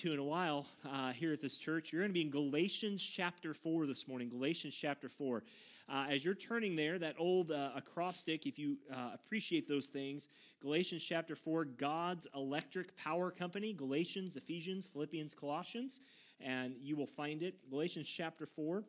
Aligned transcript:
to 0.00 0.14
in 0.14 0.18
a 0.18 0.24
while 0.24 0.64
uh, 0.90 1.12
here 1.12 1.30
at 1.30 1.42
this 1.42 1.58
church. 1.58 1.92
You're 1.92 2.00
going 2.00 2.08
to 2.08 2.14
be 2.14 2.22
in 2.22 2.30
Galatians 2.30 3.02
chapter 3.02 3.52
4 3.52 3.84
this 3.86 4.08
morning. 4.08 4.30
Galatians 4.30 4.74
chapter 4.74 5.10
4. 5.10 5.42
Uh, 5.90 6.06
as 6.08 6.24
you're 6.24 6.32
turning 6.32 6.74
there, 6.74 6.98
that 6.98 7.16
old 7.18 7.52
uh, 7.52 7.72
acrostic, 7.76 8.46
if 8.46 8.58
you 8.58 8.78
uh, 8.90 9.10
appreciate 9.12 9.68
those 9.68 9.88
things, 9.88 10.30
Galatians 10.62 11.04
chapter 11.04 11.36
4, 11.36 11.66
God's 11.66 12.26
electric 12.34 12.96
power 12.96 13.30
company, 13.30 13.74
Galatians, 13.74 14.36
Ephesians, 14.36 14.86
Philippians, 14.86 15.34
Colossians, 15.34 16.00
and 16.40 16.74
you 16.80 16.96
will 16.96 17.04
find 17.04 17.42
it. 17.42 17.56
Galatians 17.68 18.08
chapter 18.08 18.46
4. 18.46 18.82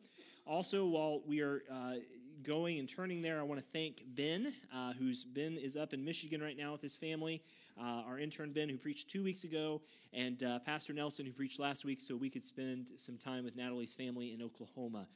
Also, 0.46 0.86
while 0.86 1.20
we 1.26 1.42
are 1.42 1.62
uh, 1.70 1.96
going 2.42 2.78
and 2.78 2.88
turning 2.88 3.20
there, 3.20 3.38
I 3.38 3.42
want 3.42 3.60
to 3.60 3.66
thank 3.70 4.02
Ben, 4.14 4.54
uh, 4.74 4.94
who's 4.94 5.24
Ben 5.24 5.58
is 5.58 5.76
up 5.76 5.92
in 5.92 6.02
Michigan 6.02 6.40
right 6.40 6.56
now 6.56 6.72
with 6.72 6.80
his 6.80 6.96
family 6.96 7.42
uh, 7.80 8.02
our 8.06 8.18
intern 8.18 8.52
Ben, 8.52 8.68
who 8.68 8.76
preached 8.76 9.10
two 9.10 9.22
weeks 9.22 9.44
ago, 9.44 9.80
and 10.12 10.42
uh, 10.42 10.58
Pastor 10.60 10.92
Nelson, 10.92 11.26
who 11.26 11.32
preached 11.32 11.58
last 11.58 11.84
week, 11.84 12.00
so 12.00 12.16
we 12.16 12.30
could 12.30 12.44
spend 12.44 12.88
some 12.96 13.16
time 13.16 13.44
with 13.44 13.56
Natalie's 13.56 13.94
family 13.94 14.32
in 14.32 14.42
Oklahoma. 14.42 15.06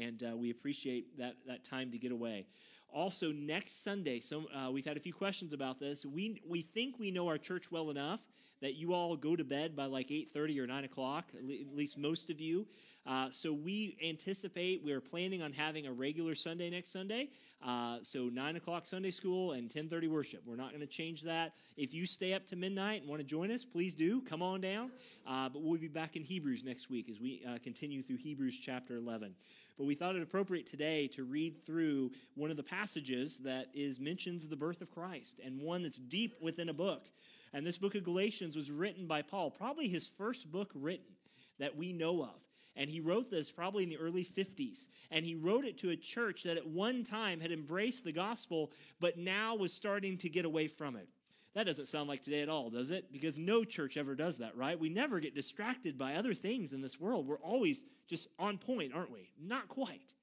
And 0.00 0.22
uh, 0.22 0.36
we 0.36 0.50
appreciate 0.50 1.16
that, 1.18 1.36
that 1.46 1.64
time 1.64 1.90
to 1.92 1.98
get 1.98 2.12
away. 2.12 2.46
Also, 2.92 3.32
next 3.32 3.82
Sunday, 3.82 4.20
so 4.20 4.44
uh, 4.54 4.70
we've 4.70 4.84
had 4.84 4.96
a 4.96 5.00
few 5.00 5.12
questions 5.12 5.52
about 5.52 5.80
this. 5.80 6.06
We, 6.06 6.40
we 6.46 6.62
think 6.62 6.98
we 6.98 7.10
know 7.10 7.26
our 7.26 7.38
church 7.38 7.72
well 7.72 7.90
enough 7.90 8.20
that 8.64 8.76
you 8.76 8.94
all 8.94 9.14
go 9.14 9.36
to 9.36 9.44
bed 9.44 9.76
by 9.76 9.84
like 9.84 10.08
8.30 10.08 10.58
or 10.58 10.66
9 10.66 10.84
o'clock, 10.84 11.26
at 11.38 11.76
least 11.76 11.98
most 11.98 12.30
of 12.30 12.40
you. 12.40 12.66
Uh, 13.06 13.28
so 13.28 13.52
we 13.52 13.98
anticipate 14.02 14.82
we 14.82 14.90
are 14.92 15.02
planning 15.02 15.42
on 15.42 15.52
having 15.52 15.86
a 15.86 15.92
regular 15.92 16.34
Sunday 16.34 16.70
next 16.70 16.90
Sunday. 16.90 17.28
Uh, 17.62 17.98
so 18.02 18.30
nine 18.32 18.56
o'clock 18.56 18.86
Sunday 18.86 19.10
school 19.10 19.52
and 19.52 19.70
ten 19.70 19.88
thirty 19.88 20.08
worship. 20.08 20.42
We're 20.46 20.56
not 20.56 20.70
going 20.70 20.80
to 20.80 20.86
change 20.86 21.22
that. 21.22 21.52
If 21.76 21.92
you 21.92 22.06
stay 22.06 22.32
up 22.32 22.46
to 22.46 22.56
midnight 22.56 23.02
and 23.02 23.10
want 23.10 23.20
to 23.20 23.26
join 23.26 23.50
us, 23.50 23.62
please 23.62 23.94
do. 23.94 24.22
Come 24.22 24.40
on 24.40 24.62
down. 24.62 24.90
Uh, 25.26 25.50
but 25.50 25.62
we'll 25.62 25.78
be 25.78 25.88
back 25.88 26.16
in 26.16 26.22
Hebrews 26.22 26.64
next 26.64 26.88
week 26.88 27.10
as 27.10 27.20
we 27.20 27.42
uh, 27.46 27.58
continue 27.62 28.02
through 28.02 28.16
Hebrews 28.16 28.58
chapter 28.58 28.96
eleven. 28.96 29.34
But 29.76 29.84
we 29.84 29.94
thought 29.94 30.14
it 30.14 30.22
appropriate 30.22 30.66
today 30.66 31.08
to 31.08 31.24
read 31.24 31.66
through 31.66 32.12
one 32.36 32.50
of 32.50 32.56
the 32.56 32.62
passages 32.62 33.38
that 33.40 33.68
is 33.74 33.98
mentions 34.00 34.48
the 34.48 34.56
birth 34.56 34.80
of 34.80 34.90
Christ 34.90 35.40
and 35.44 35.60
one 35.60 35.82
that's 35.82 35.96
deep 35.98 36.36
within 36.40 36.68
a 36.68 36.74
book. 36.74 37.08
And 37.54 37.64
this 37.64 37.78
book 37.78 37.94
of 37.94 38.02
Galatians 38.02 38.56
was 38.56 38.70
written 38.70 39.06
by 39.06 39.22
Paul, 39.22 39.50
probably 39.50 39.88
his 39.88 40.08
first 40.08 40.50
book 40.50 40.72
written 40.74 41.14
that 41.60 41.76
we 41.76 41.92
know 41.92 42.22
of. 42.22 42.40
And 42.76 42.90
he 42.90 42.98
wrote 42.98 43.30
this 43.30 43.52
probably 43.52 43.84
in 43.84 43.88
the 43.88 43.96
early 43.96 44.24
50s. 44.24 44.88
And 45.12 45.24
he 45.24 45.36
wrote 45.36 45.64
it 45.64 45.78
to 45.78 45.90
a 45.90 45.96
church 45.96 46.42
that 46.42 46.56
at 46.56 46.66
one 46.66 47.04
time 47.04 47.40
had 47.40 47.52
embraced 47.52 48.02
the 48.02 48.10
gospel, 48.10 48.72
but 48.98 49.16
now 49.16 49.54
was 49.54 49.72
starting 49.72 50.18
to 50.18 50.28
get 50.28 50.44
away 50.44 50.66
from 50.66 50.96
it. 50.96 51.08
That 51.54 51.66
doesn't 51.66 51.86
sound 51.86 52.08
like 52.08 52.24
today 52.24 52.42
at 52.42 52.48
all, 52.48 52.70
does 52.70 52.90
it? 52.90 53.12
Because 53.12 53.38
no 53.38 53.62
church 53.62 53.96
ever 53.96 54.16
does 54.16 54.38
that, 54.38 54.56
right? 54.56 54.78
We 54.78 54.88
never 54.88 55.20
get 55.20 55.36
distracted 55.36 55.96
by 55.96 56.16
other 56.16 56.34
things 56.34 56.72
in 56.72 56.80
this 56.80 57.00
world. 57.00 57.28
We're 57.28 57.38
always 57.38 57.84
just 58.08 58.26
on 58.40 58.58
point, 58.58 58.92
aren't 58.92 59.12
we? 59.12 59.30
Not 59.40 59.68
quite. 59.68 60.14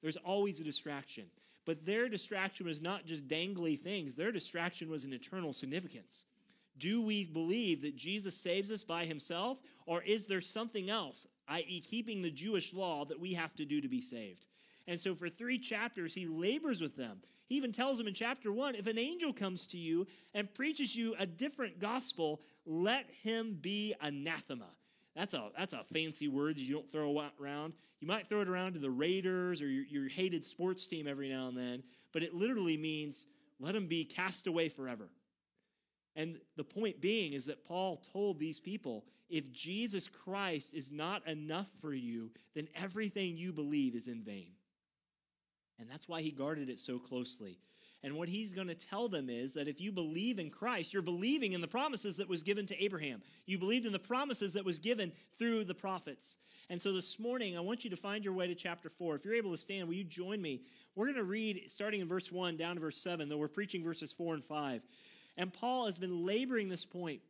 There's 0.00 0.16
always 0.16 0.60
a 0.60 0.64
distraction. 0.64 1.24
But 1.64 1.84
their 1.84 2.08
distraction 2.08 2.66
was 2.66 2.80
not 2.80 3.04
just 3.04 3.26
dangly 3.26 3.76
things, 3.76 4.14
their 4.14 4.30
distraction 4.30 4.88
was 4.88 5.04
an 5.04 5.12
eternal 5.12 5.52
significance. 5.52 6.24
Do 6.78 7.02
we 7.02 7.24
believe 7.24 7.82
that 7.82 7.96
Jesus 7.96 8.36
saves 8.36 8.70
us 8.70 8.84
by 8.84 9.04
himself, 9.04 9.58
or 9.86 10.02
is 10.02 10.26
there 10.26 10.40
something 10.40 10.90
else, 10.90 11.26
i.e., 11.48 11.80
keeping 11.80 12.22
the 12.22 12.30
Jewish 12.30 12.74
law, 12.74 13.04
that 13.04 13.20
we 13.20 13.34
have 13.34 13.54
to 13.56 13.64
do 13.64 13.80
to 13.80 13.88
be 13.88 14.00
saved? 14.00 14.46
And 14.86 15.00
so, 15.00 15.14
for 15.14 15.28
three 15.28 15.58
chapters, 15.58 16.14
he 16.14 16.26
labors 16.26 16.80
with 16.80 16.96
them. 16.96 17.18
He 17.48 17.56
even 17.56 17.72
tells 17.72 17.98
them 17.98 18.08
in 18.08 18.14
chapter 18.14 18.52
one 18.52 18.74
if 18.74 18.86
an 18.86 18.98
angel 18.98 19.32
comes 19.32 19.66
to 19.68 19.78
you 19.78 20.06
and 20.34 20.52
preaches 20.52 20.94
you 20.94 21.14
a 21.18 21.26
different 21.26 21.78
gospel, 21.78 22.40
let 22.64 23.08
him 23.22 23.58
be 23.60 23.94
anathema. 24.00 24.68
That's 25.14 25.32
a, 25.32 25.48
that's 25.56 25.72
a 25.72 25.82
fancy 25.84 26.28
word 26.28 26.56
that 26.56 26.62
you 26.62 26.74
don't 26.74 26.92
throw 26.92 27.30
around. 27.40 27.72
You 28.00 28.08
might 28.08 28.26
throw 28.26 28.42
it 28.42 28.48
around 28.48 28.74
to 28.74 28.78
the 28.78 28.90
Raiders 28.90 29.62
or 29.62 29.68
your, 29.68 29.84
your 29.84 30.08
hated 30.08 30.44
sports 30.44 30.86
team 30.86 31.08
every 31.08 31.30
now 31.30 31.48
and 31.48 31.56
then, 31.56 31.82
but 32.12 32.22
it 32.22 32.34
literally 32.34 32.76
means 32.76 33.24
let 33.58 33.74
him 33.74 33.86
be 33.86 34.04
cast 34.04 34.46
away 34.46 34.68
forever. 34.68 35.08
And 36.16 36.38
the 36.56 36.64
point 36.64 37.00
being 37.00 37.34
is 37.34 37.44
that 37.44 37.64
Paul 37.64 37.96
told 38.12 38.38
these 38.38 38.58
people 38.58 39.04
if 39.28 39.52
Jesus 39.52 40.08
Christ 40.08 40.74
is 40.74 40.90
not 40.90 41.26
enough 41.28 41.68
for 41.80 41.92
you, 41.92 42.30
then 42.54 42.68
everything 42.74 43.36
you 43.36 43.52
believe 43.52 43.94
is 43.94 44.08
in 44.08 44.22
vain. 44.22 44.52
And 45.78 45.90
that's 45.90 46.08
why 46.08 46.22
he 46.22 46.30
guarded 46.30 46.70
it 46.70 46.78
so 46.78 46.98
closely. 46.98 47.58
And 48.02 48.14
what 48.14 48.28
he's 48.28 48.52
going 48.52 48.68
to 48.68 48.74
tell 48.74 49.08
them 49.08 49.28
is 49.28 49.52
that 49.54 49.68
if 49.68 49.80
you 49.80 49.90
believe 49.90 50.38
in 50.38 50.48
Christ, 50.48 50.92
you're 50.92 51.02
believing 51.02 51.54
in 51.54 51.60
the 51.60 51.66
promises 51.66 52.16
that 52.18 52.28
was 52.28 52.42
given 52.42 52.64
to 52.66 52.82
Abraham. 52.82 53.20
You 53.46 53.58
believed 53.58 53.84
in 53.84 53.92
the 53.92 53.98
promises 53.98 54.52
that 54.52 54.64
was 54.64 54.78
given 54.78 55.12
through 55.38 55.64
the 55.64 55.74
prophets. 55.74 56.38
And 56.70 56.80
so 56.80 56.92
this 56.92 57.18
morning, 57.18 57.56
I 57.56 57.60
want 57.60 57.84
you 57.84 57.90
to 57.90 57.96
find 57.96 58.24
your 58.24 58.34
way 58.34 58.46
to 58.46 58.54
chapter 58.54 58.88
4. 58.88 59.16
If 59.16 59.24
you're 59.24 59.34
able 59.34 59.50
to 59.50 59.56
stand, 59.56 59.88
will 59.88 59.94
you 59.94 60.04
join 60.04 60.40
me? 60.40 60.62
We're 60.94 61.06
going 61.06 61.16
to 61.16 61.24
read 61.24 61.64
starting 61.68 62.00
in 62.00 62.08
verse 62.08 62.30
1 62.30 62.56
down 62.56 62.76
to 62.76 62.80
verse 62.80 62.98
7, 62.98 63.28
though 63.28 63.38
we're 63.38 63.48
preaching 63.48 63.82
verses 63.82 64.12
4 64.12 64.34
and 64.34 64.44
5. 64.44 64.82
And 65.36 65.52
Paul 65.52 65.86
has 65.86 65.98
been 65.98 66.24
laboring 66.24 66.68
this 66.68 66.84
point, 66.84 67.20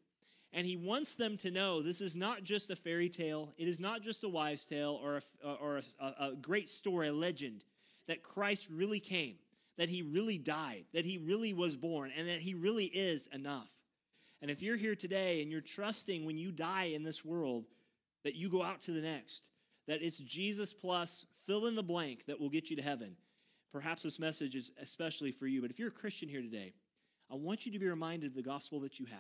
and 0.53 0.67
he 0.67 0.77
wants 0.77 1.17
them 1.17 1.37
to 1.39 1.51
know 1.51 1.83
this 1.83 2.01
is 2.01 2.15
not 2.15 2.45
just 2.45 2.71
a 2.71 2.77
fairy 2.77 3.09
tale, 3.09 3.53
it 3.59 3.69
is 3.69 3.81
not 3.81 4.03
just 4.03 4.25
a 4.25 4.29
wives' 4.29 4.65
tale 4.65 4.99
or 5.03 5.21
a, 5.45 5.49
or 5.49 5.81
a, 6.01 6.05
a 6.05 6.33
great 6.41 6.69
story, 6.69 7.09
a 7.09 7.13
legend, 7.13 7.65
that 8.07 8.23
Christ 8.23 8.69
really 8.71 9.01
came, 9.01 9.37
that 9.77 9.89
he 9.89 10.03
really 10.03 10.39
died, 10.39 10.85
that 10.95 11.05
he 11.05 11.19
really 11.19 11.53
was 11.53 11.77
born, 11.77 12.13
and 12.17 12.29
that 12.29 12.41
he 12.41 12.55
really 12.55 12.85
is 12.85 13.29
enough. 13.33 13.69
And 14.41 14.51
if 14.51 14.63
you're 14.63 14.77
here 14.77 14.95
today 14.95 15.43
and 15.43 15.51
you're 15.51 15.61
trusting 15.61 16.25
when 16.25 16.39
you 16.39 16.53
die 16.53 16.91
in 16.95 17.03
this 17.03 17.25
world 17.25 17.65
that 18.23 18.37
you 18.37 18.49
go 18.49 18.63
out 18.63 18.83
to 18.83 18.93
the 18.93 19.01
next, 19.01 19.49
that 19.89 20.03
it's 20.03 20.19
Jesus 20.19 20.73
plus 20.73 21.27
fill 21.47 21.67
in 21.67 21.75
the 21.75 21.83
blank 21.83 22.27
that 22.27 22.41
will 22.41 22.51
get 22.51 22.71
you 22.71 22.77
to 22.77 22.83
heaven, 22.83 23.17
perhaps 23.73 24.03
this 24.03 24.21
message 24.21 24.55
is 24.55 24.71
especially 24.81 25.33
for 25.33 25.47
you. 25.47 25.61
But 25.63 25.71
if 25.71 25.79
you're 25.79 25.89
a 25.89 25.93
Christian 25.93 26.29
here 26.29 26.43
today, 26.43 26.75
I 27.31 27.35
want 27.35 27.67
you 27.67 27.73
to 27.73 27.79
be 27.79 27.89
reminded 27.89 28.31
of 28.31 28.35
the 28.35 28.43
gospel 28.43 28.81
that 28.81 28.99
you 28.99 29.07
have. 29.07 29.19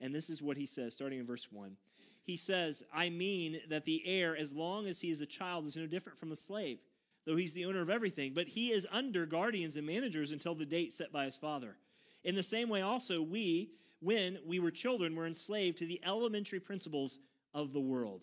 And 0.00 0.14
this 0.14 0.28
is 0.28 0.42
what 0.42 0.56
he 0.56 0.66
says, 0.66 0.94
starting 0.94 1.20
in 1.20 1.26
verse 1.26 1.48
1. 1.50 1.76
He 2.24 2.36
says, 2.36 2.82
I 2.92 3.10
mean 3.10 3.60
that 3.68 3.84
the 3.84 4.02
heir, 4.04 4.36
as 4.36 4.52
long 4.52 4.86
as 4.86 5.00
he 5.00 5.10
is 5.10 5.20
a 5.20 5.26
child, 5.26 5.66
is 5.66 5.76
no 5.76 5.86
different 5.86 6.18
from 6.18 6.32
a 6.32 6.36
slave, 6.36 6.78
though 7.24 7.36
he's 7.36 7.52
the 7.52 7.64
owner 7.64 7.80
of 7.80 7.90
everything, 7.90 8.32
but 8.34 8.48
he 8.48 8.70
is 8.70 8.86
under 8.90 9.26
guardians 9.26 9.76
and 9.76 9.86
managers 9.86 10.32
until 10.32 10.54
the 10.54 10.66
date 10.66 10.92
set 10.92 11.12
by 11.12 11.24
his 11.24 11.36
father. 11.36 11.76
In 12.24 12.34
the 12.34 12.42
same 12.42 12.68
way, 12.68 12.82
also, 12.82 13.22
we, 13.22 13.70
when 14.00 14.38
we 14.44 14.60
were 14.60 14.70
children, 14.70 15.16
were 15.16 15.26
enslaved 15.26 15.78
to 15.78 15.86
the 15.86 16.00
elementary 16.04 16.60
principles 16.60 17.18
of 17.54 17.72
the 17.72 17.80
world. 17.80 18.22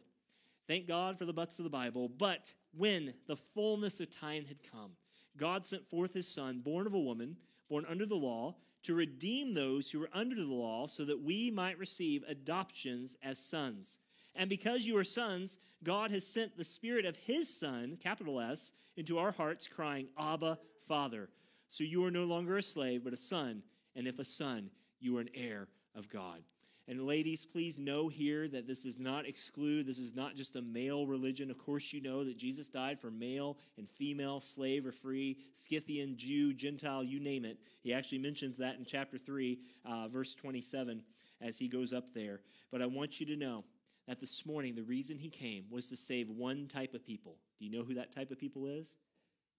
Thank 0.68 0.88
God 0.88 1.18
for 1.18 1.26
the 1.26 1.34
butts 1.34 1.60
of 1.60 1.64
the 1.64 1.70
Bible. 1.70 2.10
But 2.10 2.54
when 2.78 3.14
the 3.28 3.36
fullness 3.36 4.00
of 4.00 4.12
time 4.12 4.46
had 4.46 4.58
come, 4.72 4.92
God 5.36 5.66
sent 5.66 5.90
forth 5.90 6.14
his 6.14 6.28
son, 6.28 6.60
born 6.60 6.86
of 6.86 6.94
a 6.94 7.00
woman, 7.00 7.38
born 7.70 7.86
under 7.90 8.06
the 8.06 8.16
law 8.16 8.56
to 8.84 8.96
redeem 8.96 9.54
those 9.54 9.92
who 9.92 10.00
were 10.00 10.10
under 10.14 10.36
the 10.36 10.46
law 10.46 10.88
so 10.88 11.06
that 11.06 11.22
we 11.22 11.52
might 11.52 11.78
receive 11.78 12.24
adoptions 12.28 13.18
as 13.24 13.38
sons. 13.40 14.00
And 14.36 14.50
because 14.50 14.86
you 14.86 14.98
are 14.98 15.04
sons, 15.04 15.60
God 15.84 16.12
has 16.12 16.26
sent 16.26 16.58
the 16.58 16.64
Spirit 16.64 17.06
of 17.06 17.18
His 17.18 17.54
Son, 17.54 17.98
capital 18.02 18.40
S, 18.40 18.72
into 18.96 19.18
our 19.18 19.32
hearts, 19.32 19.68
crying, 19.68 20.08
Abba, 20.18 20.60
Father. 20.88 21.30
So 21.68 21.84
you 21.84 22.04
are 22.06 22.12
no 22.12 22.26
longer 22.26 22.58
a 22.58 22.64
slave, 22.64 23.04
but 23.04 23.14
a 23.14 23.18
son. 23.18 23.64
And 23.96 24.08
if 24.08 24.20
a 24.20 24.26
son, 24.26 24.70
you 25.00 25.18
are 25.18 25.22
an 25.22 25.30
heir 25.34 25.68
of 25.96 26.10
God. 26.10 26.42
And 26.90 27.06
ladies, 27.06 27.46
please 27.46 27.78
know 27.78 28.08
here 28.08 28.48
that 28.48 28.66
this 28.66 28.82
does 28.82 28.98
not 28.98 29.28
exclude, 29.28 29.86
this 29.86 30.00
is 30.00 30.16
not 30.16 30.36
just 30.36 30.56
a 30.56 30.62
male 30.64 31.06
religion. 31.06 31.52
Of 31.52 31.60
course, 31.60 31.94
you 31.94 32.02
know 32.02 32.24
that 32.24 32.36
Jesus 32.36 32.68
died 32.68 33.00
for 33.00 33.12
male 33.12 33.60
and 33.78 33.88
female, 33.88 34.40
slave 34.42 34.88
or 34.88 34.92
free, 34.92 35.38
Scythian, 35.54 36.18
Jew, 36.18 36.52
Gentile, 36.52 37.04
you 37.04 37.20
name 37.20 37.46
it. 37.46 37.60
He 37.84 37.94
actually 37.94 38.18
mentions 38.18 38.58
that 38.58 38.80
in 38.80 38.86
chapter 38.86 39.20
3, 39.20 39.60
uh, 39.86 40.08
verse 40.08 40.34
27, 40.34 41.04
as 41.42 41.60
he 41.60 41.68
goes 41.68 41.94
up 41.94 42.12
there. 42.16 42.40
But 42.72 42.82
I 42.82 42.88
want 42.88 43.20
you 43.20 43.28
to 43.28 43.36
know 43.36 43.66
that 44.08 44.20
this 44.20 44.44
morning, 44.44 44.74
the 44.74 44.82
reason 44.82 45.16
he 45.16 45.30
came 45.30 45.66
was 45.70 45.90
to 45.90 45.96
save 45.96 46.32
one 46.32 46.66
type 46.66 46.96
of 46.96 47.06
people. 47.06 47.38
Do 47.60 47.66
you 47.66 47.72
know 47.72 47.84
who 47.84 47.94
that 47.94 48.12
type 48.12 48.32
of 48.32 48.40
people 48.40 48.66
is? 48.66 48.98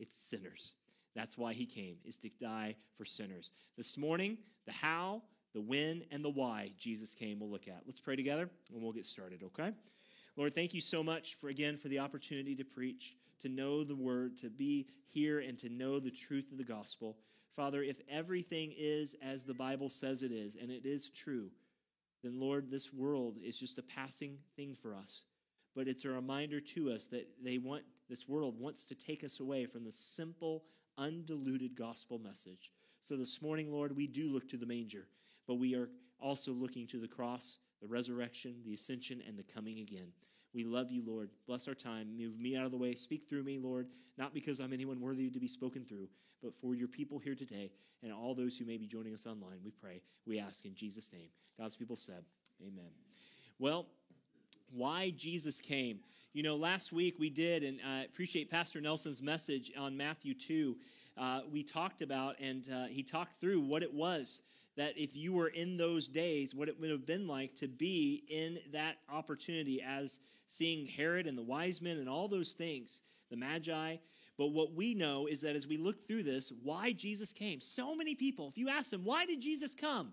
It's 0.00 0.16
sinners. 0.16 0.74
That's 1.14 1.38
why 1.38 1.52
he 1.52 1.64
came, 1.64 1.98
is 2.04 2.16
to 2.18 2.30
die 2.40 2.74
for 2.96 3.04
sinners. 3.04 3.52
This 3.76 3.96
morning, 3.96 4.38
the 4.66 4.72
how, 4.72 5.22
the 5.54 5.60
when 5.60 6.04
and 6.10 6.24
the 6.24 6.30
why 6.30 6.72
Jesus 6.78 7.14
came 7.14 7.40
we'll 7.40 7.50
look 7.50 7.68
at. 7.68 7.82
Let's 7.86 8.00
pray 8.00 8.16
together 8.16 8.48
and 8.72 8.82
we'll 8.82 8.92
get 8.92 9.06
started, 9.06 9.42
okay? 9.42 9.72
Lord, 10.36 10.54
thank 10.54 10.74
you 10.74 10.80
so 10.80 11.02
much 11.02 11.36
for 11.36 11.48
again 11.48 11.76
for 11.76 11.88
the 11.88 11.98
opportunity 11.98 12.54
to 12.56 12.64
preach, 12.64 13.16
to 13.40 13.48
know 13.48 13.84
the 13.84 13.96
word, 13.96 14.38
to 14.38 14.50
be 14.50 14.86
here 15.08 15.40
and 15.40 15.58
to 15.58 15.68
know 15.68 15.98
the 15.98 16.10
truth 16.10 16.52
of 16.52 16.58
the 16.58 16.64
gospel. 16.64 17.16
Father, 17.56 17.82
if 17.82 18.00
everything 18.08 18.72
is 18.76 19.16
as 19.22 19.44
the 19.44 19.54
Bible 19.54 19.88
says 19.88 20.22
it 20.22 20.32
is, 20.32 20.56
and 20.56 20.70
it 20.70 20.86
is 20.86 21.10
true, 21.10 21.50
then 22.22 22.38
Lord, 22.38 22.70
this 22.70 22.92
world 22.92 23.38
is 23.42 23.58
just 23.58 23.78
a 23.78 23.82
passing 23.82 24.38
thing 24.56 24.74
for 24.74 24.94
us. 24.94 25.24
But 25.74 25.88
it's 25.88 26.04
a 26.04 26.10
reminder 26.10 26.60
to 26.60 26.90
us 26.90 27.06
that 27.06 27.28
they 27.42 27.58
want 27.58 27.82
this 28.08 28.28
world 28.28 28.58
wants 28.58 28.84
to 28.86 28.94
take 28.94 29.22
us 29.22 29.40
away 29.40 29.66
from 29.66 29.84
the 29.84 29.92
simple, 29.92 30.64
undiluted 30.98 31.76
gospel 31.76 32.18
message. 32.18 32.72
So 33.00 33.16
this 33.16 33.40
morning, 33.40 33.72
Lord, 33.72 33.96
we 33.96 34.06
do 34.06 34.28
look 34.28 34.48
to 34.48 34.56
the 34.56 34.66
manger, 34.66 35.06
but 35.50 35.58
we 35.58 35.74
are 35.74 35.88
also 36.20 36.52
looking 36.52 36.86
to 36.86 36.98
the 37.00 37.08
cross, 37.08 37.58
the 37.82 37.88
resurrection, 37.88 38.54
the 38.64 38.72
ascension, 38.72 39.20
and 39.26 39.36
the 39.36 39.42
coming 39.42 39.80
again. 39.80 40.06
We 40.54 40.62
love 40.62 40.92
you, 40.92 41.02
Lord. 41.04 41.28
Bless 41.48 41.66
our 41.66 41.74
time. 41.74 42.16
Move 42.16 42.38
me 42.38 42.56
out 42.56 42.66
of 42.66 42.70
the 42.70 42.76
way. 42.76 42.94
Speak 42.94 43.28
through 43.28 43.42
me, 43.42 43.58
Lord, 43.58 43.88
not 44.16 44.32
because 44.32 44.60
I'm 44.60 44.72
anyone 44.72 45.00
worthy 45.00 45.28
to 45.28 45.40
be 45.40 45.48
spoken 45.48 45.84
through, 45.84 46.06
but 46.40 46.54
for 46.60 46.76
your 46.76 46.86
people 46.86 47.18
here 47.18 47.34
today 47.34 47.72
and 48.00 48.12
all 48.12 48.32
those 48.32 48.56
who 48.56 48.64
may 48.64 48.76
be 48.76 48.86
joining 48.86 49.12
us 49.12 49.26
online. 49.26 49.58
We 49.64 49.72
pray. 49.72 50.02
We 50.24 50.38
ask 50.38 50.64
in 50.66 50.76
Jesus' 50.76 51.12
name. 51.12 51.30
God's 51.58 51.74
people 51.74 51.96
said, 51.96 52.22
Amen. 52.62 52.92
Well, 53.58 53.86
why 54.70 55.12
Jesus 55.16 55.60
came. 55.60 55.98
You 56.32 56.44
know, 56.44 56.54
last 56.54 56.92
week 56.92 57.16
we 57.18 57.28
did, 57.28 57.64
and 57.64 57.80
I 57.84 58.04
appreciate 58.04 58.52
Pastor 58.52 58.80
Nelson's 58.80 59.20
message 59.20 59.72
on 59.76 59.96
Matthew 59.96 60.32
2. 60.32 60.76
Uh, 61.18 61.40
we 61.50 61.64
talked 61.64 62.02
about, 62.02 62.36
and 62.38 62.68
uh, 62.72 62.84
he 62.84 63.02
talked 63.02 63.40
through 63.40 63.62
what 63.62 63.82
it 63.82 63.92
was 63.92 64.42
that 64.76 64.96
if 64.96 65.16
you 65.16 65.32
were 65.32 65.48
in 65.48 65.76
those 65.76 66.08
days, 66.08 66.54
what 66.54 66.68
it 66.68 66.80
would 66.80 66.90
have 66.90 67.06
been 67.06 67.26
like 67.26 67.54
to 67.56 67.68
be 67.68 68.24
in 68.28 68.58
that 68.72 68.96
opportunity 69.12 69.82
as 69.82 70.18
seeing 70.46 70.86
Herod 70.86 71.26
and 71.26 71.36
the 71.36 71.42
wise 71.42 71.80
men 71.82 71.98
and 71.98 72.08
all 72.08 72.28
those 72.28 72.52
things, 72.52 73.02
the 73.30 73.36
Magi. 73.36 73.96
But 74.38 74.48
what 74.48 74.72
we 74.72 74.94
know 74.94 75.26
is 75.26 75.42
that 75.42 75.54
as 75.54 75.66
we 75.66 75.76
look 75.76 76.06
through 76.06 76.22
this, 76.22 76.52
why 76.62 76.92
Jesus 76.92 77.32
came. 77.32 77.60
So 77.60 77.94
many 77.94 78.14
people, 78.14 78.48
if 78.48 78.56
you 78.56 78.68
ask 78.68 78.90
them, 78.90 79.04
why 79.04 79.26
did 79.26 79.40
Jesus 79.40 79.74
come? 79.74 80.12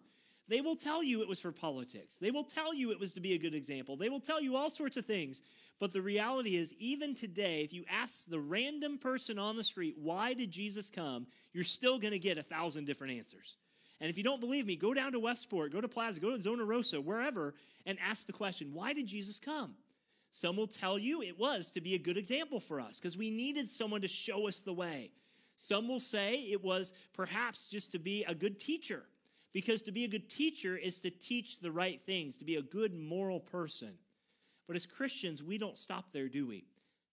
They 0.50 0.62
will 0.62 0.76
tell 0.76 1.04
you 1.04 1.22
it 1.22 1.28
was 1.28 1.40
for 1.40 1.52
politics. 1.52 2.18
They 2.18 2.32
will 2.32 2.44
tell 2.44 2.74
you 2.74 2.92
it 2.92 3.00
was 3.00 3.14
to 3.14 3.20
be 3.20 3.34
a 3.34 3.38
good 3.38 3.54
example. 3.54 3.98
They 3.98 4.10
will 4.10 4.22
tell 4.22 4.42
you 4.42 4.56
all 4.56 4.70
sorts 4.70 4.96
of 4.96 5.06
things. 5.06 5.42
But 5.80 5.92
the 5.92 6.02
reality 6.02 6.56
is, 6.56 6.74
even 6.76 7.16
today, 7.16 7.64
if 7.64 7.74
you 7.74 7.84
ask 7.90 8.26
the 8.26 8.40
random 8.40 8.98
person 8.98 9.38
on 9.38 9.58
the 9.58 9.64
street, 9.64 9.96
why 9.98 10.34
did 10.34 10.52
Jesus 10.52 10.90
come, 10.90 11.28
you're 11.54 11.64
still 11.64 12.00
going 12.00 12.14
to 12.14 12.20
get 12.20 12.38
a 12.38 12.44
thousand 12.44 12.86
different 12.86 13.18
answers. 13.18 13.58
And 14.00 14.10
if 14.10 14.18
you 14.18 14.24
don't 14.24 14.40
believe 14.40 14.66
me, 14.66 14.76
go 14.76 14.94
down 14.94 15.12
to 15.14 15.20
Westport, 15.20 15.72
go 15.72 15.82
to 15.82 15.88
Plaza, 15.88 16.20
go 16.20 16.36
to 16.36 16.42
Zona 16.42 16.64
Rosa, 16.64 17.02
wherever, 17.02 17.56
and 17.86 17.98
ask 18.00 18.28
the 18.28 18.34
question, 18.34 18.74
why 18.74 18.94
did 18.94 19.08
Jesus 19.08 19.40
come? 19.40 19.74
Some 20.32 20.56
will 20.56 20.68
tell 20.68 21.00
you 21.00 21.22
it 21.22 21.40
was 21.40 21.72
to 21.72 21.82
be 21.82 21.96
a 21.96 22.00
good 22.00 22.18
example 22.18 22.60
for 22.60 22.80
us 22.80 23.00
because 23.00 23.18
we 23.18 23.32
needed 23.32 23.68
someone 23.68 24.02
to 24.02 24.08
show 24.08 24.48
us 24.48 24.60
the 24.60 24.74
way. 24.74 25.12
Some 25.56 25.88
will 25.88 26.00
say 26.00 26.36
it 26.42 26.64
was 26.64 26.94
perhaps 27.14 27.68
just 27.68 27.92
to 27.94 28.00
be 28.00 28.24
a 28.26 28.36
good 28.36 28.60
teacher 28.60 29.04
because 29.54 29.82
to 29.84 29.92
be 29.92 30.04
a 30.04 30.08
good 30.08 30.30
teacher 30.30 30.78
is 30.78 31.00
to 31.00 31.10
teach 31.10 31.60
the 31.60 31.72
right 31.72 32.00
things, 32.06 32.38
to 32.38 32.46
be 32.46 32.58
a 32.58 32.62
good 32.62 32.94
moral 32.94 33.40
person. 33.40 33.94
But 34.68 34.76
as 34.76 34.86
Christians, 34.86 35.42
we 35.42 35.58
don't 35.58 35.78
stop 35.78 36.12
there, 36.12 36.28
do 36.28 36.46
we? 36.46 36.66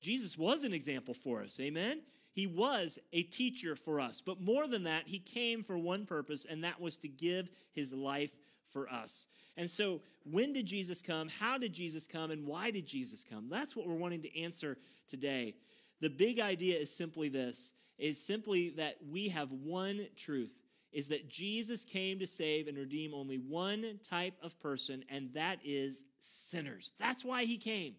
Jesus 0.02 0.36
was 0.36 0.64
an 0.64 0.75
example 0.75 1.14
for 1.14 1.42
us, 1.42 1.58
amen? 1.60 2.02
He 2.34 2.48
was 2.48 2.98
a 3.12 3.22
teacher 3.22 3.76
for 3.76 4.00
us. 4.00 4.20
But 4.20 4.40
more 4.40 4.66
than 4.66 4.82
that, 4.84 5.06
he 5.06 5.20
came 5.20 5.62
for 5.62 5.78
one 5.78 6.04
purpose, 6.04 6.44
and 6.48 6.64
that 6.64 6.81
was 6.81 6.96
to 6.98 7.08
give 7.08 7.48
his 7.72 7.92
life 7.92 8.32
for 8.70 8.90
us. 8.90 9.28
And 9.56 9.70
so, 9.70 10.00
when 10.28 10.52
did 10.52 10.66
Jesus 10.66 11.00
come? 11.00 11.28
How 11.28 11.58
did 11.58 11.72
Jesus 11.72 12.08
come? 12.08 12.32
And 12.32 12.44
why 12.44 12.72
did 12.72 12.86
Jesus 12.86 13.22
come? 13.22 13.48
That's 13.48 13.76
what 13.76 13.86
we're 13.86 13.94
wanting 13.94 14.22
to 14.22 14.40
answer 14.40 14.76
today. 15.06 15.54
The 16.00 16.10
big 16.10 16.40
idea 16.40 16.76
is 16.76 16.94
simply 16.94 17.28
this 17.28 17.72
is 17.98 18.20
simply 18.20 18.70
that 18.70 18.96
we 19.08 19.28
have 19.28 19.52
one 19.52 20.04
truth 20.16 20.60
is 20.90 21.06
that 21.08 21.28
Jesus 21.28 21.84
came 21.84 22.19
to 22.19 22.26
save 22.26 22.66
and 22.66 22.76
redeem 22.76 23.14
only 23.14 23.36
one 23.38 24.00
type 24.02 24.34
of 24.42 24.58
person, 24.58 25.04
and 25.08 25.32
that 25.34 25.58
is 25.64 26.04
sinners. 26.19 26.92
That's 26.98 27.25
why 27.25 27.44
he 27.44 27.56
came. 27.58 27.94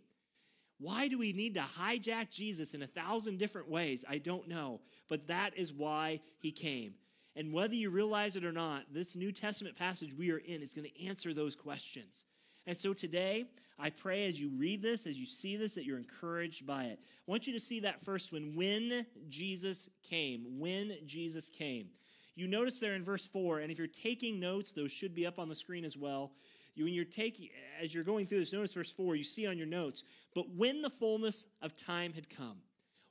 Why 0.77 1.07
do 1.07 1.17
we 1.17 1.33
need 1.33 1.53
to 1.55 1.61
hijack 1.61 2.29
Jesus 2.29 2.73
in 2.73 2.81
a 2.81 2.87
thousand 2.87 3.39
different 3.39 3.69
ways? 3.69 4.03
I 4.09 4.17
don't 4.17 4.47
know. 4.47 4.81
But 5.07 5.27
that 5.27 5.57
is 5.57 5.73
why 5.73 6.21
he 6.39 6.51
came. 6.51 6.95
And 7.35 7.53
whether 7.53 7.75
you 7.75 7.89
realize 7.89 8.35
it 8.35 8.45
or 8.45 8.51
not, 8.51 8.83
this 8.93 9.15
New 9.15 9.31
Testament 9.31 9.77
passage 9.77 10.13
we 10.13 10.31
are 10.31 10.37
in 10.37 10.61
is 10.61 10.73
going 10.73 10.87
to 10.89 11.05
answer 11.05 11.33
those 11.33 11.55
questions. 11.55 12.23
And 12.67 12.75
so 12.75 12.93
today, 12.93 13.45
I 13.77 13.89
pray 13.89 14.25
as 14.25 14.39
you 14.39 14.49
read 14.57 14.81
this, 14.81 15.05
as 15.05 15.19
you 15.19 15.25
see 15.25 15.55
this, 15.55 15.75
that 15.75 15.85
you're 15.85 15.97
encouraged 15.97 16.65
by 16.65 16.85
it. 16.85 16.99
I 16.99 17.31
want 17.31 17.45
you 17.45 17.53
to 17.53 17.59
see 17.59 17.81
that 17.81 18.03
first 18.03 18.33
one 18.33 18.53
when 18.55 19.05
Jesus 19.29 19.89
came. 20.03 20.59
When 20.59 20.93
Jesus 21.05 21.49
came. 21.49 21.89
You 22.35 22.47
notice 22.47 22.79
there 22.79 22.95
in 22.95 23.03
verse 23.03 23.27
4, 23.27 23.59
and 23.59 23.71
if 23.71 23.77
you're 23.77 23.87
taking 23.87 24.39
notes, 24.39 24.73
those 24.73 24.91
should 24.91 25.15
be 25.15 25.25
up 25.25 25.39
on 25.39 25.47
the 25.47 25.55
screen 25.55 25.85
as 25.85 25.97
well. 25.97 26.33
You, 26.75 26.85
when 26.85 26.93
you're 26.93 27.05
taking, 27.05 27.49
as 27.81 27.93
you're 27.93 28.03
going 28.03 28.25
through 28.25 28.39
this, 28.39 28.53
notice 28.53 28.73
verse 28.73 28.93
4, 28.93 29.15
you 29.15 29.23
see 29.23 29.47
on 29.47 29.57
your 29.57 29.67
notes, 29.67 30.03
but 30.33 30.49
when 30.55 30.81
the 30.81 30.89
fullness 30.89 31.47
of 31.61 31.75
time 31.75 32.13
had 32.13 32.29
come. 32.29 32.57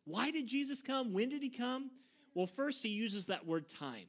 Why 0.04 0.30
did 0.30 0.46
Jesus 0.46 0.82
come? 0.82 1.12
When 1.14 1.30
did 1.30 1.42
he 1.42 1.48
come? 1.48 1.90
Well, 2.34 2.46
first, 2.46 2.82
he 2.82 2.90
uses 2.90 3.26
that 3.26 3.46
word 3.46 3.68
time. 3.68 4.06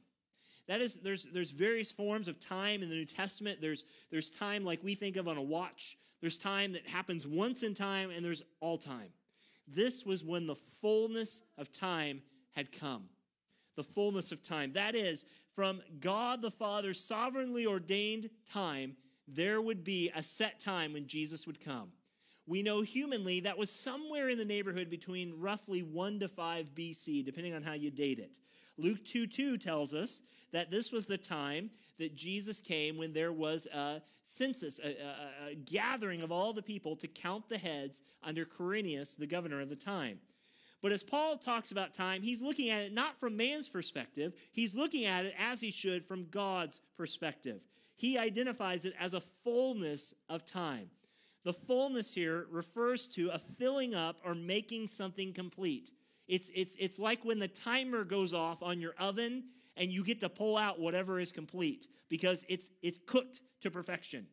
That 0.68 0.80
is, 0.80 0.96
there's, 0.96 1.24
there's 1.32 1.52
various 1.52 1.90
forms 1.90 2.28
of 2.28 2.38
time 2.38 2.82
in 2.82 2.90
the 2.90 2.96
New 2.96 3.06
Testament. 3.06 3.60
There's, 3.60 3.84
there's 4.10 4.30
time 4.30 4.64
like 4.64 4.82
we 4.82 4.94
think 4.94 5.16
of 5.16 5.28
on 5.28 5.38
a 5.38 5.42
watch, 5.42 5.96
there's 6.20 6.36
time 6.36 6.72
that 6.72 6.86
happens 6.86 7.26
once 7.26 7.62
in 7.62 7.74
time, 7.74 8.10
and 8.10 8.24
there's 8.24 8.42
all 8.60 8.78
time. 8.78 9.10
This 9.68 10.04
was 10.04 10.24
when 10.24 10.46
the 10.46 10.54
fullness 10.54 11.42
of 11.56 11.72
time 11.72 12.22
had 12.52 12.72
come 12.72 13.08
the 13.76 13.84
fullness 13.84 14.32
of 14.32 14.42
time. 14.42 14.72
That 14.72 14.94
is, 14.94 15.24
from 15.54 15.80
God 16.00 16.42
the 16.42 16.50
Father's 16.50 17.02
sovereignly 17.02 17.66
ordained 17.66 18.28
time, 18.46 18.96
there 19.28 19.60
would 19.60 19.84
be 19.84 20.10
a 20.14 20.22
set 20.22 20.60
time 20.60 20.92
when 20.92 21.06
Jesus 21.06 21.46
would 21.46 21.64
come. 21.64 21.92
We 22.46 22.62
know 22.62 22.82
humanly 22.82 23.40
that 23.40 23.58
was 23.58 23.70
somewhere 23.70 24.28
in 24.28 24.38
the 24.38 24.44
neighborhood 24.44 24.88
between 24.88 25.40
roughly 25.40 25.82
1 25.82 26.20
to 26.20 26.28
5 26.28 26.74
BC, 26.74 27.24
depending 27.24 27.54
on 27.54 27.62
how 27.62 27.72
you 27.72 27.90
date 27.90 28.20
it. 28.20 28.38
Luke 28.78 29.04
2 29.04 29.26
2 29.26 29.58
tells 29.58 29.94
us 29.94 30.22
that 30.52 30.70
this 30.70 30.92
was 30.92 31.06
the 31.06 31.18
time 31.18 31.70
that 31.98 32.14
Jesus 32.14 32.60
came 32.60 32.96
when 32.96 33.12
there 33.12 33.32
was 33.32 33.66
a 33.66 34.02
census, 34.22 34.78
a, 34.84 34.88
a, 34.88 35.50
a 35.50 35.54
gathering 35.54 36.22
of 36.22 36.30
all 36.30 36.52
the 36.52 36.62
people 36.62 36.94
to 36.96 37.08
count 37.08 37.48
the 37.48 37.58
heads 37.58 38.02
under 38.22 38.44
Quirinius, 38.44 39.16
the 39.16 39.26
governor 39.26 39.60
of 39.60 39.70
the 39.70 39.76
time. 39.76 40.18
But 40.86 40.92
as 40.92 41.02
Paul 41.02 41.36
talks 41.36 41.72
about 41.72 41.94
time, 41.94 42.22
he's 42.22 42.40
looking 42.40 42.70
at 42.70 42.84
it 42.84 42.94
not 42.94 43.18
from 43.18 43.36
man's 43.36 43.68
perspective, 43.68 44.34
he's 44.52 44.76
looking 44.76 45.04
at 45.04 45.24
it 45.24 45.34
as 45.36 45.60
he 45.60 45.72
should 45.72 46.06
from 46.06 46.28
God's 46.30 46.80
perspective. 46.96 47.60
He 47.96 48.16
identifies 48.16 48.84
it 48.84 48.94
as 49.00 49.12
a 49.12 49.20
fullness 49.20 50.14
of 50.28 50.44
time. 50.44 50.88
The 51.42 51.52
fullness 51.52 52.14
here 52.14 52.46
refers 52.52 53.08
to 53.08 53.30
a 53.30 53.38
filling 53.40 53.96
up 53.96 54.20
or 54.24 54.36
making 54.36 54.86
something 54.86 55.32
complete. 55.32 55.90
It's, 56.28 56.52
it's, 56.54 56.76
it's 56.78 57.00
like 57.00 57.24
when 57.24 57.40
the 57.40 57.48
timer 57.48 58.04
goes 58.04 58.32
off 58.32 58.62
on 58.62 58.80
your 58.80 58.94
oven 58.96 59.42
and 59.76 59.90
you 59.90 60.04
get 60.04 60.20
to 60.20 60.28
pull 60.28 60.56
out 60.56 60.78
whatever 60.78 61.18
is 61.18 61.32
complete 61.32 61.88
because 62.08 62.44
it's, 62.48 62.70
it's 62.80 63.00
cooked 63.06 63.42
to 63.62 63.72
perfection. 63.72 64.28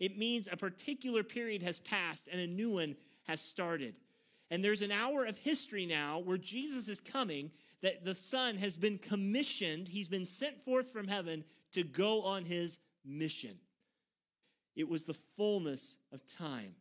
It 0.00 0.16
means 0.16 0.48
a 0.50 0.56
particular 0.56 1.22
period 1.22 1.62
has 1.62 1.80
passed 1.80 2.28
and 2.32 2.40
a 2.40 2.46
new 2.46 2.70
one 2.70 2.96
has 3.24 3.42
started. 3.42 3.94
And 4.52 4.62
there's 4.62 4.82
an 4.82 4.92
hour 4.92 5.24
of 5.24 5.38
history 5.38 5.86
now 5.86 6.18
where 6.18 6.36
Jesus 6.36 6.86
is 6.90 7.00
coming, 7.00 7.50
that 7.80 8.04
the 8.04 8.14
Son 8.14 8.58
has 8.58 8.76
been 8.76 8.98
commissioned, 8.98 9.88
he's 9.88 10.08
been 10.08 10.26
sent 10.26 10.60
forth 10.60 10.92
from 10.92 11.08
heaven 11.08 11.42
to 11.72 11.82
go 11.82 12.20
on 12.20 12.44
his 12.44 12.78
mission. 13.02 13.56
It 14.76 14.86
was 14.90 15.04
the 15.04 15.14
fullness 15.14 15.96
of 16.12 16.26
time. 16.26 16.74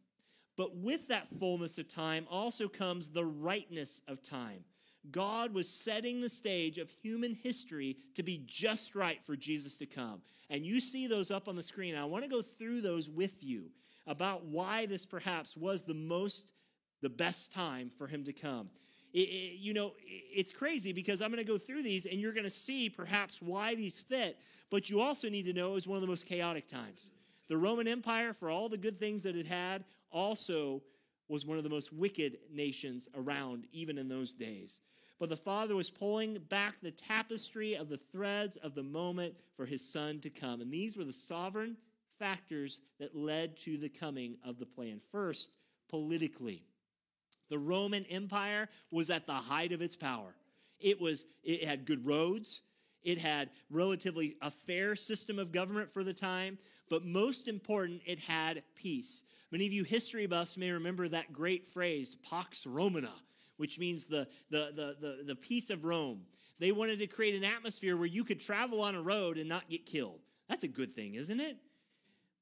But 0.57 0.75
with 0.75 1.07
that 1.07 1.29
fullness 1.39 1.77
of 1.77 1.87
time 1.87 2.27
also 2.29 2.67
comes 2.67 3.09
the 3.09 3.23
rightness 3.23 4.01
of 4.05 4.21
time. 4.21 4.65
God 5.09 5.53
was 5.53 5.69
setting 5.69 6.19
the 6.19 6.29
stage 6.29 6.77
of 6.77 6.89
human 6.89 7.33
history 7.33 7.95
to 8.15 8.21
be 8.21 8.43
just 8.45 8.95
right 8.95 9.23
for 9.23 9.37
Jesus 9.37 9.77
to 9.77 9.85
come. 9.85 10.21
And 10.49 10.65
you 10.65 10.81
see 10.81 11.07
those 11.07 11.31
up 11.31 11.47
on 11.47 11.55
the 11.55 11.63
screen. 11.63 11.95
I 11.95 12.03
want 12.03 12.25
to 12.25 12.29
go 12.29 12.41
through 12.41 12.81
those 12.81 13.09
with 13.09 13.41
you 13.41 13.71
about 14.07 14.43
why 14.43 14.87
this 14.87 15.05
perhaps 15.05 15.55
was 15.55 15.83
the 15.83 15.93
most 15.93 16.51
the 17.01 17.09
best 17.09 17.51
time 17.51 17.91
for 17.97 18.07
him 18.07 18.23
to 18.23 18.33
come. 18.33 18.69
It, 19.13 19.27
it, 19.27 19.59
you 19.59 19.73
know, 19.73 19.93
it's 20.05 20.51
crazy 20.51 20.93
because 20.93 21.21
I'm 21.21 21.31
going 21.31 21.43
to 21.43 21.51
go 21.51 21.57
through 21.57 21.83
these 21.83 22.05
and 22.05 22.19
you're 22.19 22.31
going 22.31 22.45
to 22.45 22.49
see 22.49 22.89
perhaps 22.89 23.41
why 23.41 23.75
these 23.75 23.99
fit, 23.99 24.39
but 24.69 24.89
you 24.89 25.01
also 25.01 25.29
need 25.29 25.43
to 25.45 25.53
know 25.53 25.71
it 25.71 25.75
was 25.75 25.87
one 25.87 25.97
of 25.97 26.01
the 26.01 26.07
most 26.07 26.25
chaotic 26.25 26.67
times. 26.67 27.11
The 27.49 27.57
Roman 27.57 27.87
Empire, 27.87 28.33
for 28.33 28.49
all 28.49 28.69
the 28.69 28.77
good 28.77 28.99
things 28.99 29.23
that 29.23 29.35
it 29.35 29.45
had, 29.45 29.83
also 30.11 30.81
was 31.27 31.45
one 31.45 31.57
of 31.57 31.63
the 31.63 31.69
most 31.69 31.91
wicked 31.91 32.37
nations 32.51 33.09
around, 33.15 33.65
even 33.73 33.97
in 33.97 34.07
those 34.07 34.33
days. 34.33 34.79
But 35.19 35.29
the 35.29 35.37
Father 35.37 35.75
was 35.75 35.89
pulling 35.89 36.39
back 36.49 36.77
the 36.81 36.91
tapestry 36.91 37.75
of 37.75 37.89
the 37.89 37.97
threads 37.97 38.57
of 38.57 38.73
the 38.73 38.83
moment 38.83 39.35
for 39.55 39.65
his 39.65 39.87
Son 39.87 40.19
to 40.21 40.29
come. 40.29 40.61
And 40.61 40.71
these 40.71 40.97
were 40.97 41.03
the 41.03 41.13
sovereign 41.13 41.77
factors 42.17 42.81
that 42.99 43.15
led 43.15 43.57
to 43.57 43.77
the 43.77 43.89
coming 43.89 44.37
of 44.45 44.57
the 44.57 44.65
plan. 44.65 44.99
First, 45.11 45.51
politically. 45.89 46.63
The 47.51 47.59
Roman 47.59 48.05
Empire 48.05 48.69
was 48.91 49.09
at 49.09 49.27
the 49.27 49.33
height 49.33 49.73
of 49.73 49.81
its 49.81 49.97
power. 49.97 50.33
It 50.79 51.01
was 51.01 51.27
it 51.43 51.65
had 51.65 51.85
good 51.85 52.05
roads, 52.07 52.61
it 53.03 53.17
had 53.17 53.49
relatively 53.69 54.37
a 54.41 54.49
fair 54.49 54.95
system 54.95 55.37
of 55.37 55.51
government 55.51 55.93
for 55.93 56.05
the 56.05 56.13
time, 56.13 56.57
but 56.89 57.03
most 57.05 57.49
important, 57.49 58.03
it 58.05 58.19
had 58.19 58.63
peace. 58.75 59.23
Many 59.51 59.67
of 59.67 59.73
you 59.73 59.83
history 59.83 60.27
buffs 60.27 60.57
may 60.57 60.71
remember 60.71 61.09
that 61.09 61.33
great 61.33 61.67
phrase, 61.67 62.15
Pax 62.29 62.65
Romana, 62.65 63.11
which 63.57 63.77
means 63.77 64.05
the, 64.05 64.29
the, 64.49 64.71
the, 64.73 64.95
the, 65.01 65.23
the 65.25 65.35
peace 65.35 65.69
of 65.71 65.83
Rome. 65.83 66.21
They 66.57 66.71
wanted 66.71 66.99
to 66.99 67.07
create 67.07 67.35
an 67.35 67.43
atmosphere 67.43 67.97
where 67.97 68.05
you 68.05 68.23
could 68.23 68.39
travel 68.39 68.79
on 68.79 68.95
a 68.95 69.01
road 69.01 69.37
and 69.37 69.49
not 69.49 69.69
get 69.69 69.85
killed. 69.85 70.21
That's 70.47 70.63
a 70.63 70.69
good 70.69 70.93
thing, 70.93 71.15
isn't 71.15 71.39
it? 71.41 71.57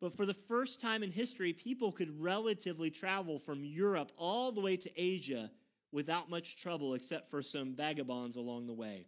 But 0.02 0.16
for 0.16 0.26
the 0.26 0.34
first 0.34 0.80
time 0.80 1.04
in 1.04 1.12
history, 1.12 1.52
people 1.52 1.92
could 1.92 2.22
relatively 2.22 2.90
travel 2.90 3.38
from 3.38 3.64
Europe 3.64 4.12
all 4.18 4.52
the 4.52 4.62
way 4.62 4.78
to 4.78 4.90
Asia 4.96 5.52
without 5.92 6.30
much 6.30 6.58
trouble, 6.58 6.94
except 6.94 7.30
for 7.30 7.42
some 7.42 7.74
vagabonds 7.74 8.38
along 8.38 8.68
the 8.68 8.74
way. 8.74 9.08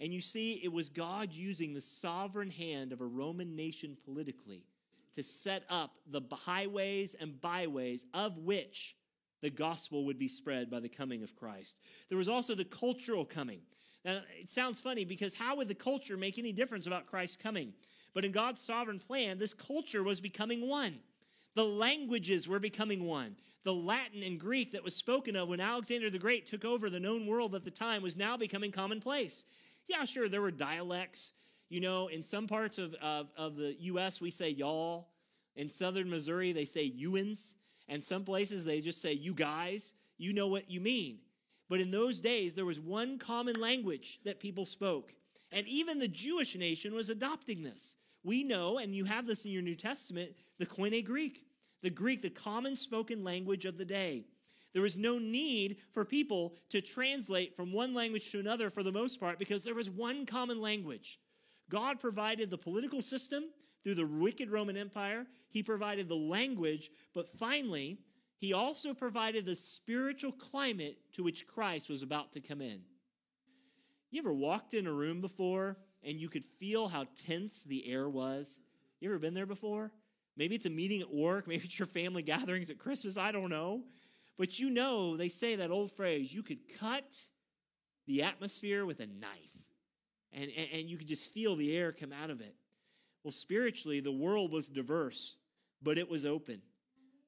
And 0.00 0.12
you 0.12 0.20
see, 0.20 0.60
it 0.64 0.72
was 0.72 0.88
God 0.88 1.32
using 1.32 1.74
the 1.74 1.80
sovereign 1.80 2.50
hand 2.50 2.92
of 2.92 3.00
a 3.00 3.06
Roman 3.06 3.54
nation 3.54 3.96
politically 4.04 4.66
to 5.14 5.22
set 5.22 5.64
up 5.68 5.92
the 6.10 6.22
highways 6.32 7.14
and 7.14 7.40
byways 7.40 8.06
of 8.14 8.38
which 8.38 8.96
the 9.42 9.50
gospel 9.50 10.06
would 10.06 10.18
be 10.18 10.26
spread 10.26 10.70
by 10.70 10.80
the 10.80 10.88
coming 10.88 11.22
of 11.22 11.36
Christ. 11.36 11.78
There 12.08 12.18
was 12.18 12.28
also 12.28 12.54
the 12.54 12.64
cultural 12.64 13.24
coming. 13.24 13.60
Now, 14.04 14.22
it 14.40 14.48
sounds 14.48 14.80
funny 14.80 15.04
because 15.04 15.34
how 15.34 15.56
would 15.56 15.68
the 15.68 15.74
culture 15.74 16.16
make 16.16 16.38
any 16.38 16.52
difference 16.52 16.86
about 16.86 17.06
Christ's 17.06 17.36
coming? 17.36 17.72
But 18.14 18.24
in 18.24 18.32
God's 18.32 18.60
sovereign 18.60 19.00
plan, 19.00 19.38
this 19.38 19.52
culture 19.52 20.02
was 20.02 20.20
becoming 20.20 20.68
one. 20.68 21.00
The 21.54 21.64
languages 21.64 22.48
were 22.48 22.60
becoming 22.60 23.04
one. 23.04 23.36
The 23.64 23.74
Latin 23.74 24.22
and 24.22 24.38
Greek 24.38 24.72
that 24.72 24.84
was 24.84 24.94
spoken 24.94 25.36
of 25.36 25.48
when 25.48 25.60
Alexander 25.60 26.10
the 26.10 26.18
Great 26.18 26.46
took 26.46 26.64
over 26.64 26.88
the 26.88 27.00
known 27.00 27.26
world 27.26 27.54
at 27.54 27.64
the 27.64 27.70
time 27.70 28.02
was 28.02 28.16
now 28.16 28.36
becoming 28.36 28.70
commonplace. 28.70 29.44
Yeah, 29.88 30.04
sure, 30.04 30.28
there 30.28 30.42
were 30.42 30.50
dialects. 30.50 31.32
You 31.68 31.80
know, 31.80 32.08
in 32.08 32.22
some 32.22 32.46
parts 32.46 32.78
of, 32.78 32.94
of, 32.94 33.30
of 33.36 33.56
the 33.56 33.74
U.S., 33.80 34.20
we 34.20 34.30
say 34.30 34.50
y'all. 34.50 35.08
In 35.56 35.68
southern 35.68 36.10
Missouri, 36.10 36.52
they 36.52 36.64
say 36.64 36.90
youans. 36.90 37.54
And 37.88 38.02
some 38.02 38.24
places, 38.24 38.64
they 38.64 38.80
just 38.80 39.00
say 39.00 39.12
you 39.12 39.34
guys. 39.34 39.94
You 40.18 40.32
know 40.32 40.46
what 40.46 40.70
you 40.70 40.80
mean. 40.80 41.18
But 41.68 41.80
in 41.80 41.90
those 41.90 42.20
days, 42.20 42.54
there 42.54 42.64
was 42.64 42.78
one 42.78 43.18
common 43.18 43.58
language 43.60 44.20
that 44.24 44.40
people 44.40 44.64
spoke. 44.64 45.14
And 45.50 45.66
even 45.68 45.98
the 45.98 46.08
Jewish 46.08 46.56
nation 46.56 46.94
was 46.94 47.10
adopting 47.10 47.62
this. 47.62 47.96
We 48.24 48.42
know, 48.42 48.78
and 48.78 48.94
you 48.94 49.04
have 49.04 49.26
this 49.26 49.44
in 49.44 49.52
your 49.52 49.62
New 49.62 49.74
Testament, 49.74 50.32
the 50.58 50.66
Koine 50.66 51.04
Greek, 51.04 51.46
the 51.82 51.90
Greek, 51.90 52.22
the 52.22 52.30
common 52.30 52.74
spoken 52.74 53.22
language 53.22 53.66
of 53.66 53.76
the 53.76 53.84
day. 53.84 54.24
There 54.72 54.82
was 54.82 54.96
no 54.96 55.18
need 55.18 55.76
for 55.92 56.04
people 56.04 56.54
to 56.70 56.80
translate 56.80 57.54
from 57.54 57.72
one 57.72 57.94
language 57.94 58.32
to 58.32 58.40
another 58.40 58.70
for 58.70 58.82
the 58.82 58.90
most 58.90 59.20
part 59.20 59.38
because 59.38 59.62
there 59.62 59.74
was 59.74 59.88
one 59.88 60.26
common 60.26 60.60
language. 60.60 61.20
God 61.68 62.00
provided 62.00 62.50
the 62.50 62.58
political 62.58 63.00
system 63.00 63.44
through 63.84 63.94
the 63.94 64.06
wicked 64.06 64.50
Roman 64.50 64.76
Empire, 64.76 65.26
He 65.50 65.62
provided 65.62 66.08
the 66.08 66.16
language, 66.16 66.90
but 67.14 67.28
finally, 67.28 67.98
He 68.38 68.52
also 68.52 68.94
provided 68.94 69.44
the 69.44 69.54
spiritual 69.54 70.32
climate 70.32 70.96
to 71.12 71.22
which 71.22 71.46
Christ 71.46 71.90
was 71.90 72.02
about 72.02 72.32
to 72.32 72.40
come 72.40 72.62
in. 72.62 72.80
You 74.10 74.20
ever 74.20 74.32
walked 74.32 74.74
in 74.74 74.86
a 74.86 74.92
room 74.92 75.20
before 75.20 75.76
and 76.04 76.20
you 76.20 76.28
could 76.28 76.44
feel 76.44 76.88
how 76.88 77.06
tense 77.16 77.64
the 77.64 77.88
air 77.88 78.08
was? 78.08 78.58
You 79.00 79.10
ever 79.10 79.18
been 79.18 79.34
there 79.34 79.46
before? 79.46 79.92
Maybe 80.36 80.54
it's 80.54 80.66
a 80.66 80.70
meeting 80.70 81.00
at 81.00 81.12
work, 81.12 81.46
maybe 81.48 81.64
it's 81.64 81.78
your 81.78 81.86
family 81.86 82.22
gatherings 82.22 82.70
at 82.70 82.78
Christmas, 82.78 83.16
I 83.16 83.32
don't 83.32 83.50
know. 83.50 83.82
But 84.36 84.58
you 84.58 84.70
know, 84.70 85.16
they 85.16 85.28
say 85.28 85.56
that 85.56 85.70
old 85.70 85.92
phrase 85.92 86.32
you 86.34 86.42
could 86.42 86.58
cut 86.78 87.20
the 88.06 88.22
atmosphere 88.22 88.84
with 88.84 89.00
a 89.00 89.06
knife, 89.06 89.64
and, 90.32 90.50
and, 90.56 90.68
and 90.72 90.90
you 90.90 90.96
could 90.96 91.08
just 91.08 91.32
feel 91.32 91.56
the 91.56 91.76
air 91.76 91.92
come 91.92 92.12
out 92.12 92.30
of 92.30 92.40
it. 92.40 92.54
Well, 93.22 93.32
spiritually, 93.32 94.00
the 94.00 94.12
world 94.12 94.52
was 94.52 94.68
diverse, 94.68 95.36
but 95.82 95.96
it 95.96 96.10
was 96.10 96.26
open. 96.26 96.60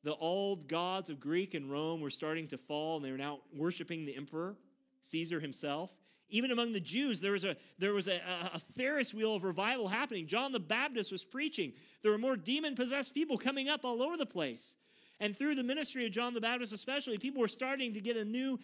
The 0.05 0.15
old 0.15 0.69
gods 0.69 1.11
of 1.11 1.19
Greek 1.19 1.55
and 1.55 1.71
Rome 1.71 2.01
were 2.01 2.11
starting 2.11 2.49
to 2.49 2.59
fall, 2.59 2.97
and 2.97 3.05
they 3.05 3.11
were 3.11 3.19
now 3.19 3.41
worshiping 3.55 4.05
the 4.05 4.17
emperor, 4.17 4.57
Caesar 5.01 5.41
himself. 5.41 5.91
Even 6.29 6.51
among 6.51 6.73
the 6.73 6.81
Jews, 6.81 7.21
there 7.21 7.33
was 7.33 7.45
a 7.45 7.57
there 7.79 7.93
was 7.93 8.09
a, 8.09 8.21
a 8.53 8.59
Ferris 8.59 9.15
wheel 9.15 9.35
of 9.35 9.45
revival 9.45 9.87
happening. 9.87 10.27
John 10.27 10.53
the 10.53 10.61
Baptist 10.61 11.13
was 11.13 11.25
preaching. 11.25 11.73
There 12.03 12.11
were 12.11 12.19
more 12.19 12.37
demon 12.37 12.75
possessed 12.75 13.15
people 13.15 13.39
coming 13.39 13.69
up 13.69 13.85
all 13.85 14.03
over 14.03 14.17
the 14.17 14.27
place. 14.27 14.77
And 15.19 15.37
through 15.37 15.55
the 15.55 15.63
ministry 15.63 16.05
of 16.05 16.13
John 16.13 16.35
the 16.35 16.41
Baptist, 16.41 16.73
especially, 16.73 17.17
people 17.17 17.41
were 17.41 17.49
starting 17.49 17.95
to 17.95 18.01
get 18.01 18.17
a 18.17 18.25
new, 18.25 18.59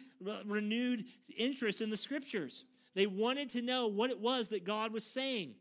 renewed 0.44 1.06
interest 1.36 1.80
in 1.80 1.88
the 1.88 1.96
scriptures. 1.96 2.66
They 2.94 3.06
wanted 3.06 3.48
to 3.50 3.62
know 3.62 3.86
what 3.86 4.10
it 4.10 4.20
was 4.20 4.48
that 4.48 4.64
God 4.64 4.92
was 4.92 5.04
saying. 5.04 5.54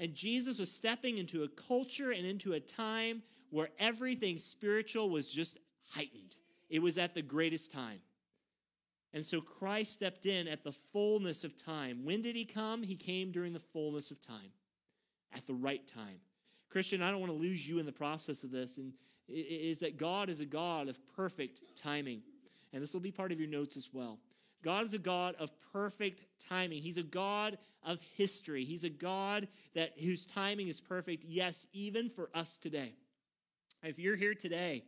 And 0.00 0.14
Jesus 0.14 0.58
was 0.58 0.72
stepping 0.72 1.18
into 1.18 1.44
a 1.44 1.48
culture 1.48 2.10
and 2.10 2.26
into 2.26 2.54
a 2.54 2.60
time 2.60 3.22
where 3.50 3.68
everything 3.78 4.38
spiritual 4.38 5.08
was 5.10 5.28
just 5.28 5.58
heightened. 5.88 6.36
It 6.68 6.80
was 6.80 6.98
at 6.98 7.14
the 7.14 7.22
greatest 7.22 7.70
time. 7.70 8.00
And 9.14 9.24
so 9.24 9.40
Christ 9.40 9.92
stepped 9.92 10.26
in 10.26 10.46
at 10.48 10.64
the 10.64 10.72
fullness 10.72 11.44
of 11.44 11.56
time. 11.56 12.04
When 12.04 12.22
did 12.22 12.36
he 12.36 12.44
come? 12.44 12.82
He 12.82 12.94
came 12.94 13.32
during 13.32 13.52
the 13.52 13.60
fullness 13.60 14.10
of 14.10 14.20
time, 14.20 14.52
at 15.34 15.46
the 15.46 15.54
right 15.54 15.86
time. 15.86 16.20
Christian, 16.68 17.02
I 17.02 17.10
don't 17.10 17.20
want 17.20 17.32
to 17.32 17.38
lose 17.38 17.66
you 17.66 17.78
in 17.78 17.86
the 17.86 17.92
process 17.92 18.44
of 18.44 18.50
this. 18.50 18.76
And 18.76 18.92
is 19.28 19.80
that 19.80 19.98
God 19.98 20.28
is 20.30 20.40
a 20.40 20.46
God 20.46 20.88
of 20.88 20.98
perfect 21.14 21.60
timing. 21.76 22.22
And 22.72 22.82
this 22.82 22.92
will 22.92 23.00
be 23.00 23.12
part 23.12 23.32
of 23.32 23.38
your 23.38 23.48
notes 23.48 23.76
as 23.76 23.90
well. 23.92 24.18
God 24.62 24.84
is 24.84 24.94
a 24.94 24.98
God 24.98 25.36
of 25.38 25.52
perfect 25.72 26.24
timing. 26.38 26.82
He's 26.82 26.98
a 26.98 27.02
God 27.02 27.58
of 27.84 28.00
history. 28.16 28.64
He's 28.64 28.84
a 28.84 28.90
God 28.90 29.46
that 29.74 29.92
whose 29.98 30.26
timing 30.26 30.68
is 30.68 30.80
perfect, 30.80 31.24
yes, 31.24 31.66
even 31.72 32.08
for 32.08 32.28
us 32.34 32.56
today. 32.56 32.94
If 33.82 33.98
you're 33.98 34.16
here 34.16 34.34
today, 34.34 34.82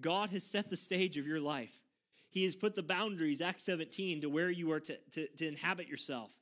God 0.00 0.30
has 0.30 0.42
set 0.42 0.68
the 0.68 0.76
stage 0.76 1.16
of 1.16 1.26
your 1.26 1.40
life. 1.40 1.83
He 2.34 2.42
has 2.42 2.56
put 2.56 2.74
the 2.74 2.82
boundaries, 2.82 3.40
Acts 3.40 3.62
17, 3.62 4.22
to 4.22 4.28
where 4.28 4.50
you 4.50 4.72
are 4.72 4.80
to, 4.80 4.98
to, 5.12 5.28
to 5.28 5.46
inhabit 5.46 5.86
yourself. 5.86 6.32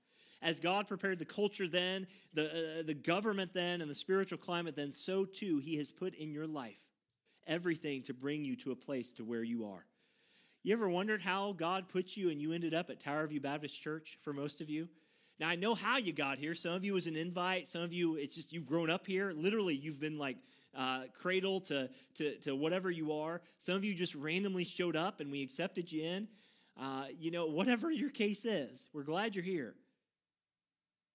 As 0.40 0.58
God 0.58 0.88
prepared 0.88 1.18
the 1.18 1.26
culture 1.26 1.68
then, 1.68 2.06
the, 2.32 2.80
uh, 2.80 2.82
the 2.82 2.94
government 2.94 3.52
then, 3.52 3.82
and 3.82 3.90
the 3.90 3.94
spiritual 3.94 4.38
climate 4.38 4.75
then, 4.75 4.90
so 4.90 5.26
too 5.26 5.58
He 5.58 5.76
has 5.76 5.92
put 5.92 6.14
in 6.14 6.32
your 6.32 6.46
life 6.46 6.88
everything 7.46 8.02
to 8.04 8.14
bring 8.14 8.42
you 8.42 8.56
to 8.56 8.72
a 8.72 8.76
place 8.76 9.12
to 9.12 9.25
where 9.25 9.42
you 9.42 9.66
are. 9.66 9.84
You 10.62 10.72
ever 10.72 10.88
wondered 10.88 11.20
how 11.20 11.52
God 11.52 11.90
put 11.90 12.16
you 12.16 12.30
and 12.30 12.40
you 12.40 12.52
ended 12.52 12.72
up 12.72 12.88
at 12.88 12.99
Tower 12.99 13.26
View 13.26 13.40
Baptist 13.40 13.80
Church 13.80 14.16
for 14.22 14.32
most 14.32 14.62
of 14.62 14.70
you? 14.70 14.88
Now, 15.38 15.49
I 15.49 15.56
know 15.56 15.75
how 15.75 15.99
you 15.99 16.14
got 16.14 16.38
here. 16.38 16.54
Some 16.54 16.72
of 16.72 16.84
you 16.87 16.94
was 16.94 17.06
an 17.06 17.16
invite. 17.16 17.68
Some 17.68 17.82
of 17.82 17.92
you, 17.92 18.16
it's 18.16 18.34
just 18.34 18.52
you've 18.52 18.66
grown 18.66 18.88
up 18.88 19.06
here. 19.06 19.32
Literally, 19.37 19.75
you've 19.75 20.00
been 20.00 20.16
like 20.16 20.38
uh, 20.76 21.02
cradle 21.12 21.61
to, 21.61 21.88
to, 22.14 22.37
to 22.38 22.57
whatever 22.57 22.91
you 22.91 23.12
are. 23.12 23.41
Some 23.59 23.76
of 23.76 23.85
you 23.85 23.95
just 23.95 24.14
randomly 24.14 24.64
showed 24.64 24.97
up 24.97 25.21
and 25.21 25.31
we 25.31 25.43
accepted 25.43 25.91
you 25.91 26.05
in. 26.05 26.29
Uh, 26.81 27.05
you 27.19 27.31
know, 27.31 27.47
whatever 27.47 27.91
your 27.91 28.11
case 28.11 28.45
is, 28.45 28.88
we're 28.93 29.02
glad 29.02 29.37
you're 29.37 29.45
here. 29.45 29.75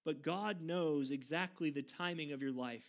But 0.05 0.23
God 0.23 0.61
knows 0.61 1.11
exactly 1.11 1.69
the 1.69 1.81
timing 1.81 2.31
of 2.31 2.41
your 2.41 2.51
life. 2.51 2.87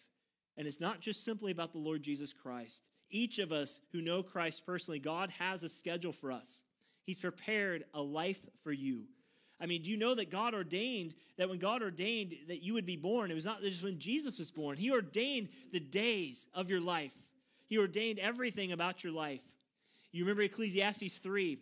And 0.56 0.66
it's 0.66 0.80
not 0.80 1.00
just 1.00 1.24
simply 1.24 1.52
about 1.52 1.72
the 1.72 1.78
Lord 1.78 2.02
Jesus 2.02 2.32
Christ. 2.32 2.82
Each 3.10 3.38
of 3.38 3.52
us 3.52 3.80
who 3.92 4.02
know 4.02 4.22
Christ 4.22 4.66
personally, 4.66 4.98
God 4.98 5.30
has 5.38 5.62
a 5.62 5.68
schedule 5.68 6.12
for 6.12 6.30
us. 6.30 6.62
He's 7.04 7.20
prepared 7.20 7.84
a 7.94 8.02
life 8.02 8.46
for 8.62 8.72
you. 8.72 9.04
I 9.60 9.66
mean, 9.66 9.82
do 9.82 9.90
you 9.90 9.96
know 9.96 10.14
that 10.14 10.30
God 10.30 10.54
ordained 10.54 11.14
that 11.36 11.48
when 11.48 11.58
God 11.58 11.82
ordained 11.82 12.34
that 12.48 12.62
you 12.62 12.74
would 12.74 12.86
be 12.86 12.96
born, 12.96 13.30
it 13.30 13.34
was 13.34 13.44
not 13.44 13.60
just 13.60 13.82
when 13.82 13.98
Jesus 13.98 14.38
was 14.38 14.50
born. 14.50 14.76
He 14.76 14.90
ordained 14.90 15.48
the 15.72 15.80
days 15.80 16.48
of 16.54 16.70
your 16.70 16.80
life. 16.80 17.14
He 17.68 17.78
ordained 17.78 18.18
everything 18.18 18.72
about 18.72 19.04
your 19.04 19.12
life. 19.12 19.40
You 20.12 20.24
remember 20.24 20.42
Ecclesiastes 20.42 21.18
3. 21.18 21.58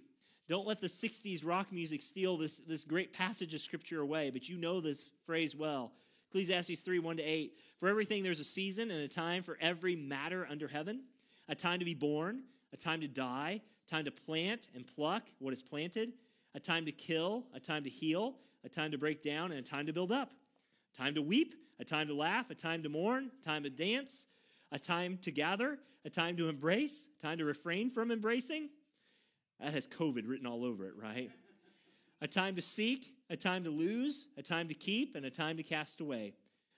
Don't 0.48 0.66
let 0.66 0.80
the 0.80 0.86
60s 0.86 1.44
rock 1.44 1.72
music 1.72 2.02
steal 2.02 2.36
this, 2.36 2.60
this 2.60 2.84
great 2.84 3.12
passage 3.12 3.52
of 3.54 3.60
scripture 3.60 4.00
away, 4.00 4.30
but 4.30 4.48
you 4.48 4.56
know 4.56 4.80
this 4.80 5.10
phrase 5.24 5.56
well. 5.56 5.92
Ecclesiastes 6.30 6.80
3 6.80 6.98
1 6.98 7.16
to 7.16 7.22
8. 7.22 7.52
For 7.78 7.88
everything 7.88 8.22
there's 8.22 8.40
a 8.40 8.44
season 8.44 8.90
and 8.90 9.00
a 9.00 9.08
time 9.08 9.42
for 9.42 9.58
every 9.60 9.96
matter 9.96 10.46
under 10.48 10.68
heaven 10.68 11.02
a 11.48 11.54
time 11.54 11.78
to 11.78 11.84
be 11.84 11.94
born, 11.94 12.42
a 12.72 12.76
time 12.76 13.00
to 13.00 13.08
die, 13.08 13.60
time 13.86 14.04
to 14.04 14.10
plant 14.10 14.68
and 14.74 14.86
pluck 14.86 15.22
what 15.38 15.52
is 15.52 15.62
planted, 15.62 16.12
a 16.56 16.60
time 16.60 16.86
to 16.86 16.92
kill, 16.92 17.44
a 17.54 17.60
time 17.60 17.84
to 17.84 17.90
heal, 17.90 18.34
a 18.64 18.68
time 18.68 18.90
to 18.90 18.98
break 18.98 19.22
down, 19.22 19.52
and 19.52 19.60
a 19.60 19.62
time 19.62 19.86
to 19.86 19.92
build 19.92 20.10
up, 20.10 20.32
a 20.94 20.98
time 20.98 21.14
to 21.14 21.22
weep, 21.22 21.54
a 21.78 21.84
time 21.84 22.08
to 22.08 22.14
laugh, 22.14 22.50
a 22.50 22.54
time 22.54 22.82
to 22.82 22.88
mourn, 22.88 23.30
a 23.38 23.44
time 23.44 23.62
to 23.62 23.70
dance, 23.70 24.26
a 24.72 24.78
time 24.78 25.18
to 25.18 25.30
gather, 25.30 25.78
a 26.04 26.10
time 26.10 26.36
to 26.38 26.48
embrace, 26.48 27.08
a 27.18 27.22
time 27.22 27.38
to 27.38 27.44
refrain 27.44 27.90
from 27.90 28.10
embracing. 28.10 28.70
That 29.60 29.74
has 29.74 29.86
COVID 29.86 30.26
written 30.26 30.46
all 30.46 30.64
over 30.64 30.86
it, 30.86 30.94
right? 31.00 31.30
a 32.22 32.26
time 32.26 32.54
to 32.54 32.62
seek, 32.62 33.14
a 33.28 33.36
time 33.36 33.64
to 33.64 33.70
lose, 33.70 34.28
a 34.38 34.42
time 34.42 34.68
to 34.68 34.74
keep, 34.74 35.16
and 35.16 35.26
a 35.26 35.30
time 35.30 35.56
to 35.58 35.62
cast 35.62 36.00
away, 36.00 36.32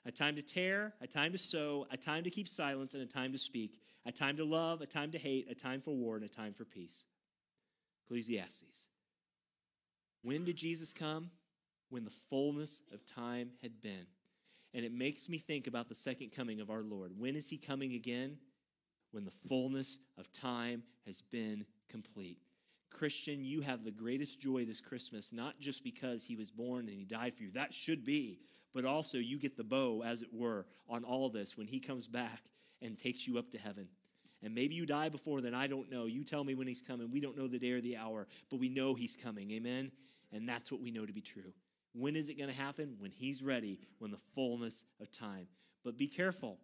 a 0.05 0.11
time 0.11 0.35
to 0.35 0.43
tear, 0.43 0.95
a 1.01 1.07
time 1.07 1.33
to 1.33 1.39
sow, 1.39 1.87
a 1.93 1.97
time 1.97 2.25
to 2.25 2.31
keep 2.31 2.49
silence, 2.49 2.95
and 2.95 3.03
a 3.03 3.07
time 3.07 3.31
to 3.33 3.39
speak, 3.39 3.79
a 4.07 4.13
time 4.13 4.37
to 4.37 4.45
love, 4.45 4.81
a 4.81 4.87
time 4.87 5.13
to 5.13 5.19
hate, 5.19 5.49
a 5.51 5.55
time 5.55 5.81
for 5.81 5.95
war, 5.95 6.17
and 6.17 6.25
a 6.25 6.29
time 6.29 6.53
for 6.53 6.65
peace. 6.65 7.07
Ecclesiastes. 8.05 8.89
When 10.23 10.45
did 10.45 10.57
Jesus 10.57 10.93
come? 10.93 11.31
When 11.91 12.05
the 12.05 12.11
fullness 12.31 12.83
of 12.93 13.05
time 13.07 13.51
had 13.63 13.81
been. 13.81 14.07
And 14.75 14.85
it 14.85 14.93
makes 14.93 15.29
me 15.29 15.39
think 15.39 15.67
about 15.67 15.89
the 15.89 15.95
second 15.95 16.33
coming 16.33 16.61
of 16.61 16.71
our 16.71 16.83
Lord. 16.83 17.13
When 17.17 17.37
is 17.37 17.49
he 17.49 17.57
coming 17.57 17.95
again? 17.95 18.37
When 19.11 19.25
the 19.25 19.31
fullness 19.49 20.01
of 20.19 20.31
time 20.33 20.83
has 21.07 21.23
been 21.23 21.65
complete. 21.89 22.39
Christian, 22.91 23.45
you 23.45 23.61
have 23.63 23.85
the 23.85 23.91
greatest 23.91 24.41
joy 24.41 24.65
this 24.65 24.81
Christmas, 24.81 25.33
not 25.33 25.59
just 25.59 25.85
because 25.85 26.25
he 26.25 26.37
was 26.37 26.51
born 26.51 26.89
and 26.89 26.99
he 26.99 27.05
died 27.05 27.35
for 27.35 27.43
you. 27.45 27.51
That 27.53 27.73
should 27.73 28.05
be. 28.05 28.41
But 28.75 28.85
also, 28.85 29.19
you 29.19 29.39
get 29.39 29.57
the 29.57 29.65
bow, 29.65 30.03
as 30.05 30.23
it 30.23 30.33
were, 30.33 30.67
on 30.89 31.05
all 31.05 31.31
this 31.31 31.57
when 31.57 31.67
he 31.67 31.81
comes 31.81 32.07
back 32.07 32.43
and 32.83 32.97
takes 32.97 33.27
you 33.27 33.39
up 33.39 33.51
to 33.53 33.59
heaven. 33.59 33.89
And 34.43 34.55
maybe 34.55 34.75
you 34.75 34.87
die 34.87 35.09
before 35.09 35.41
then. 35.41 35.55
I 35.55 35.67
don't 35.67 35.91
know. 35.91 36.07
You 36.07 36.25
tell 36.25 36.45
me 36.45 36.55
when 36.55 36.69
he's 36.69 36.83
coming. 36.83 37.11
We 37.11 37.21
don't 37.21 37.37
know 37.37 37.49
the 37.49 37.59
day 37.59 37.73
or 37.73 37.81
the 37.81 37.97
hour, 37.97 38.27
but 38.51 38.61
we 38.61 38.69
know 38.69 38.95
he's 38.95 39.17
coming. 39.17 39.51
Amen? 39.53 39.91
And 40.33 40.49
that's 40.49 40.71
what 40.71 40.81
we 40.81 40.91
know 40.91 41.07
to 41.07 41.13
be 41.13 41.21
true. 41.21 41.53
When 41.93 42.15
is 42.15 42.29
it 42.29 42.39
going 42.39 42.51
to 42.51 42.57
happen? 42.57 42.97
When 42.99 43.11
he's 43.11 43.43
ready, 43.43 43.81
when 43.99 44.11
the 44.11 44.21
fullness 44.35 44.85
of 45.01 45.11
time. 45.11 45.49
But 45.85 45.97
be 45.97 46.07
careful. 46.07 46.59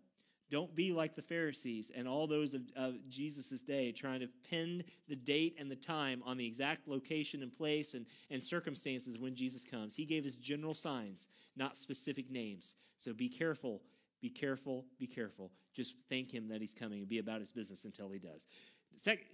Don't 0.50 0.74
be 0.74 0.92
like 0.92 1.16
the 1.16 1.22
Pharisees 1.22 1.90
and 1.96 2.06
all 2.06 2.26
those 2.26 2.54
of, 2.54 2.62
of 2.76 2.94
Jesus' 3.08 3.62
day 3.62 3.90
trying 3.92 4.20
to 4.20 4.28
pin 4.48 4.84
the 5.08 5.16
date 5.16 5.56
and 5.58 5.70
the 5.70 5.76
time 5.76 6.22
on 6.24 6.36
the 6.36 6.46
exact 6.46 6.86
location 6.86 7.42
and 7.42 7.52
place 7.52 7.94
and, 7.94 8.06
and 8.30 8.42
circumstances 8.42 9.18
when 9.18 9.34
Jesus 9.34 9.64
comes. 9.64 9.96
He 9.96 10.04
gave 10.04 10.26
us 10.26 10.34
general 10.34 10.74
signs, 10.74 11.28
not 11.56 11.76
specific 11.76 12.30
names. 12.30 12.76
So 12.98 13.12
be 13.14 13.28
careful, 13.28 13.80
be 14.20 14.28
careful, 14.28 14.84
be 14.98 15.06
careful. 15.06 15.50
Just 15.74 15.96
thank 16.08 16.32
him 16.32 16.48
that 16.48 16.60
he's 16.60 16.74
coming 16.74 17.00
and 17.00 17.08
be 17.08 17.18
about 17.18 17.40
his 17.40 17.52
business 17.52 17.84
until 17.84 18.10
he 18.10 18.18
does. 18.18 18.46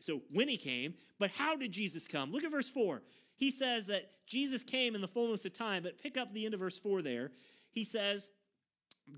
So 0.00 0.22
when 0.32 0.48
he 0.48 0.56
came, 0.56 0.94
but 1.18 1.30
how 1.30 1.54
did 1.54 1.70
Jesus 1.70 2.08
come? 2.08 2.32
Look 2.32 2.44
at 2.44 2.50
verse 2.50 2.68
4. 2.68 3.02
He 3.36 3.50
says 3.50 3.86
that 3.88 4.10
Jesus 4.26 4.62
came 4.62 4.94
in 4.94 5.00
the 5.00 5.08
fullness 5.08 5.44
of 5.44 5.52
time, 5.52 5.82
but 5.82 6.00
pick 6.00 6.16
up 6.16 6.32
the 6.32 6.44
end 6.44 6.54
of 6.54 6.60
verse 6.60 6.78
4 6.78 7.02
there. 7.02 7.30
He 7.70 7.84
says, 7.84 8.30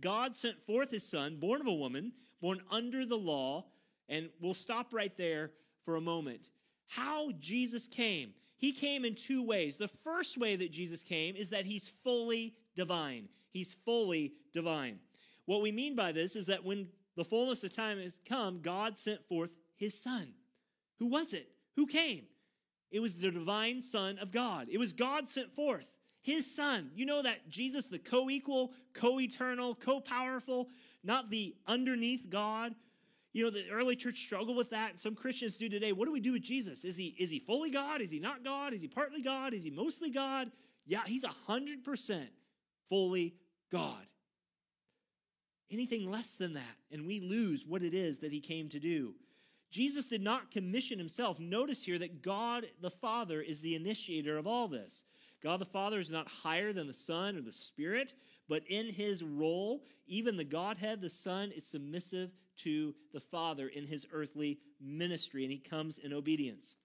God 0.01 0.35
sent 0.35 0.61
forth 0.67 0.91
his 0.91 1.09
son, 1.09 1.37
born 1.37 1.61
of 1.61 1.67
a 1.67 1.73
woman, 1.73 2.13
born 2.41 2.61
under 2.71 3.07
the 3.07 3.17
law. 3.17 3.67
And 4.09 4.31
we'll 4.41 4.55
stop 4.55 4.93
right 4.93 5.17
there 5.17 5.53
for 5.85 5.97
a 5.97 6.01
moment. 6.01 6.51
How 6.89 7.31
Jesus 7.39 7.87
came. 7.87 8.35
He 8.57 8.73
came 8.73 9.05
in 9.05 9.15
two 9.15 9.45
ways. 9.45 9.77
The 9.77 9.89
first 9.89 10.39
way 10.39 10.57
that 10.57 10.71
Jesus 10.71 11.03
came 11.03 11.35
is 11.35 11.51
that 11.51 11.65
he's 11.65 11.89
fully 11.89 12.55
divine. 12.77 13.29
He's 13.51 13.75
fully 13.75 14.35
divine. 14.53 14.99
What 15.47 15.63
we 15.63 15.73
mean 15.73 15.97
by 15.97 16.13
this 16.13 16.37
is 16.37 16.47
that 16.47 16.65
when 16.65 16.89
the 17.17 17.25
fullness 17.25 17.65
of 17.65 17.73
time 17.73 18.01
has 18.01 18.21
come, 18.27 18.61
God 18.61 18.97
sent 18.97 19.25
forth 19.27 19.53
his 19.77 20.01
son. 20.01 20.35
Who 20.99 21.07
was 21.07 21.33
it? 21.33 21.49
Who 21.77 21.87
came? 21.87 22.25
It 22.91 23.01
was 23.01 23.17
the 23.17 23.31
divine 23.31 23.81
Son 23.81 24.19
of 24.19 24.33
God. 24.33 24.69
It 24.71 24.79
was 24.79 24.93
God 24.93 25.29
sent 25.29 25.51
forth 25.55 25.89
his 26.21 26.55
son. 26.55 26.91
You 26.95 27.07
know 27.07 27.23
that 27.23 27.49
Jesus, 27.49 27.89
the 27.89 27.99
co 27.99 28.31
equal, 28.31 28.73
co 28.93 29.19
eternal, 29.19 29.75
co 29.75 30.01
powerful, 30.01 30.69
not 31.03 31.31
the 31.31 31.55
underneath 31.67 32.29
God. 32.29 32.75
You 33.33 33.45
know, 33.45 33.51
the 33.51 33.65
early 33.71 33.97
church 33.97 34.19
struggled 34.19 34.59
with 34.59 34.71
that. 34.71 34.91
and 34.91 35.01
Some 35.01 35.15
Christians 35.15 35.57
do 35.57 35.69
today. 35.69 35.93
What 35.93 36.05
do 36.05 36.13
we 36.13 36.21
do 36.21 36.33
with 36.33 36.43
Jesus? 36.43 36.85
Is 36.85 36.99
he, 36.99 37.17
is 37.19 37.31
he 37.31 37.39
fully 37.39 37.71
God? 37.71 38.03
Is 38.03 38.11
he 38.11 38.21
not 38.21 38.45
God? 38.45 38.75
Is 38.75 38.83
he 38.83 38.89
partly 38.89 39.23
God? 39.23 39.55
Is 39.55 39.65
he 39.65 39.71
mostly 39.71 40.11
God? 40.11 40.51
Yeah, 40.85 41.01
he's 41.07 41.25
100% 41.25 42.27
fully 42.91 43.35
God. 43.71 44.07
Anything 45.73 46.11
less 46.11 46.35
than 46.35 46.53
that, 46.53 46.77
and 46.91 47.07
we 47.07 47.21
lose 47.21 47.67
what 47.67 47.83
it 47.83 47.95
is 47.95 48.19
that 48.19 48.33
he 48.33 48.41
came 48.41 48.69
to 48.69 48.79
do. 48.79 49.15
Jesus 49.71 50.07
did 50.07 50.21
not 50.21 50.51
commission 50.51 50.99
himself. 50.99 51.41
Notice 51.41 51.83
here 51.83 51.99
that 51.99 52.23
God 52.23 52.67
the 52.83 52.91
Father 52.91 53.41
is 53.41 53.63
the 53.63 53.75
initiator 53.75 54.37
of 54.37 54.47
all 54.47 54.69
this. 54.69 55.05
God 55.43 55.61
the 55.61 55.65
Father 55.65 55.99
is 55.99 56.11
not 56.11 56.29
higher 56.29 56.75
than 56.75 56.87
the 56.87 56.93
Son 56.93 57.37
or 57.37 57.41
the 57.41 57.53
Spirit, 57.53 58.13
but 58.51 58.63
in 58.69 58.91
his 58.91 59.23
role, 59.23 59.83
even 60.07 60.37
the 60.37 60.45
Godhead, 60.45 61.01
the 61.01 61.09
Son, 61.09 61.51
is 61.53 61.67
submissive 61.67 62.31
to 62.59 62.95
the 63.15 63.21
Father 63.21 63.69
in 63.69 63.87
his 63.87 64.07
earthly 64.13 64.59
ministry, 64.79 65.43
and 65.43 65.53
he 65.53 65.59
comes 65.59 65.97
in 65.99 66.13
obedience. 66.13 66.77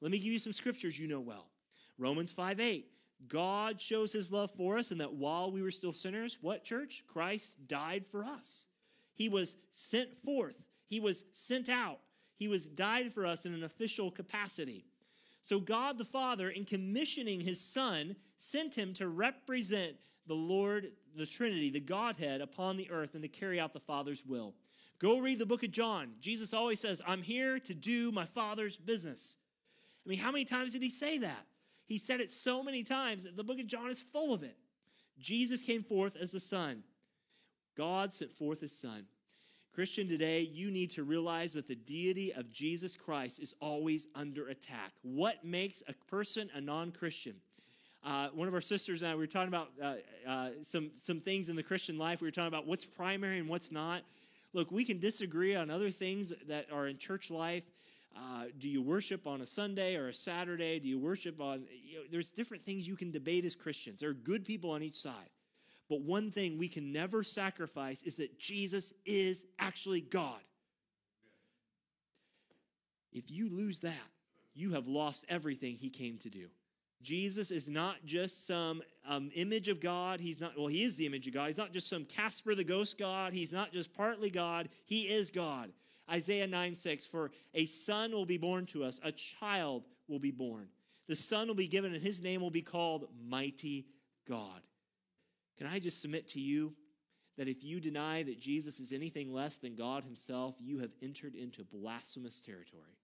Let 0.00 0.12
me 0.12 0.18
give 0.18 0.32
you 0.32 0.38
some 0.38 0.52
scriptures 0.52 0.98
you 0.98 1.08
know 1.08 1.20
well. 1.20 1.48
Romans 1.98 2.30
5 2.30 2.60
8. 2.60 2.86
God 3.28 3.80
shows 3.80 4.12
his 4.12 4.30
love 4.30 4.50
for 4.50 4.78
us, 4.78 4.90
and 4.90 5.00
that 5.00 5.14
while 5.14 5.50
we 5.50 5.62
were 5.62 5.70
still 5.70 5.92
sinners, 5.92 6.38
what 6.40 6.64
church? 6.64 7.04
Christ 7.06 7.66
died 7.66 8.06
for 8.06 8.24
us. 8.24 8.66
He 9.14 9.28
was 9.28 9.56
sent 9.70 10.16
forth, 10.24 10.62
he 10.86 11.00
was 11.00 11.24
sent 11.32 11.68
out, 11.68 12.00
he 12.36 12.48
was 12.48 12.66
died 12.66 13.12
for 13.12 13.26
us 13.26 13.46
in 13.46 13.54
an 13.54 13.64
official 13.64 14.10
capacity. 14.10 14.84
So 15.40 15.60
God 15.60 15.96
the 15.96 16.04
Father, 16.04 16.50
in 16.50 16.64
commissioning 16.64 17.40
his 17.40 17.60
Son, 17.60 18.16
sent 18.36 18.76
him 18.76 18.92
to 18.94 19.08
represent 19.08 19.96
the 20.26 20.34
Lord, 20.34 20.88
the 21.16 21.24
Trinity, 21.24 21.70
the 21.70 21.80
Godhead 21.80 22.40
upon 22.40 22.76
the 22.76 22.90
earth 22.90 23.14
and 23.14 23.22
to 23.22 23.28
carry 23.28 23.60
out 23.60 23.72
the 23.72 23.80
Father's 23.80 24.26
will. 24.26 24.54
Go 24.98 25.18
read 25.18 25.38
the 25.38 25.46
book 25.46 25.62
of 25.62 25.70
John. 25.70 26.14
Jesus 26.20 26.52
always 26.52 26.80
says, 26.80 27.00
I'm 27.06 27.22
here 27.22 27.58
to 27.60 27.74
do 27.74 28.10
my 28.10 28.24
Father's 28.24 28.76
business. 28.76 29.36
I 30.04 30.08
mean, 30.08 30.18
how 30.18 30.32
many 30.32 30.44
times 30.44 30.72
did 30.72 30.82
he 30.82 30.90
say 30.90 31.18
that? 31.18 31.46
He 31.86 31.98
said 31.98 32.20
it 32.20 32.30
so 32.30 32.62
many 32.62 32.82
times 32.82 33.24
that 33.24 33.36
the 33.36 33.44
book 33.44 33.60
of 33.60 33.66
John 33.66 33.90
is 33.90 34.00
full 34.00 34.34
of 34.34 34.42
it. 34.42 34.56
Jesus 35.18 35.62
came 35.62 35.82
forth 35.82 36.16
as 36.20 36.32
the 36.32 36.40
Son. 36.40 36.82
God 37.76 38.12
sent 38.12 38.32
forth 38.32 38.60
his 38.60 38.76
Son. 38.76 39.06
Christian, 39.72 40.08
today, 40.08 40.40
you 40.40 40.70
need 40.70 40.90
to 40.92 41.04
realize 41.04 41.52
that 41.52 41.68
the 41.68 41.74
deity 41.74 42.32
of 42.32 42.50
Jesus 42.50 42.96
Christ 42.96 43.40
is 43.40 43.54
always 43.60 44.08
under 44.14 44.48
attack. 44.48 44.92
What 45.02 45.44
makes 45.44 45.82
a 45.86 45.92
person 46.10 46.48
a 46.54 46.60
non 46.60 46.92
Christian? 46.92 47.34
Uh, 48.02 48.28
one 48.28 48.48
of 48.48 48.54
our 48.54 48.60
sisters 48.60 49.02
and 49.02 49.10
I, 49.10 49.14
we 49.14 49.20
were 49.20 49.26
talking 49.26 49.48
about 49.48 49.68
uh, 49.82 49.94
uh, 50.28 50.48
some, 50.62 50.92
some 50.96 51.20
things 51.20 51.48
in 51.48 51.56
the 51.56 51.62
Christian 51.62 51.98
life. 51.98 52.20
We 52.20 52.28
were 52.28 52.32
talking 52.32 52.48
about 52.48 52.66
what's 52.66 52.84
primary 52.86 53.38
and 53.38 53.48
what's 53.48 53.70
not. 53.70 54.02
Look, 54.52 54.70
we 54.70 54.84
can 54.84 54.98
disagree 54.98 55.54
on 55.54 55.70
other 55.70 55.90
things 55.90 56.32
that 56.48 56.72
are 56.72 56.86
in 56.86 56.96
church 56.96 57.30
life. 57.30 57.64
Uh, 58.16 58.44
do 58.58 58.68
you 58.68 58.80
worship 58.80 59.26
on 59.26 59.42
a 59.42 59.46
Sunday 59.46 59.96
or 59.96 60.08
a 60.08 60.14
Saturday? 60.14 60.78
Do 60.78 60.88
you 60.88 60.98
worship 60.98 61.40
on, 61.40 61.64
you 61.84 61.98
know, 61.98 62.04
there's 62.10 62.30
different 62.30 62.64
things 62.64 62.88
you 62.88 62.96
can 62.96 63.10
debate 63.10 63.44
as 63.44 63.54
Christians. 63.54 64.00
There 64.00 64.10
are 64.10 64.14
good 64.14 64.44
people 64.44 64.70
on 64.70 64.82
each 64.82 64.96
side. 64.96 65.30
But 65.88 66.00
one 66.00 66.30
thing 66.30 66.58
we 66.58 66.68
can 66.68 66.92
never 66.92 67.22
sacrifice 67.22 68.02
is 68.02 68.16
that 68.16 68.38
Jesus 68.38 68.92
is 69.04 69.44
actually 69.58 70.00
God. 70.00 70.40
If 73.12 73.30
you 73.30 73.48
lose 73.48 73.80
that, 73.80 73.94
you 74.54 74.72
have 74.72 74.88
lost 74.88 75.26
everything 75.28 75.76
he 75.76 75.90
came 75.90 76.18
to 76.18 76.30
do. 76.30 76.48
Jesus 77.02 77.50
is 77.50 77.68
not 77.68 77.96
just 78.04 78.46
some 78.46 78.82
um, 79.06 79.30
image 79.34 79.68
of 79.68 79.80
God. 79.80 80.18
He's 80.18 80.40
not, 80.40 80.56
well, 80.56 80.66
he 80.66 80.82
is 80.82 80.96
the 80.96 81.06
image 81.06 81.26
of 81.26 81.34
God. 81.34 81.46
He's 81.46 81.58
not 81.58 81.72
just 81.72 81.88
some 81.88 82.04
Casper 82.04 82.54
the 82.54 82.64
ghost 82.64 82.98
God. 82.98 83.32
He's 83.32 83.52
not 83.52 83.72
just 83.72 83.92
partly 83.92 84.30
God. 84.30 84.68
He 84.86 85.02
is 85.02 85.30
God. 85.30 85.70
Isaiah 86.10 86.46
9 86.46 86.74
6, 86.76 87.06
for 87.06 87.30
a 87.54 87.66
son 87.66 88.12
will 88.12 88.26
be 88.26 88.38
born 88.38 88.66
to 88.66 88.84
us, 88.84 89.00
a 89.02 89.12
child 89.12 89.84
will 90.08 90.18
be 90.18 90.30
born. 90.30 90.68
The 91.08 91.16
son 91.16 91.48
will 91.48 91.54
be 91.54 91.68
given, 91.68 91.94
and 91.94 92.02
his 92.02 92.22
name 92.22 92.40
will 92.40 92.50
be 92.50 92.62
called 92.62 93.08
Mighty 93.28 93.86
God. 94.28 94.60
Can 95.56 95.66
I 95.66 95.78
just 95.78 96.02
submit 96.02 96.28
to 96.28 96.40
you 96.40 96.74
that 97.36 97.48
if 97.48 97.64
you 97.64 97.80
deny 97.80 98.22
that 98.22 98.40
Jesus 98.40 98.80
is 98.80 98.92
anything 98.92 99.32
less 99.32 99.58
than 99.58 99.74
God 99.74 100.04
Himself, 100.04 100.56
you 100.58 100.78
have 100.78 100.92
entered 101.02 101.34
into 101.34 101.64
blasphemous 101.64 102.40
territory? 102.40 102.98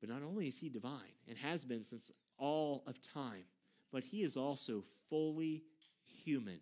But 0.00 0.10
not 0.10 0.22
only 0.22 0.48
is 0.48 0.58
He 0.58 0.68
divine 0.68 1.14
and 1.28 1.38
has 1.38 1.64
been 1.64 1.84
since 1.84 2.10
all 2.38 2.82
of 2.86 3.00
time, 3.00 3.44
but 3.92 4.04
He 4.04 4.22
is 4.22 4.36
also 4.36 4.82
fully 5.08 5.62
human. 6.24 6.60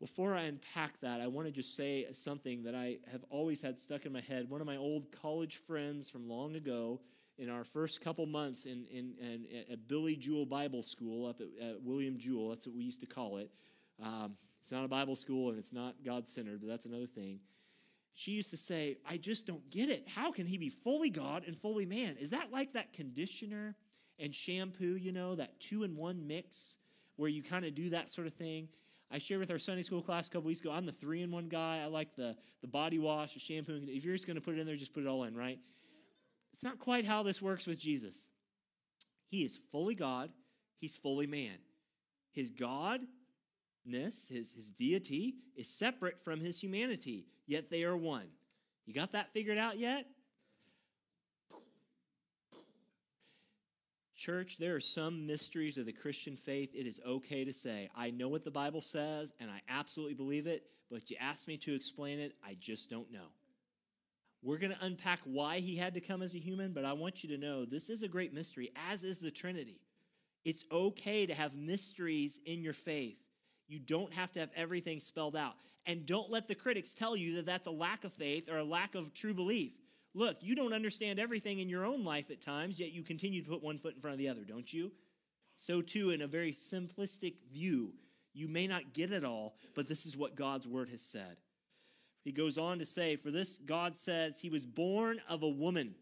Before 0.00 0.34
I 0.34 0.42
unpack 0.42 1.00
that, 1.00 1.20
I 1.20 1.28
want 1.28 1.46
to 1.46 1.52
just 1.52 1.76
say 1.76 2.06
something 2.12 2.64
that 2.64 2.74
I 2.74 2.98
have 3.10 3.24
always 3.30 3.62
had 3.62 3.78
stuck 3.78 4.06
in 4.06 4.12
my 4.12 4.20
head. 4.20 4.50
One 4.50 4.60
of 4.60 4.66
my 4.66 4.76
old 4.76 5.10
college 5.12 5.56
friends 5.56 6.10
from 6.10 6.28
long 6.28 6.56
ago 6.56 7.00
in 7.38 7.48
our 7.48 7.64
first 7.64 8.00
couple 8.00 8.26
months 8.26 8.66
in, 8.66 8.86
in, 8.90 9.14
in, 9.20 9.46
at 9.70 9.88
Billy 9.88 10.16
Jewell 10.16 10.46
Bible 10.46 10.82
School 10.82 11.26
up 11.26 11.40
at, 11.40 11.46
at, 11.64 11.82
William 11.82 12.18
Jewell, 12.18 12.50
that's 12.50 12.66
what 12.66 12.76
we 12.76 12.82
used 12.82 13.00
to 13.00 13.06
call 13.06 13.38
it. 13.38 13.50
Um, 14.02 14.36
it's 14.60 14.72
not 14.72 14.84
a 14.84 14.88
Bible 14.88 15.16
school 15.16 15.50
and 15.50 15.58
it's 15.58 15.72
not 15.72 15.94
God 16.04 16.26
centered, 16.26 16.60
but 16.60 16.68
that's 16.68 16.86
another 16.86 17.06
thing. 17.06 17.40
She 18.14 18.32
used 18.32 18.50
to 18.50 18.56
say, 18.56 18.98
I 19.08 19.16
just 19.16 19.46
don't 19.46 19.68
get 19.70 19.88
it. 19.88 20.08
How 20.08 20.30
can 20.30 20.46
he 20.46 20.56
be 20.56 20.68
fully 20.68 21.10
God 21.10 21.44
and 21.46 21.56
fully 21.56 21.86
man? 21.86 22.16
Is 22.18 22.30
that 22.30 22.52
like 22.52 22.72
that 22.74 22.92
conditioner 22.92 23.74
and 24.18 24.34
shampoo, 24.34 24.96
you 24.96 25.12
know, 25.12 25.34
that 25.34 25.60
two 25.60 25.82
in 25.82 25.96
one 25.96 26.26
mix 26.26 26.76
where 27.16 27.28
you 27.28 27.42
kind 27.42 27.64
of 27.64 27.74
do 27.74 27.90
that 27.90 28.08
sort 28.08 28.26
of 28.26 28.34
thing? 28.34 28.68
I 29.14 29.18
shared 29.18 29.38
with 29.38 29.52
our 29.52 29.60
Sunday 29.60 29.82
school 29.82 30.02
class 30.02 30.26
a 30.26 30.30
couple 30.32 30.48
weeks 30.48 30.58
ago. 30.58 30.72
I'm 30.72 30.86
the 30.86 30.90
three 30.92 31.22
in 31.22 31.30
one 31.30 31.48
guy. 31.48 31.80
I 31.80 31.86
like 31.86 32.16
the, 32.16 32.34
the 32.62 32.66
body 32.66 32.98
wash, 32.98 33.34
the 33.34 33.38
shampoo. 33.38 33.80
If 33.86 34.04
you're 34.04 34.16
just 34.16 34.26
going 34.26 34.34
to 34.34 34.40
put 34.40 34.56
it 34.56 34.58
in 34.58 34.66
there, 34.66 34.74
just 34.74 34.92
put 34.92 35.04
it 35.04 35.06
all 35.06 35.22
in, 35.22 35.36
right? 35.36 35.60
It's 36.52 36.64
not 36.64 36.80
quite 36.80 37.04
how 37.04 37.22
this 37.22 37.40
works 37.40 37.64
with 37.64 37.78
Jesus. 37.78 38.26
He 39.28 39.44
is 39.44 39.60
fully 39.70 39.94
God, 39.94 40.30
he's 40.80 40.96
fully 40.96 41.28
man. 41.28 41.58
His 42.32 42.50
Godness, 42.50 43.06
his, 43.86 44.52
his 44.54 44.72
deity, 44.76 45.34
is 45.54 45.68
separate 45.68 46.20
from 46.24 46.40
his 46.40 46.60
humanity, 46.60 47.26
yet 47.46 47.70
they 47.70 47.84
are 47.84 47.96
one. 47.96 48.26
You 48.84 48.94
got 48.94 49.12
that 49.12 49.32
figured 49.32 49.58
out 49.58 49.78
yet? 49.78 50.06
Church, 54.24 54.56
there 54.56 54.74
are 54.74 54.80
some 54.80 55.26
mysteries 55.26 55.76
of 55.76 55.84
the 55.84 55.92
Christian 55.92 56.34
faith 56.34 56.74
it 56.74 56.86
is 56.86 56.98
okay 57.06 57.44
to 57.44 57.52
say, 57.52 57.90
I 57.94 58.10
know 58.10 58.28
what 58.28 58.42
the 58.42 58.50
Bible 58.50 58.80
says 58.80 59.34
and 59.38 59.50
I 59.50 59.60
absolutely 59.68 60.14
believe 60.14 60.46
it, 60.46 60.62
but 60.90 61.10
you 61.10 61.18
ask 61.20 61.46
me 61.46 61.58
to 61.58 61.74
explain 61.74 62.18
it, 62.18 62.32
I 62.42 62.56
just 62.58 62.88
don't 62.88 63.12
know. 63.12 63.26
We're 64.42 64.56
going 64.56 64.72
to 64.72 64.82
unpack 64.82 65.20
why 65.24 65.58
he 65.58 65.76
had 65.76 65.92
to 65.92 66.00
come 66.00 66.22
as 66.22 66.34
a 66.34 66.38
human, 66.38 66.72
but 66.72 66.86
I 66.86 66.94
want 66.94 67.22
you 67.22 67.36
to 67.36 67.36
know 67.36 67.66
this 67.66 67.90
is 67.90 68.02
a 68.02 68.08
great 68.08 68.32
mystery, 68.32 68.72
as 68.88 69.04
is 69.04 69.20
the 69.20 69.30
Trinity. 69.30 69.82
It's 70.46 70.64
okay 70.72 71.26
to 71.26 71.34
have 71.34 71.54
mysteries 71.54 72.40
in 72.46 72.62
your 72.62 72.72
faith. 72.72 73.18
You 73.68 73.78
don't 73.78 74.14
have 74.14 74.32
to 74.32 74.40
have 74.40 74.50
everything 74.56 75.00
spelled 75.00 75.36
out. 75.36 75.56
And 75.84 76.06
don't 76.06 76.30
let 76.30 76.48
the 76.48 76.54
critics 76.54 76.94
tell 76.94 77.14
you 77.14 77.36
that 77.36 77.44
that's 77.44 77.66
a 77.66 77.70
lack 77.70 78.04
of 78.04 78.14
faith 78.14 78.50
or 78.50 78.56
a 78.56 78.64
lack 78.64 78.94
of 78.94 79.12
true 79.12 79.34
belief. 79.34 79.72
Look, 80.14 80.36
you 80.40 80.54
don't 80.54 80.72
understand 80.72 81.18
everything 81.18 81.58
in 81.58 81.68
your 81.68 81.84
own 81.84 82.04
life 82.04 82.30
at 82.30 82.40
times, 82.40 82.78
yet 82.78 82.92
you 82.92 83.02
continue 83.02 83.42
to 83.42 83.50
put 83.50 83.62
one 83.62 83.78
foot 83.78 83.96
in 83.96 84.00
front 84.00 84.14
of 84.14 84.18
the 84.18 84.28
other, 84.28 84.44
don't 84.44 84.72
you? 84.72 84.92
So, 85.56 85.80
too, 85.80 86.10
in 86.10 86.22
a 86.22 86.26
very 86.26 86.52
simplistic 86.52 87.34
view, 87.52 87.92
you 88.32 88.48
may 88.48 88.66
not 88.66 88.92
get 88.92 89.12
it 89.12 89.24
all, 89.24 89.54
but 89.74 89.88
this 89.88 90.06
is 90.06 90.16
what 90.16 90.36
God's 90.36 90.66
word 90.66 90.88
has 90.88 91.02
said. 91.02 91.36
He 92.22 92.32
goes 92.32 92.58
on 92.58 92.78
to 92.78 92.86
say, 92.86 93.16
For 93.16 93.30
this, 93.30 93.58
God 93.58 93.96
says, 93.96 94.40
He 94.40 94.50
was 94.50 94.66
born 94.66 95.20
of 95.28 95.42
a 95.42 95.48
woman. 95.48 95.94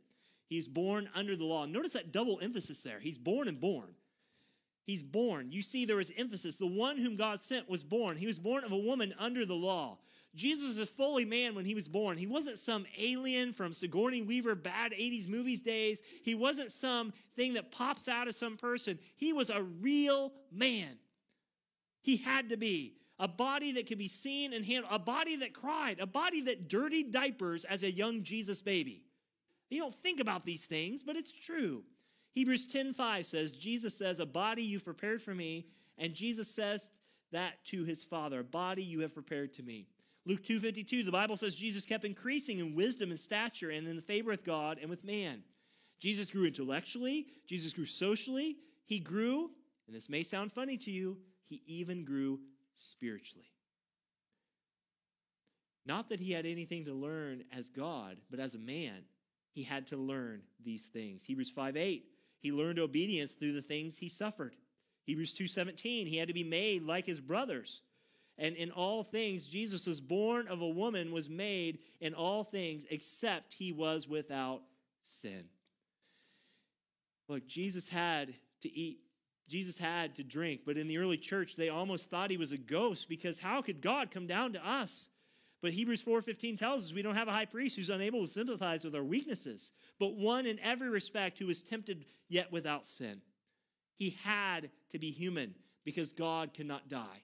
He's 0.46 0.68
born 0.68 1.08
under 1.14 1.34
the 1.34 1.44
law. 1.44 1.64
Notice 1.64 1.94
that 1.94 2.12
double 2.12 2.38
emphasis 2.42 2.82
there. 2.82 3.00
He's 3.00 3.18
born 3.18 3.48
and 3.48 3.58
born. 3.58 3.94
He's 4.84 5.02
born. 5.02 5.50
You 5.50 5.62
see, 5.62 5.84
there 5.84 6.00
is 6.00 6.12
emphasis. 6.16 6.56
The 6.56 6.66
one 6.66 6.98
whom 6.98 7.16
God 7.16 7.40
sent 7.40 7.70
was 7.70 7.84
born. 7.84 8.16
He 8.16 8.26
was 8.26 8.38
born 8.38 8.64
of 8.64 8.72
a 8.72 8.76
woman 8.76 9.14
under 9.18 9.46
the 9.46 9.54
law. 9.54 9.98
Jesus 10.34 10.70
is 10.70 10.78
a 10.78 10.86
fully 10.86 11.26
man 11.26 11.54
when 11.54 11.66
he 11.66 11.74
was 11.74 11.88
born. 11.88 12.16
He 12.16 12.26
wasn't 12.26 12.58
some 12.58 12.86
alien 12.98 13.52
from 13.52 13.74
Sigourney 13.74 14.22
Weaver 14.22 14.54
bad 14.54 14.92
80s 14.92 15.28
movies 15.28 15.60
days. 15.60 16.00
He 16.22 16.34
wasn't 16.34 16.72
some 16.72 17.12
thing 17.36 17.54
that 17.54 17.70
pops 17.70 18.08
out 18.08 18.28
of 18.28 18.34
some 18.34 18.56
person. 18.56 18.98
He 19.16 19.32
was 19.32 19.50
a 19.50 19.62
real 19.62 20.32
man. 20.50 20.96
He 22.00 22.16
had 22.16 22.48
to 22.48 22.56
be. 22.56 22.94
A 23.18 23.28
body 23.28 23.72
that 23.72 23.86
could 23.86 23.98
be 23.98 24.08
seen 24.08 24.52
and 24.52 24.64
handled, 24.64 24.92
a 24.92 24.98
body 24.98 25.36
that 25.36 25.52
cried, 25.52 26.00
a 26.00 26.06
body 26.06 26.40
that 26.42 26.68
dirtied 26.68 27.12
diapers 27.12 27.64
as 27.64 27.84
a 27.84 27.90
young 27.90 28.24
Jesus 28.24 28.60
baby. 28.62 29.04
You 29.70 29.78
don't 29.78 29.94
think 29.94 30.18
about 30.18 30.44
these 30.44 30.66
things, 30.66 31.04
but 31.04 31.14
it's 31.14 31.30
true. 31.30 31.84
Hebrews 32.32 32.72
10:5 32.72 33.24
says, 33.26 33.54
Jesus 33.54 33.96
says, 33.96 34.18
A 34.18 34.26
body 34.26 34.62
you've 34.62 34.84
prepared 34.84 35.22
for 35.22 35.34
me, 35.34 35.66
and 35.98 36.14
Jesus 36.14 36.52
says 36.52 36.88
that 37.30 37.64
to 37.66 37.84
his 37.84 38.02
Father, 38.02 38.40
a 38.40 38.44
body 38.44 38.82
you 38.82 39.00
have 39.00 39.14
prepared 39.14 39.52
to 39.54 39.62
me. 39.62 39.86
Luke 40.24 40.42
2:52, 40.42 41.04
the 41.04 41.10
Bible 41.10 41.36
says 41.36 41.54
Jesus 41.54 41.84
kept 41.84 42.04
increasing 42.04 42.58
in 42.58 42.74
wisdom 42.74 43.10
and 43.10 43.18
stature 43.18 43.70
and 43.70 43.86
in 43.88 43.96
the 43.96 44.02
favor 44.02 44.30
with 44.30 44.44
God 44.44 44.78
and 44.78 44.88
with 44.88 45.04
man. 45.04 45.42
Jesus 45.98 46.30
grew 46.30 46.46
intellectually, 46.46 47.26
Jesus 47.46 47.72
grew 47.72 47.84
socially, 47.84 48.58
he 48.84 48.98
grew, 48.98 49.50
and 49.86 49.94
this 49.94 50.08
may 50.08 50.22
sound 50.22 50.52
funny 50.52 50.76
to 50.78 50.90
you, 50.90 51.18
he 51.44 51.62
even 51.66 52.04
grew 52.04 52.40
spiritually. 52.74 53.50
Not 55.84 56.08
that 56.08 56.20
he 56.20 56.32
had 56.32 56.46
anything 56.46 56.84
to 56.84 56.94
learn 56.94 57.44
as 57.52 57.68
God, 57.68 58.18
but 58.30 58.38
as 58.38 58.54
a 58.54 58.58
man, 58.58 59.04
he 59.52 59.62
had 59.62 59.86
to 59.88 59.96
learn 59.96 60.42
these 60.62 60.88
things. 60.88 61.24
Hebrews 61.24 61.50
5 61.50 61.76
8, 61.76 62.04
he 62.38 62.52
learned 62.52 62.78
obedience 62.78 63.34
through 63.34 63.52
the 63.52 63.62
things 63.62 63.98
he 63.98 64.08
suffered. 64.08 64.56
Hebrews 65.04 65.34
2:17, 65.34 66.06
he 66.06 66.16
had 66.16 66.28
to 66.28 66.34
be 66.34 66.44
made 66.44 66.82
like 66.82 67.06
his 67.06 67.20
brothers. 67.20 67.82
And 68.42 68.56
in 68.56 68.72
all 68.72 69.04
things, 69.04 69.46
Jesus 69.46 69.86
was 69.86 70.00
born 70.00 70.48
of 70.48 70.62
a 70.62 70.68
woman, 70.68 71.12
was 71.12 71.30
made 71.30 71.78
in 72.00 72.12
all 72.12 72.42
things, 72.42 72.84
except 72.90 73.54
he 73.54 73.70
was 73.70 74.08
without 74.08 74.62
sin. 75.00 75.44
Look, 77.28 77.46
Jesus 77.46 77.88
had 77.88 78.34
to 78.62 78.76
eat, 78.76 78.98
Jesus 79.48 79.78
had 79.78 80.16
to 80.16 80.24
drink, 80.24 80.62
but 80.66 80.76
in 80.76 80.88
the 80.88 80.98
early 80.98 81.18
church, 81.18 81.54
they 81.54 81.68
almost 81.68 82.10
thought 82.10 82.32
he 82.32 82.36
was 82.36 82.50
a 82.50 82.58
ghost 82.58 83.08
because 83.08 83.38
how 83.38 83.62
could 83.62 83.80
God 83.80 84.10
come 84.10 84.26
down 84.26 84.54
to 84.54 84.68
us? 84.68 85.08
But 85.60 85.72
Hebrews 85.72 86.02
4:15 86.02 86.56
tells 86.56 86.86
us 86.86 86.92
we 86.92 87.02
don't 87.02 87.14
have 87.14 87.28
a 87.28 87.32
high 87.32 87.44
priest 87.44 87.76
who's 87.76 87.90
unable 87.90 88.22
to 88.22 88.26
sympathize 88.26 88.84
with 88.84 88.96
our 88.96 89.04
weaknesses, 89.04 89.70
but 90.00 90.16
one 90.16 90.46
in 90.46 90.58
every 90.58 90.88
respect 90.88 91.38
who 91.38 91.46
was 91.46 91.62
tempted 91.62 92.06
yet 92.28 92.50
without 92.50 92.86
sin. 92.86 93.22
He 93.94 94.10
had 94.10 94.72
to 94.88 94.98
be 94.98 95.12
human 95.12 95.54
because 95.84 96.12
God 96.12 96.52
cannot 96.52 96.88
die. 96.88 97.22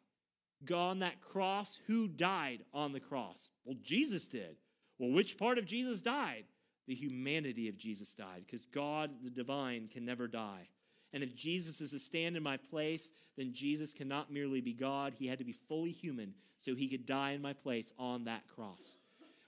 On 0.72 0.98
that 1.00 1.20
cross, 1.20 1.78
who 1.86 2.08
died 2.08 2.64
on 2.74 2.92
the 2.92 3.00
cross? 3.00 3.48
Well, 3.64 3.76
Jesus 3.82 4.28
did. 4.28 4.56
Well, 4.98 5.10
which 5.10 5.38
part 5.38 5.58
of 5.58 5.66
Jesus 5.66 6.02
died? 6.02 6.44
The 6.86 6.94
humanity 6.94 7.68
of 7.68 7.78
Jesus 7.78 8.14
died 8.14 8.42
because 8.44 8.66
God, 8.66 9.10
the 9.22 9.30
divine, 9.30 9.88
can 9.88 10.04
never 10.04 10.26
die. 10.26 10.68
And 11.12 11.22
if 11.22 11.34
Jesus 11.34 11.80
is 11.80 11.92
to 11.92 11.98
stand 11.98 12.36
in 12.36 12.42
my 12.42 12.56
place, 12.56 13.12
then 13.36 13.52
Jesus 13.52 13.94
cannot 13.94 14.32
merely 14.32 14.60
be 14.60 14.74
God. 14.74 15.14
He 15.16 15.26
had 15.26 15.38
to 15.38 15.44
be 15.44 15.52
fully 15.52 15.92
human 15.92 16.34
so 16.58 16.74
he 16.74 16.88
could 16.88 17.06
die 17.06 17.32
in 17.32 17.42
my 17.42 17.52
place 17.52 17.92
on 17.98 18.24
that 18.24 18.46
cross. 18.48 18.96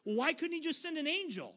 Well, 0.05 0.17
why 0.17 0.33
couldn't 0.33 0.55
he 0.55 0.61
just 0.61 0.83
send 0.83 0.97
an 0.97 1.09
angel? 1.09 1.55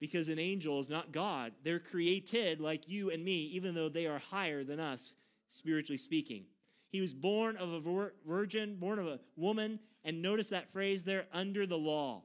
Because 0.00 0.28
an 0.28 0.38
angel 0.38 0.78
is 0.78 0.88
not 0.88 1.12
God. 1.12 1.52
They're 1.62 1.80
created 1.80 2.60
like 2.60 2.88
you 2.88 3.10
and 3.10 3.22
me, 3.22 3.50
even 3.52 3.74
though 3.74 3.90
they 3.90 4.06
are 4.06 4.18
higher 4.18 4.64
than 4.64 4.80
us, 4.80 5.14
spiritually 5.48 5.98
speaking. 5.98 6.44
He 6.90 7.00
was 7.00 7.14
born 7.14 7.56
of 7.56 7.72
a 7.72 8.10
virgin, 8.26 8.76
born 8.76 8.98
of 8.98 9.06
a 9.06 9.20
woman. 9.36 9.78
And 10.04 10.22
notice 10.22 10.48
that 10.50 10.72
phrase 10.72 11.02
there 11.02 11.26
under 11.32 11.66
the 11.66 11.78
law. 11.78 12.22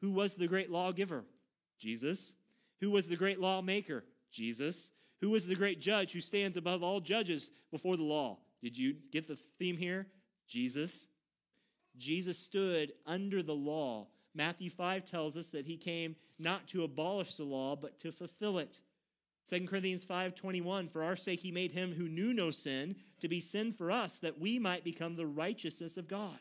Who 0.00 0.12
was 0.12 0.34
the 0.34 0.48
great 0.48 0.70
lawgiver? 0.70 1.24
Jesus. 1.78 2.34
Who 2.80 2.90
was 2.90 3.08
the 3.08 3.16
great 3.16 3.40
lawmaker? 3.40 4.04
Jesus. 4.30 4.92
Who 5.20 5.30
was 5.30 5.46
the 5.46 5.54
great 5.54 5.80
judge 5.80 6.12
who 6.12 6.20
stands 6.20 6.56
above 6.56 6.82
all 6.82 7.00
judges 7.00 7.50
before 7.70 7.96
the 7.96 8.04
law? 8.04 8.38
Did 8.62 8.76
you 8.76 8.96
get 9.12 9.28
the 9.28 9.36
theme 9.58 9.76
here? 9.76 10.06
Jesus. 10.46 11.06
Jesus 11.96 12.38
stood 12.38 12.92
under 13.06 13.42
the 13.42 13.54
law. 13.54 14.06
Matthew 14.34 14.70
5 14.70 15.04
tells 15.04 15.36
us 15.36 15.50
that 15.50 15.66
he 15.66 15.76
came 15.76 16.16
not 16.38 16.66
to 16.68 16.84
abolish 16.84 17.34
the 17.34 17.44
law, 17.44 17.76
but 17.76 17.98
to 17.98 18.12
fulfill 18.12 18.58
it. 18.58 18.80
2 19.50 19.66
Corinthians 19.66 20.04
5:21 20.04 20.88
For 20.88 21.02
our 21.02 21.16
sake 21.16 21.40
he 21.40 21.50
made 21.50 21.72
him 21.72 21.92
who 21.92 22.08
knew 22.08 22.32
no 22.32 22.52
sin 22.52 22.94
to 23.18 23.26
be 23.26 23.40
sin 23.40 23.72
for 23.72 23.90
us 23.90 24.20
that 24.20 24.38
we 24.38 24.60
might 24.60 24.84
become 24.84 25.16
the 25.16 25.26
righteousness 25.26 25.96
of 25.96 26.06
God. 26.06 26.38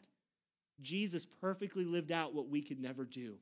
Jesus 0.79 1.25
perfectly 1.25 1.85
lived 1.85 2.11
out 2.11 2.35
what 2.35 2.49
we 2.49 2.61
could 2.61 2.79
never 2.79 3.05
do. 3.05 3.39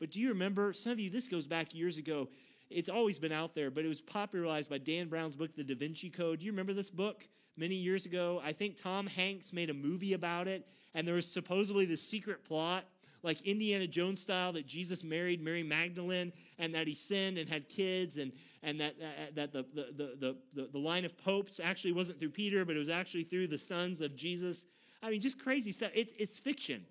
But 0.00 0.10
do 0.10 0.18
you 0.18 0.30
remember 0.30 0.72
some 0.72 0.90
of 0.90 0.98
you 0.98 1.08
this 1.08 1.28
goes 1.28 1.46
back 1.46 1.72
years 1.72 1.98
ago. 1.98 2.28
It's 2.68 2.88
always 2.88 3.18
been 3.18 3.32
out 3.32 3.54
there, 3.54 3.70
but 3.70 3.84
it 3.84 3.88
was 3.88 4.00
popularized 4.00 4.70
by 4.70 4.78
Dan 4.78 5.08
Brown's 5.08 5.36
book 5.36 5.54
The 5.54 5.64
Da 5.64 5.74
Vinci 5.76 6.10
Code. 6.10 6.40
Do 6.40 6.46
you 6.46 6.52
remember 6.52 6.72
this 6.72 6.90
book? 6.90 7.28
Many 7.56 7.76
years 7.76 8.06
ago, 8.06 8.40
I 8.44 8.52
think 8.52 8.76
Tom 8.76 9.06
Hanks 9.06 9.52
made 9.52 9.70
a 9.70 9.74
movie 9.74 10.14
about 10.14 10.48
it 10.48 10.66
and 10.94 11.06
there 11.06 11.14
was 11.14 11.30
supposedly 11.30 11.84
the 11.84 11.96
secret 11.96 12.42
plot 12.42 12.84
like 13.22 13.42
Indiana 13.42 13.86
Jones 13.86 14.20
style 14.20 14.52
that 14.52 14.66
Jesus 14.66 15.04
married 15.04 15.42
Mary 15.42 15.62
Magdalene 15.62 16.32
and 16.58 16.74
that 16.74 16.86
he 16.86 16.94
sinned 16.94 17.38
and 17.38 17.48
had 17.48 17.68
kids 17.68 18.16
and 18.16 18.32
and 18.62 18.78
that, 18.80 18.94
that 19.34 19.52
the, 19.52 19.64
the, 19.74 20.16
the, 20.20 20.36
the, 20.54 20.68
the 20.72 20.78
line 20.78 21.04
of 21.04 21.16
popes 21.16 21.60
actually 21.62 21.92
wasn't 21.92 22.18
through 22.18 22.30
Peter, 22.30 22.64
but 22.64 22.76
it 22.76 22.78
was 22.78 22.90
actually 22.90 23.22
through 23.22 23.46
the 23.46 23.56
sons 23.56 24.00
of 24.02 24.14
Jesus. 24.14 24.66
I 25.02 25.10
mean, 25.10 25.20
just 25.20 25.42
crazy 25.42 25.72
stuff. 25.72 25.90
It's, 25.94 26.12
it's 26.18 26.38
fiction. 26.38 26.84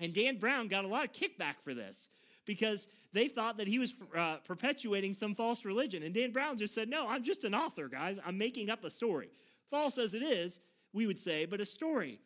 And 0.00 0.12
Dan 0.12 0.36
Brown 0.36 0.68
got 0.68 0.84
a 0.84 0.88
lot 0.88 1.04
of 1.04 1.12
kickback 1.12 1.54
for 1.64 1.72
this 1.72 2.10
because 2.44 2.88
they 3.12 3.28
thought 3.28 3.56
that 3.56 3.66
he 3.66 3.78
was 3.78 3.94
uh, 4.16 4.36
perpetuating 4.44 5.14
some 5.14 5.34
false 5.34 5.64
religion. 5.64 6.02
And 6.02 6.14
Dan 6.14 6.30
Brown 6.30 6.58
just 6.58 6.74
said, 6.74 6.88
No, 6.88 7.08
I'm 7.08 7.22
just 7.22 7.44
an 7.44 7.54
author, 7.54 7.88
guys. 7.88 8.18
I'm 8.24 8.36
making 8.36 8.70
up 8.70 8.84
a 8.84 8.90
story. 8.90 9.30
False 9.70 9.98
as 9.98 10.14
it 10.14 10.22
is, 10.22 10.60
we 10.92 11.06
would 11.06 11.18
say, 11.18 11.46
but 11.46 11.60
a 11.60 11.64
story. 11.64 12.20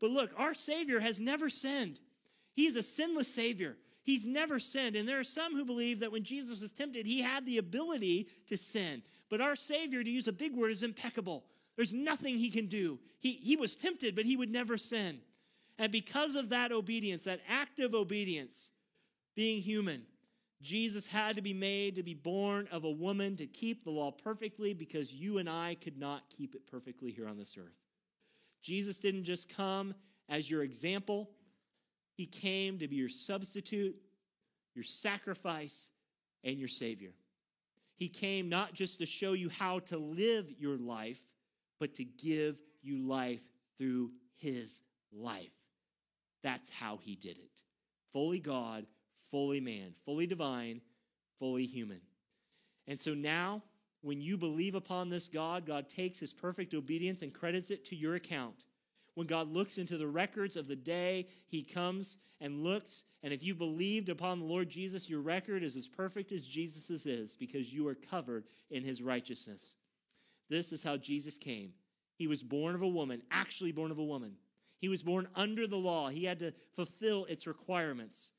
But 0.00 0.10
look, 0.10 0.32
our 0.36 0.54
Savior 0.54 1.00
has 1.00 1.20
never 1.20 1.48
sinned. 1.48 2.00
He 2.52 2.66
is 2.66 2.76
a 2.76 2.82
sinless 2.82 3.28
Savior. 3.28 3.76
He's 4.02 4.26
never 4.26 4.58
sinned. 4.58 4.96
And 4.96 5.08
there 5.08 5.18
are 5.18 5.24
some 5.24 5.54
who 5.54 5.64
believe 5.64 6.00
that 6.00 6.12
when 6.12 6.24
Jesus 6.24 6.60
was 6.60 6.72
tempted, 6.72 7.06
he 7.06 7.20
had 7.20 7.46
the 7.46 7.58
ability 7.58 8.28
to 8.46 8.56
sin. 8.56 9.02
But 9.28 9.40
our 9.40 9.54
Savior, 9.54 10.02
to 10.02 10.10
use 10.10 10.26
a 10.26 10.32
big 10.32 10.54
word, 10.56 10.70
is 10.70 10.82
impeccable. 10.82 11.44
There's 11.76 11.92
nothing 11.92 12.36
he 12.36 12.50
can 12.50 12.66
do. 12.66 12.98
He, 13.20 13.32
he 13.32 13.56
was 13.56 13.76
tempted, 13.76 14.16
but 14.16 14.24
he 14.24 14.36
would 14.36 14.50
never 14.50 14.76
sin. 14.76 15.20
And 15.78 15.92
because 15.92 16.34
of 16.34 16.50
that 16.50 16.72
obedience, 16.72 17.24
that 17.24 17.40
active 17.48 17.94
obedience, 17.94 18.70
being 19.34 19.62
human, 19.62 20.02
Jesus 20.60 21.06
had 21.06 21.36
to 21.36 21.40
be 21.40 21.54
made 21.54 21.94
to 21.94 22.02
be 22.02 22.12
born 22.12 22.68
of 22.70 22.84
a 22.84 22.90
woman 22.90 23.36
to 23.36 23.46
keep 23.46 23.84
the 23.84 23.90
law 23.90 24.10
perfectly 24.10 24.74
because 24.74 25.12
you 25.12 25.38
and 25.38 25.48
I 25.48 25.76
could 25.82 25.98
not 25.98 26.28
keep 26.28 26.54
it 26.54 26.66
perfectly 26.66 27.10
here 27.10 27.26
on 27.26 27.38
this 27.38 27.56
earth. 27.56 27.78
Jesus 28.60 28.98
didn't 28.98 29.24
just 29.24 29.54
come 29.54 29.94
as 30.28 30.50
your 30.50 30.62
example, 30.62 31.30
he 32.20 32.26
came 32.26 32.78
to 32.78 32.86
be 32.86 32.96
your 32.96 33.08
substitute, 33.08 33.96
your 34.74 34.84
sacrifice, 34.84 35.88
and 36.44 36.58
your 36.58 36.68
Savior. 36.68 37.12
He 37.96 38.08
came 38.08 38.50
not 38.50 38.74
just 38.74 38.98
to 38.98 39.06
show 39.06 39.32
you 39.32 39.48
how 39.48 39.78
to 39.78 39.96
live 39.96 40.52
your 40.58 40.76
life, 40.76 41.22
but 41.78 41.94
to 41.94 42.04
give 42.04 42.58
you 42.82 42.98
life 42.98 43.40
through 43.78 44.10
his 44.36 44.82
life. 45.10 45.54
That's 46.42 46.68
how 46.68 46.98
he 46.98 47.16
did 47.16 47.38
it. 47.38 47.62
Fully 48.12 48.38
God, 48.38 48.84
fully 49.30 49.60
man, 49.62 49.94
fully 50.04 50.26
divine, 50.26 50.82
fully 51.38 51.64
human. 51.64 52.02
And 52.86 53.00
so 53.00 53.14
now, 53.14 53.62
when 54.02 54.20
you 54.20 54.36
believe 54.36 54.74
upon 54.74 55.08
this 55.08 55.30
God, 55.30 55.64
God 55.64 55.88
takes 55.88 56.18
his 56.18 56.34
perfect 56.34 56.74
obedience 56.74 57.22
and 57.22 57.32
credits 57.32 57.70
it 57.70 57.86
to 57.86 57.96
your 57.96 58.16
account. 58.16 58.66
When 59.14 59.26
God 59.26 59.52
looks 59.52 59.78
into 59.78 59.96
the 59.96 60.06
records 60.06 60.56
of 60.56 60.68
the 60.68 60.76
day, 60.76 61.26
he 61.48 61.62
comes 61.62 62.18
and 62.40 62.62
looks. 62.62 63.04
And 63.22 63.32
if 63.32 63.42
you 63.42 63.54
believed 63.54 64.08
upon 64.08 64.38
the 64.38 64.46
Lord 64.46 64.70
Jesus, 64.70 65.10
your 65.10 65.20
record 65.20 65.62
is 65.62 65.76
as 65.76 65.88
perfect 65.88 66.32
as 66.32 66.46
Jesus's 66.46 67.06
is 67.06 67.36
because 67.36 67.72
you 67.72 67.86
are 67.88 67.94
covered 67.94 68.44
in 68.70 68.84
his 68.84 69.02
righteousness. 69.02 69.76
This 70.48 70.72
is 70.72 70.82
how 70.82 70.96
Jesus 70.96 71.38
came. 71.38 71.72
He 72.16 72.26
was 72.26 72.42
born 72.42 72.74
of 72.74 72.82
a 72.82 72.88
woman, 72.88 73.22
actually 73.30 73.72
born 73.72 73.90
of 73.90 73.98
a 73.98 74.04
woman. 74.04 74.36
He 74.78 74.88
was 74.88 75.02
born 75.02 75.28
under 75.34 75.66
the 75.66 75.76
law. 75.76 76.08
He 76.08 76.24
had 76.24 76.38
to 76.40 76.52
fulfill 76.74 77.26
its 77.26 77.46
requirements. 77.46 78.32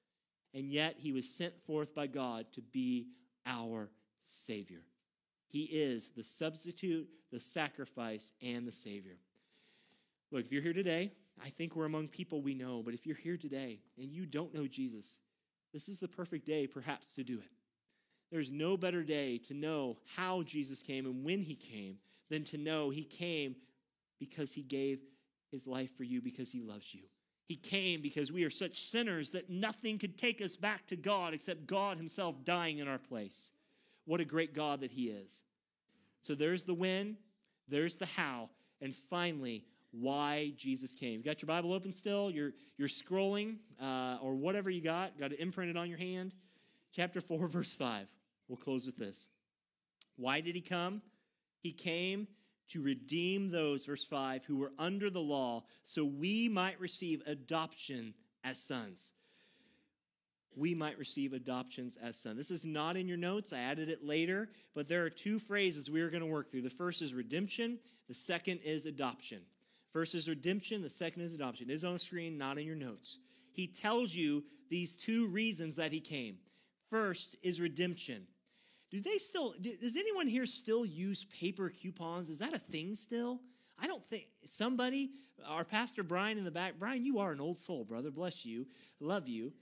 And 0.54 0.70
yet 0.70 0.96
he 0.98 1.12
was 1.12 1.30
sent 1.30 1.54
forth 1.66 1.94
by 1.94 2.08
God 2.08 2.46
to 2.54 2.62
be 2.62 3.08
our 3.46 3.90
Savior. 4.24 4.82
He 5.48 5.64
is 5.64 6.10
the 6.10 6.24
substitute, 6.24 7.08
the 7.32 7.40
sacrifice, 7.40 8.34
and 8.42 8.68
the 8.68 8.72
Savior. 8.72 9.18
Look, 10.32 10.46
if 10.46 10.52
you're 10.52 10.62
here 10.62 10.74
today, 10.74 11.12
I 11.44 11.50
think 11.50 11.76
we're 11.76 11.86
among 11.86 12.08
people 12.08 12.42
we 12.42 12.54
know, 12.54 12.82
but 12.84 12.94
if 12.94 13.06
you're 13.06 13.16
here 13.16 13.38
today 13.38 13.80
and 13.98 14.12
you 14.12 14.26
don't 14.26 14.54
know 14.54 14.68
Jesus, 14.68 15.20
this 15.74 15.90
is 15.90 16.00
the 16.00 16.08
perfect 16.08 16.46
day 16.46 16.68
perhaps 16.68 17.16
to 17.16 17.24
do 17.24 17.40
it. 17.40 17.52
There's 18.32 18.52
no 18.52 18.78
better 18.78 19.04
day 19.04 19.38
to 19.40 19.54
know 19.54 19.98
how 20.16 20.44
Jesus 20.44 20.82
came 20.82 21.06
and 21.06 21.24
when 21.24 21.42
he 21.42 21.56
came 21.56 21.98
than 22.30 22.46
to 22.46 22.58
know 22.58 22.90
he 22.90 23.04
came 23.04 23.56
because 24.20 24.54
he 24.54 24.62
gave 24.62 25.00
his 25.52 25.68
life 25.68 25.96
for 25.98 26.04
you 26.04 26.22
because 26.22 26.52
he 26.52 26.62
loves 26.62 26.94
you. 26.96 27.02
He 27.46 27.58
came 27.58 28.02
because 28.02 28.32
we 28.32 28.46
are 28.46 28.50
such 28.50 28.80
sinners 28.80 29.32
that 29.32 29.50
nothing 29.50 29.98
could 29.98 30.18
take 30.18 30.42
us 30.42 30.56
back 30.56 30.88
to 30.88 30.96
God 30.96 31.34
except 31.34 31.68
God 31.68 31.98
himself 31.98 32.46
dying 32.46 32.78
in 32.78 32.88
our 32.88 32.98
place. 32.98 33.52
What 34.06 34.22
a 34.22 34.26
great 34.26 34.54
God 34.54 34.80
that 34.80 34.92
he 34.92 35.10
is. 35.10 35.44
So 36.22 36.34
there's 36.34 36.64
the 36.64 36.74
when, 36.74 37.18
there's 37.68 37.96
the 37.96 38.06
how, 38.06 38.50
and 38.80 38.96
finally, 38.96 39.66
why 39.92 40.54
Jesus 40.58 40.96
came. 40.96 41.20
You 41.20 41.24
got 41.24 41.42
your 41.42 41.48
Bible 41.48 41.74
open 41.74 41.92
still? 41.92 42.32
You're, 42.32 42.54
you're 42.78 42.88
scrolling, 42.88 43.58
uh, 43.82 44.18
or 44.22 44.36
whatever 44.36 44.70
you 44.70 44.82
got, 44.82 45.20
got 45.20 45.32
it 45.34 45.40
imprinted 45.40 45.78
on 45.78 45.90
your 45.90 45.98
hand. 45.98 46.34
Chapter 46.94 47.22
4, 47.22 47.48
verse 47.48 47.74
5. 47.74 48.08
We'll 48.48 48.58
close 48.58 48.86
with 48.86 48.98
this. 48.98 49.28
Why 50.16 50.42
did 50.42 50.56
he 50.56 50.62
come? 50.62 51.02
He 51.60 51.72
came 51.72 52.28
to 52.70 52.82
redeem 52.82 53.50
those, 53.50 53.86
verse 53.86 54.06
5, 54.06 54.46
who 54.46 54.58
were 54.58 54.72
under 54.80 55.10
the 55.10 55.20
law, 55.20 55.64
so 55.84 56.06
we 56.06 56.48
might 56.48 56.80
receive 56.80 57.22
adoption 57.26 58.14
as 58.44 58.58
sons. 58.58 59.14
We 60.56 60.74
might 60.74 60.98
receive 60.98 61.34
adoptions 61.34 61.98
as 62.02 62.18
sons. 62.18 62.38
This 62.38 62.52
is 62.52 62.66
not 62.66 62.98
in 62.98 63.08
your 63.08 63.18
notes. 63.18 63.54
I 63.54 63.60
added 63.60 63.90
it 63.90 64.04
later, 64.04 64.50
but 64.74 64.88
there 64.88 65.06
are 65.06 65.10
two 65.10 65.40
phrases 65.40 65.90
we 65.90 66.02
are 66.02 66.10
going 66.10 66.24
to 66.24 66.28
work 66.28 66.50
through. 66.50 66.64
The 66.64 66.70
first 66.70 67.02
is 67.02 67.14
redemption, 67.14 67.80
the 68.08 68.14
second 68.14 68.60
is 68.64 68.86
adoption. 68.86 69.42
First 69.92 70.16
is 70.16 70.30
redemption, 70.30 70.82
the 70.82 70.90
second 70.90 71.22
is 71.24 71.34
adoption. 71.34 71.70
It 71.70 71.74
is 71.74 71.84
on 71.84 71.94
the 71.94 72.00
screen, 72.00 72.38
not 72.38 72.58
in 72.58 72.66
your 72.66 72.76
notes. 72.76 73.20
He 73.52 73.68
tells 73.68 74.16
you 74.16 74.44
these 74.70 74.96
two 74.96 75.28
reasons 75.28 75.76
that 75.76 75.92
he 75.92 76.00
came. 76.00 76.38
First 76.90 77.36
is 77.44 77.60
redemption. 77.60 78.24
Do 78.90 79.00
they 79.02 79.18
still, 79.18 79.54
does 79.62 79.98
anyone 79.98 80.28
here 80.28 80.46
still 80.46 80.86
use 80.86 81.26
paper 81.26 81.70
coupons? 81.70 82.30
Is 82.30 82.40
that 82.40 82.54
a 82.54 82.60
thing 82.60 82.96
still? 82.96 83.40
I 83.80 83.88
don't 83.88 84.06
think 84.10 84.28
somebody, 84.46 85.12
our 85.48 85.64
pastor 85.64 86.04
Brian 86.04 86.38
in 86.38 86.44
the 86.44 86.52
back, 86.52 86.74
Brian, 86.78 87.06
you 87.06 87.20
are 87.20 87.32
an 87.32 87.42
old 87.42 87.58
soul, 87.58 87.84
brother. 87.84 88.12
Bless 88.12 88.46
you. 88.46 88.68
Love 89.00 89.28
you. 89.28 89.54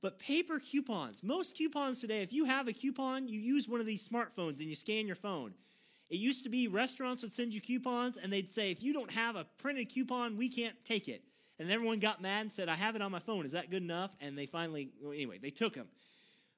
But 0.00 0.18
paper 0.18 0.58
coupons, 0.58 1.22
most 1.22 1.56
coupons 1.56 2.00
today, 2.00 2.22
if 2.22 2.32
you 2.32 2.44
have 2.44 2.68
a 2.68 2.74
coupon, 2.74 3.26
you 3.26 3.40
use 3.40 3.68
one 3.68 3.80
of 3.80 3.86
these 3.86 4.06
smartphones 4.06 4.58
and 4.60 4.68
you 4.68 4.74
scan 4.74 5.06
your 5.06 5.16
phone. 5.16 5.54
It 6.10 6.18
used 6.18 6.44
to 6.44 6.50
be 6.50 6.68
restaurants 6.68 7.22
would 7.22 7.32
send 7.32 7.54
you 7.54 7.60
coupons 7.60 8.16
and 8.16 8.32
they'd 8.32 8.48
say, 8.48 8.70
if 8.70 8.82
you 8.82 8.92
don't 8.92 9.10
have 9.10 9.36
a 9.36 9.46
printed 9.58 9.88
coupon, 9.92 10.36
we 10.36 10.48
can't 10.48 10.76
take 10.84 11.08
it. 11.08 11.22
And 11.58 11.70
everyone 11.70 12.00
got 12.00 12.20
mad 12.20 12.42
and 12.42 12.52
said, 12.52 12.68
I 12.68 12.74
have 12.74 12.96
it 12.96 13.02
on 13.02 13.12
my 13.12 13.20
phone. 13.20 13.44
Is 13.44 13.52
that 13.52 13.70
good 13.70 13.82
enough? 13.82 14.14
And 14.20 14.36
they 14.36 14.46
finally, 14.46 14.90
well, 15.00 15.12
anyway, 15.12 15.38
they 15.38 15.50
took 15.50 15.74
them. 15.74 15.86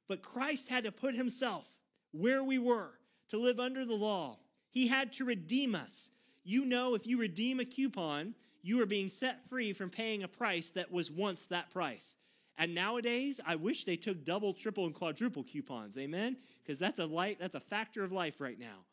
But 0.08 0.22
Christ 0.22 0.68
had 0.68 0.84
to 0.84 0.92
put 0.92 1.14
himself 1.14 1.68
where 2.12 2.42
we 2.42 2.58
were 2.58 2.92
to 3.28 3.38
live 3.38 3.60
under 3.60 3.84
the 3.84 3.94
law. 3.94 4.38
He 4.70 4.88
had 4.88 5.12
to 5.14 5.24
redeem 5.24 5.74
us. 5.74 6.10
You 6.44 6.64
know, 6.64 6.94
if 6.94 7.06
you 7.06 7.18
redeem 7.18 7.60
a 7.60 7.64
coupon, 7.64 8.34
you 8.62 8.80
are 8.80 8.86
being 8.86 9.08
set 9.08 9.48
free 9.48 9.72
from 9.72 9.90
paying 9.90 10.22
a 10.22 10.28
price 10.28 10.70
that 10.70 10.90
was 10.90 11.10
once 11.10 11.46
that 11.48 11.70
price. 11.70 12.16
And 12.58 12.74
nowadays, 12.74 13.40
I 13.46 13.56
wish 13.56 13.84
they 13.84 13.96
took 13.96 14.24
double, 14.24 14.52
triple, 14.52 14.86
and 14.86 14.94
quadruple 14.94 15.44
coupons. 15.44 15.98
Amen? 15.98 16.36
Because 16.62 16.78
that's 16.78 16.98
a 16.98 17.06
light, 17.06 17.38
that's 17.38 17.54
a 17.54 17.60
factor 17.60 18.02
of 18.02 18.12
life 18.12 18.40
right 18.40 18.58
now. 18.58 18.84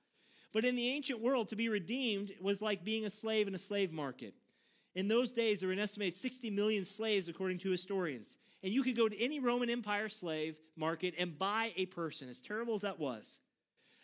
But 0.53 0.65
in 0.65 0.75
the 0.75 0.89
ancient 0.89 1.19
world, 1.19 1.47
to 1.49 1.55
be 1.55 1.67
redeemed 1.67 2.31
was 2.39 2.61
like 2.61 2.83
being 2.83 3.05
a 3.05 3.09
slave 3.09 3.47
in 3.47 3.55
a 3.55 3.59
slave 3.59 3.91
market. 3.91 4.35
In 4.95 5.07
those 5.07 5.31
days, 5.31 5.59
there 5.59 5.67
were 5.67 5.73
an 5.73 5.79
estimated 5.79 6.15
60 6.15 6.51
million 6.51 6.85
slaves, 6.85 7.27
according 7.27 7.57
to 7.59 7.71
historians. 7.71 8.37
And 8.61 8.71
you 8.71 8.83
could 8.83 8.95
go 8.95 9.09
to 9.09 9.21
any 9.21 9.39
Roman 9.39 9.69
Empire 9.69 10.07
slave 10.07 10.55
market 10.77 11.15
and 11.17 11.37
buy 11.37 11.73
a 11.75 11.87
person, 11.87 12.29
as 12.29 12.39
terrible 12.39 12.75
as 12.75 12.81
that 12.81 12.99
was. 12.99 13.39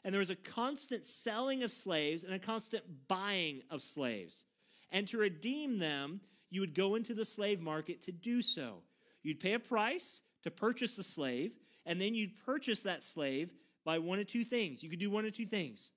And 0.03 0.13
there 0.13 0.19
was 0.19 0.31
a 0.31 0.35
constant 0.35 1.05
selling 1.05 1.61
of 1.61 1.71
slaves 1.71 2.23
and 2.23 2.33
a 2.33 2.39
constant 2.39 2.83
buying 3.07 3.61
of 3.69 3.83
slaves. 3.83 4.45
And 4.91 5.07
to 5.09 5.19
redeem 5.19 5.77
them, 5.77 6.21
you 6.49 6.61
would 6.61 6.73
go 6.73 6.95
into 6.95 7.13
the 7.13 7.25
slave 7.25 7.61
market 7.61 8.01
to 8.03 8.11
do 8.11 8.41
so. 8.41 8.81
You'd 9.21 9.39
pay 9.39 9.53
a 9.53 9.59
price 9.59 10.21
to 10.43 10.49
purchase 10.49 10.95
the 10.95 11.03
slave, 11.03 11.51
and 11.85 12.01
then 12.01 12.15
you'd 12.15 12.43
purchase 12.45 12.83
that 12.83 13.03
slave 13.03 13.53
by 13.85 13.99
one 13.99 14.17
of 14.17 14.27
two 14.27 14.43
things. 14.43 14.83
You 14.83 14.89
could 14.89 14.99
do 14.99 15.11
one 15.11 15.25
of 15.25 15.35
two 15.35 15.45
things. 15.45 15.91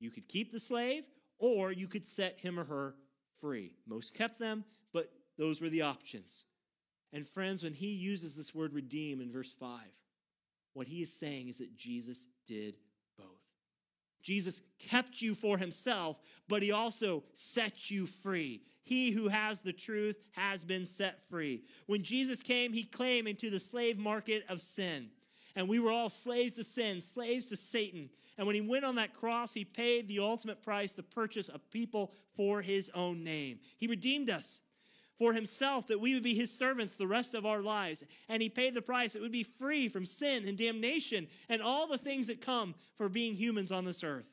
You 0.00 0.10
could 0.10 0.28
keep 0.28 0.50
the 0.50 0.58
slave, 0.58 1.04
or 1.38 1.70
you 1.70 1.86
could 1.86 2.04
set 2.04 2.40
him 2.40 2.58
or 2.58 2.64
her 2.64 2.94
free. 3.40 3.72
Most 3.86 4.14
kept 4.14 4.38
them, 4.38 4.64
but 4.92 5.12
those 5.38 5.60
were 5.60 5.68
the 5.68 5.82
options. 5.82 6.46
And 7.12 7.26
friends, 7.26 7.62
when 7.62 7.74
he 7.74 7.88
uses 7.88 8.36
this 8.36 8.54
word 8.54 8.72
redeem 8.72 9.20
in 9.20 9.30
verse 9.30 9.52
5, 9.52 9.80
what 10.74 10.86
he 10.86 11.02
is 11.02 11.12
saying 11.12 11.48
is 11.48 11.58
that 11.58 11.76
Jesus 11.76 12.28
did 12.46 12.76
both. 13.18 13.26
Jesus 14.22 14.60
kept 14.78 15.20
you 15.20 15.34
for 15.34 15.58
himself, 15.58 16.20
but 16.48 16.62
he 16.62 16.72
also 16.72 17.24
set 17.32 17.90
you 17.90 18.06
free. 18.06 18.62
He 18.82 19.10
who 19.10 19.28
has 19.28 19.60
the 19.60 19.72
truth 19.72 20.16
has 20.32 20.64
been 20.64 20.86
set 20.86 21.24
free. 21.28 21.64
When 21.86 22.02
Jesus 22.02 22.42
came, 22.42 22.72
he 22.72 22.84
came 22.84 23.26
into 23.26 23.50
the 23.50 23.60
slave 23.60 23.98
market 23.98 24.44
of 24.48 24.60
sin. 24.60 25.08
And 25.56 25.68
we 25.68 25.78
were 25.78 25.90
all 25.90 26.08
slaves 26.08 26.54
to 26.54 26.64
sin, 26.64 27.00
slaves 27.00 27.46
to 27.46 27.56
Satan. 27.56 28.10
And 28.38 28.46
when 28.46 28.56
he 28.56 28.60
went 28.60 28.84
on 28.84 28.94
that 28.96 29.14
cross, 29.14 29.52
he 29.52 29.64
paid 29.64 30.08
the 30.08 30.20
ultimate 30.20 30.62
price 30.62 30.92
to 30.92 31.02
purchase 31.02 31.48
a 31.48 31.58
people 31.58 32.12
for 32.34 32.62
his 32.62 32.90
own 32.94 33.24
name. 33.24 33.58
He 33.76 33.86
redeemed 33.86 34.30
us 34.30 34.62
for 35.18 35.34
himself 35.34 35.86
that 35.88 36.00
we 36.00 36.14
would 36.14 36.22
be 36.22 36.34
his 36.34 36.50
servants 36.50 36.96
the 36.96 37.06
rest 37.06 37.34
of 37.34 37.44
our 37.44 37.60
lives. 37.60 38.02
And 38.28 38.40
he 38.40 38.48
paid 38.48 38.72
the 38.72 38.80
price. 38.80 39.14
It 39.14 39.20
would 39.20 39.30
be 39.30 39.42
free 39.42 39.88
from 39.88 40.06
sin 40.06 40.48
and 40.48 40.56
damnation 40.56 41.28
and 41.48 41.60
all 41.60 41.86
the 41.86 41.98
things 41.98 42.28
that 42.28 42.40
come 42.40 42.74
for 42.96 43.08
being 43.08 43.34
humans 43.34 43.70
on 43.70 43.84
this 43.84 44.02
earth. 44.02 44.28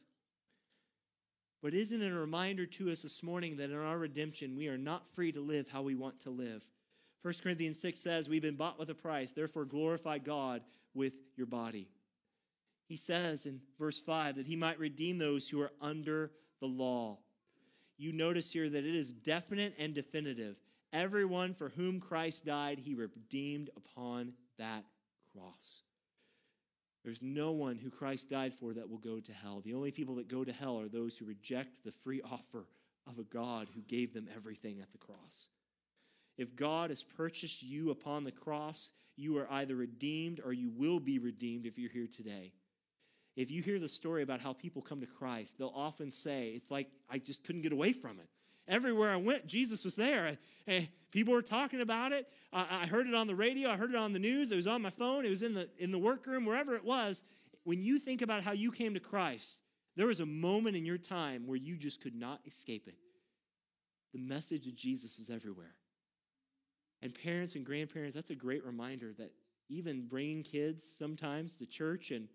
But 1.62 1.74
isn't 1.74 2.02
it 2.02 2.12
a 2.12 2.16
reminder 2.16 2.66
to 2.66 2.92
us 2.92 3.02
this 3.02 3.24
morning 3.24 3.58
that 3.58 3.72
in 3.72 3.78
our 3.78 3.98
redemption, 3.98 4.56
we 4.56 4.70
are 4.70 4.78
not 4.78 5.08
free 5.08 5.34
to 5.34 5.42
live 5.42 5.68
how 5.68 5.82
we 5.82 5.96
want 5.96 6.22
to 6.22 6.30
live? 6.30 6.66
1 7.24 7.34
Corinthians 7.44 7.82
6 7.82 8.00
says, 8.00 8.30
We've 8.30 8.42
been 8.42 8.56
bought 8.56 8.80
with 8.80 8.90
a 8.90 8.96
price, 8.96 9.34
therefore 9.34 9.66
glorify 9.66 10.20
God 10.20 10.62
with 10.98 11.14
your 11.38 11.48
body. 11.48 11.88
He 12.88 12.96
says 12.96 13.46
in 13.46 13.62
verse 13.80 14.02
5 14.02 14.36
that 14.38 14.48
he 14.48 14.56
might 14.56 14.80
redeem 14.80 15.18
those 15.18 15.48
who 15.48 15.62
are 15.62 15.72
under 15.80 16.32
the 16.60 16.68
law. 16.68 17.20
You 17.98 18.12
notice 18.12 18.52
here 18.52 18.70
that 18.70 18.86
it 18.86 18.96
is 18.96 19.14
definite 19.14 19.76
and 19.78 19.94
definitive. 19.94 20.58
Everyone 20.92 21.54
for 21.54 21.70
whom 21.70 22.00
Christ 22.00 22.46
died, 22.46 22.80
he 22.80 22.96
redeemed 22.96 23.70
upon 23.76 24.34
that 24.58 24.84
cross. 25.34 25.84
There's 27.04 27.22
no 27.22 27.52
one 27.52 27.78
who 27.78 27.90
Christ 27.90 28.30
died 28.30 28.54
for 28.54 28.74
that 28.74 28.90
will 28.90 28.98
go 28.98 29.20
to 29.20 29.32
hell. 29.32 29.62
The 29.64 29.74
only 29.74 29.92
people 29.92 30.16
that 30.16 30.28
go 30.28 30.44
to 30.44 30.52
hell 30.52 30.80
are 30.80 30.90
those 30.90 31.18
who 31.18 31.26
reject 31.26 31.84
the 31.84 31.92
free 31.92 32.22
offer 32.22 32.66
of 33.08 33.20
a 33.20 33.24
God 33.24 33.68
who 33.74 33.82
gave 33.82 34.14
them 34.14 34.28
everything 34.36 34.80
at 34.82 34.92
the 34.92 34.98
cross. 34.98 35.48
If 36.38 36.56
God 36.56 36.90
has 36.90 37.04
purchased 37.04 37.64
you 37.64 37.92
upon 37.92 38.24
the 38.24 38.32
cross, 38.32 38.92
you 39.18 39.38
are 39.38 39.52
either 39.52 39.76
redeemed 39.76 40.40
or 40.44 40.54
you 40.54 40.70
will 40.70 41.00
be 41.00 41.20
redeemed 41.20 41.66
if 41.66 41.78
you're 41.78 41.92
here 41.92 42.08
today. 42.08 42.54
If 43.36 43.52
you 43.52 43.62
hear 43.62 43.80
the 43.80 43.90
story 43.90 44.24
about 44.24 44.40
how 44.42 44.54
people 44.54 44.82
come 44.82 45.02
to 45.02 45.08
Christ, 45.08 45.58
they'll 45.58 45.74
often 45.76 46.12
say, 46.12 46.50
It's 46.50 46.72
like 46.72 46.88
I 47.10 47.20
just 47.20 47.44
couldn't 47.44 47.62
get 47.62 47.74
away 47.74 47.94
from 47.94 48.20
it 48.20 48.30
everywhere 48.68 49.12
I 49.12 49.18
went, 49.18 49.48
Jesus 49.48 49.84
was 49.84 49.96
there. 49.96 50.38
And 50.68 50.88
people 51.12 51.34
were 51.34 51.42
talking 51.42 51.82
about 51.82 52.12
it. 52.12 52.28
I 52.52 52.86
heard 52.88 53.08
it 53.08 53.16
on 53.16 53.28
the 53.28 53.36
radio. 53.36 53.70
I 53.70 53.78
heard 53.78 53.92
it 53.92 53.96
on 53.96 54.14
the 54.14 54.20
news. 54.20 54.52
It 54.52 54.56
was 54.56 54.68
on 54.68 54.82
my 54.82 54.90
phone. 54.90 55.26
It 55.26 55.30
was 55.30 55.44
in 55.44 55.54
the 55.54 55.70
in 55.78 55.92
the 55.92 56.00
workroom, 56.00 56.46
wherever 56.46 56.76
it 56.76 56.84
was. 56.84 57.24
When 57.64 57.82
you 57.82 58.00
think 58.00 58.22
about 58.22 58.44
how 58.44 58.54
you 58.54 58.72
came 58.72 58.94
to 58.94 59.00
Christ, 59.00 59.62
there 59.96 60.08
was 60.08 60.20
a 60.20 60.26
moment 60.26 60.76
in 60.76 60.86
your 60.86 60.98
time 60.98 61.48
where 61.48 61.58
you 61.58 61.76
just 61.76 62.02
could 62.02 62.16
not 62.16 62.40
escape 62.46 62.88
it. 62.88 62.96
the 64.14 64.20
message 64.20 64.68
of 64.68 64.76
Jesus 64.76 65.20
is 65.20 65.30
everywhere. 65.30 65.76
And 67.02 67.14
parents 67.14 67.56
and 67.56 67.66
grandparents, 67.66 68.16
that's 68.16 68.32
a 68.32 68.36
great 68.36 68.66
reminder 68.66 69.14
that 69.18 69.32
even 69.70 70.08
bringing 70.08 70.44
kids 70.44 70.84
sometimes 70.84 71.58
to 71.58 71.66
church 71.66 72.12
and 72.12 72.28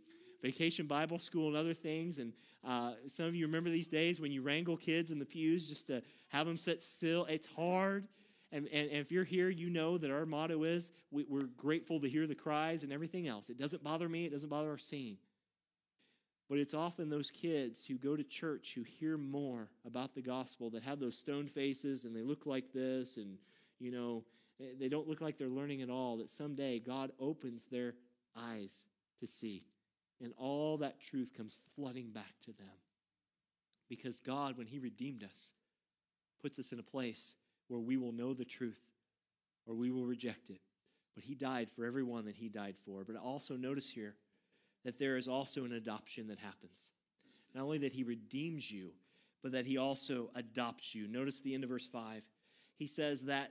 vacation 0.43 0.87
Bible 0.87 1.19
school 1.19 1.49
and 1.49 1.57
other 1.57 1.75
things. 1.75 2.19
And 2.19 2.33
uh, 2.67 2.93
some 3.07 3.27
of 3.27 3.35
you 3.35 3.47
remember 3.47 3.71
these 3.71 3.89
days 3.89 4.21
when 4.21 4.33
you 4.33 4.43
wrangle 4.43 4.77
kids 4.77 5.11
in 5.11 5.19
the 5.19 5.25
pews 5.25 5.69
just 5.69 5.87
to 5.87 6.03
have 6.29 6.47
them 6.47 6.57
sit 6.57 6.83
still. 6.83 7.25
It's 7.27 7.47
hard. 7.47 8.09
And, 8.51 8.69
and, 8.69 8.91
and 8.91 8.99
if 8.99 9.11
you're 9.11 9.25
here, 9.25 9.49
you 9.49 9.71
know 9.71 9.97
that 9.97 10.11
our 10.11 10.27
motto 10.27 10.65
is 10.65 10.93
we, 11.11 11.25
we're 11.29 11.49
grateful 11.57 12.01
to 12.01 12.09
hear 12.09 12.27
the 12.27 12.35
cries 12.35 12.83
and 12.83 12.93
everything 12.93 13.27
else. 13.27 13.49
It 13.49 13.57
doesn't 13.57 13.83
bother 13.83 14.09
me, 14.09 14.27
it 14.27 14.33
doesn't 14.33 14.51
bother 14.51 14.71
our 14.71 14.79
scene. 14.79 15.17
But 16.51 16.59
it's 16.59 16.75
often 16.75 17.09
those 17.09 17.31
kids 17.31 17.87
who 17.87 17.95
go 17.95 18.15
to 18.15 18.23
church 18.23 18.75
who 18.75 18.83
hear 18.83 19.17
more 19.17 19.71
about 19.87 20.15
the 20.15 20.21
gospel 20.21 20.69
that 20.71 20.83
have 20.83 21.01
those 21.01 21.17
stone 21.17 21.47
faces 21.47 22.05
and 22.05 22.15
they 22.15 22.21
look 22.21 22.45
like 22.45 22.73
this 22.75 23.17
and, 23.17 23.39
you 23.79 23.91
know, 23.91 24.23
Eh, 24.61 24.75
they 24.79 24.89
don't 24.89 25.09
look 25.09 25.21
like 25.21 25.39
they're 25.39 25.49
learning 25.49 25.83
at 25.83 25.91
all. 25.91 26.17
That 26.19 26.31
someday 26.31 26.79
God 26.79 27.13
opens 27.19 27.67
their 27.67 27.95
eyes 28.37 28.85
to 29.21 29.27
see. 29.27 29.65
And 30.21 30.33
all 30.37 30.79
that 30.79 31.01
truth 31.01 31.33
comes 31.37 31.57
flooding 31.75 32.11
back 32.11 32.35
to 32.43 32.53
them. 32.53 32.69
Because 33.89 34.21
God, 34.21 34.57
when 34.57 34.67
He 34.67 34.79
redeemed 34.79 35.25
us, 35.25 35.53
puts 36.41 36.59
us 36.59 36.73
in 36.73 36.79
a 36.79 36.85
place 36.85 37.37
where 37.69 37.81
we 37.81 37.97
will 37.97 38.13
know 38.13 38.35
the 38.35 38.45
truth 38.45 38.81
or 39.67 39.75
we 39.75 39.91
will 39.91 40.07
reject 40.07 40.51
it. 40.51 40.61
But 41.15 41.25
He 41.25 41.35
died 41.35 41.71
for 41.71 41.85
everyone 41.85 42.25
that 42.27 42.37
He 42.37 42.49
died 42.49 42.77
for. 42.85 43.05
But 43.05 43.17
also 43.17 43.57
notice 43.57 43.91
here 43.91 44.15
that 44.85 44.99
there 44.99 45.17
is 45.17 45.29
also 45.29 45.65
an 45.65 45.73
adoption 45.73 46.29
that 46.29 46.39
happens. 46.39 46.93
Not 47.55 47.65
only 47.65 47.79
that 47.79 47.93
He 47.93 48.03
redeems 48.03 48.71
you, 48.71 48.93
but 49.43 49.53
that 49.53 49.67
He 49.67 49.77
also 49.77 50.31
adopts 50.35 50.95
you. 50.95 51.09
Notice 51.09 51.41
the 51.41 51.55
end 51.55 51.65
of 51.65 51.71
verse 51.71 51.89
5. 51.89 52.23
He 52.79 52.87
says 52.87 53.25
that 53.25 53.51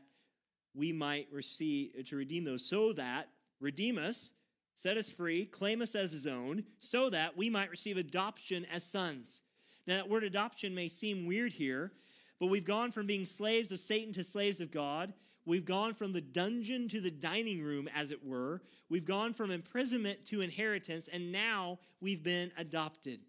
we 0.73 0.91
might 0.91 1.27
receive 1.31 2.05
to 2.05 2.15
redeem 2.15 2.43
those 2.43 2.65
so 2.65 2.93
that 2.93 3.29
redeem 3.60 3.97
us 3.97 4.34
set 4.73 4.97
us 4.97 5.12
free 5.12 5.45
claim 5.45 5.81
us 5.81 5.95
as 5.95 6.12
his 6.12 6.27
own 6.27 6.63
so 6.79 7.10
that 7.10 7.36
we 7.36 7.49
might 7.49 7.69
receive 7.69 7.97
adoption 7.97 8.65
as 8.71 8.84
sons. 8.84 9.41
Now 9.88 9.97
that 9.97 10.10
word 10.10 10.23
adoption 10.23 10.73
may 10.73 10.88
seem 10.88 11.25
weird 11.25 11.51
here 11.51 11.91
but 12.39 12.47
we've 12.47 12.65
gone 12.65 12.91
from 12.91 13.05
being 13.05 13.25
slaves 13.25 13.71
of 13.71 13.79
satan 13.79 14.13
to 14.13 14.23
slaves 14.23 14.62
of 14.62 14.71
god. 14.71 15.13
We've 15.45 15.65
gone 15.65 15.93
from 15.93 16.13
the 16.13 16.21
dungeon 16.21 16.88
to 16.89 17.01
the 17.01 17.10
dining 17.10 17.63
room 17.63 17.89
as 17.95 18.12
it 18.12 18.23
were. 18.23 18.62
We've 18.89 19.05
gone 19.05 19.34
from 19.34 19.49
imprisonment 19.49 20.25
to 20.27 20.41
inheritance 20.41 21.10
and 21.12 21.31
now 21.31 21.79
we've 21.99 22.23
been 22.23 22.51
adopted. 22.57 23.19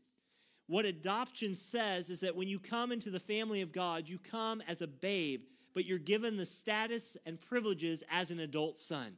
What 0.69 0.85
adoption 0.85 1.55
says 1.55 2.09
is 2.09 2.21
that 2.21 2.37
when 2.37 2.49
you 2.49 2.59
come 2.59 2.93
into 2.93 3.11
the 3.11 3.21
family 3.21 3.63
of 3.63 3.73
god 3.73 4.09
you 4.09 4.19
come 4.19 4.63
as 4.69 4.81
a 4.81 4.87
babe 4.87 5.43
but 5.75 5.85
you're 5.85 5.99
given 5.99 6.37
the 6.37 6.47
status 6.47 7.17
and 7.27 7.41
privileges 7.41 8.03
as 8.11 8.31
an 8.31 8.41
adult 8.41 8.79
son. 8.79 9.17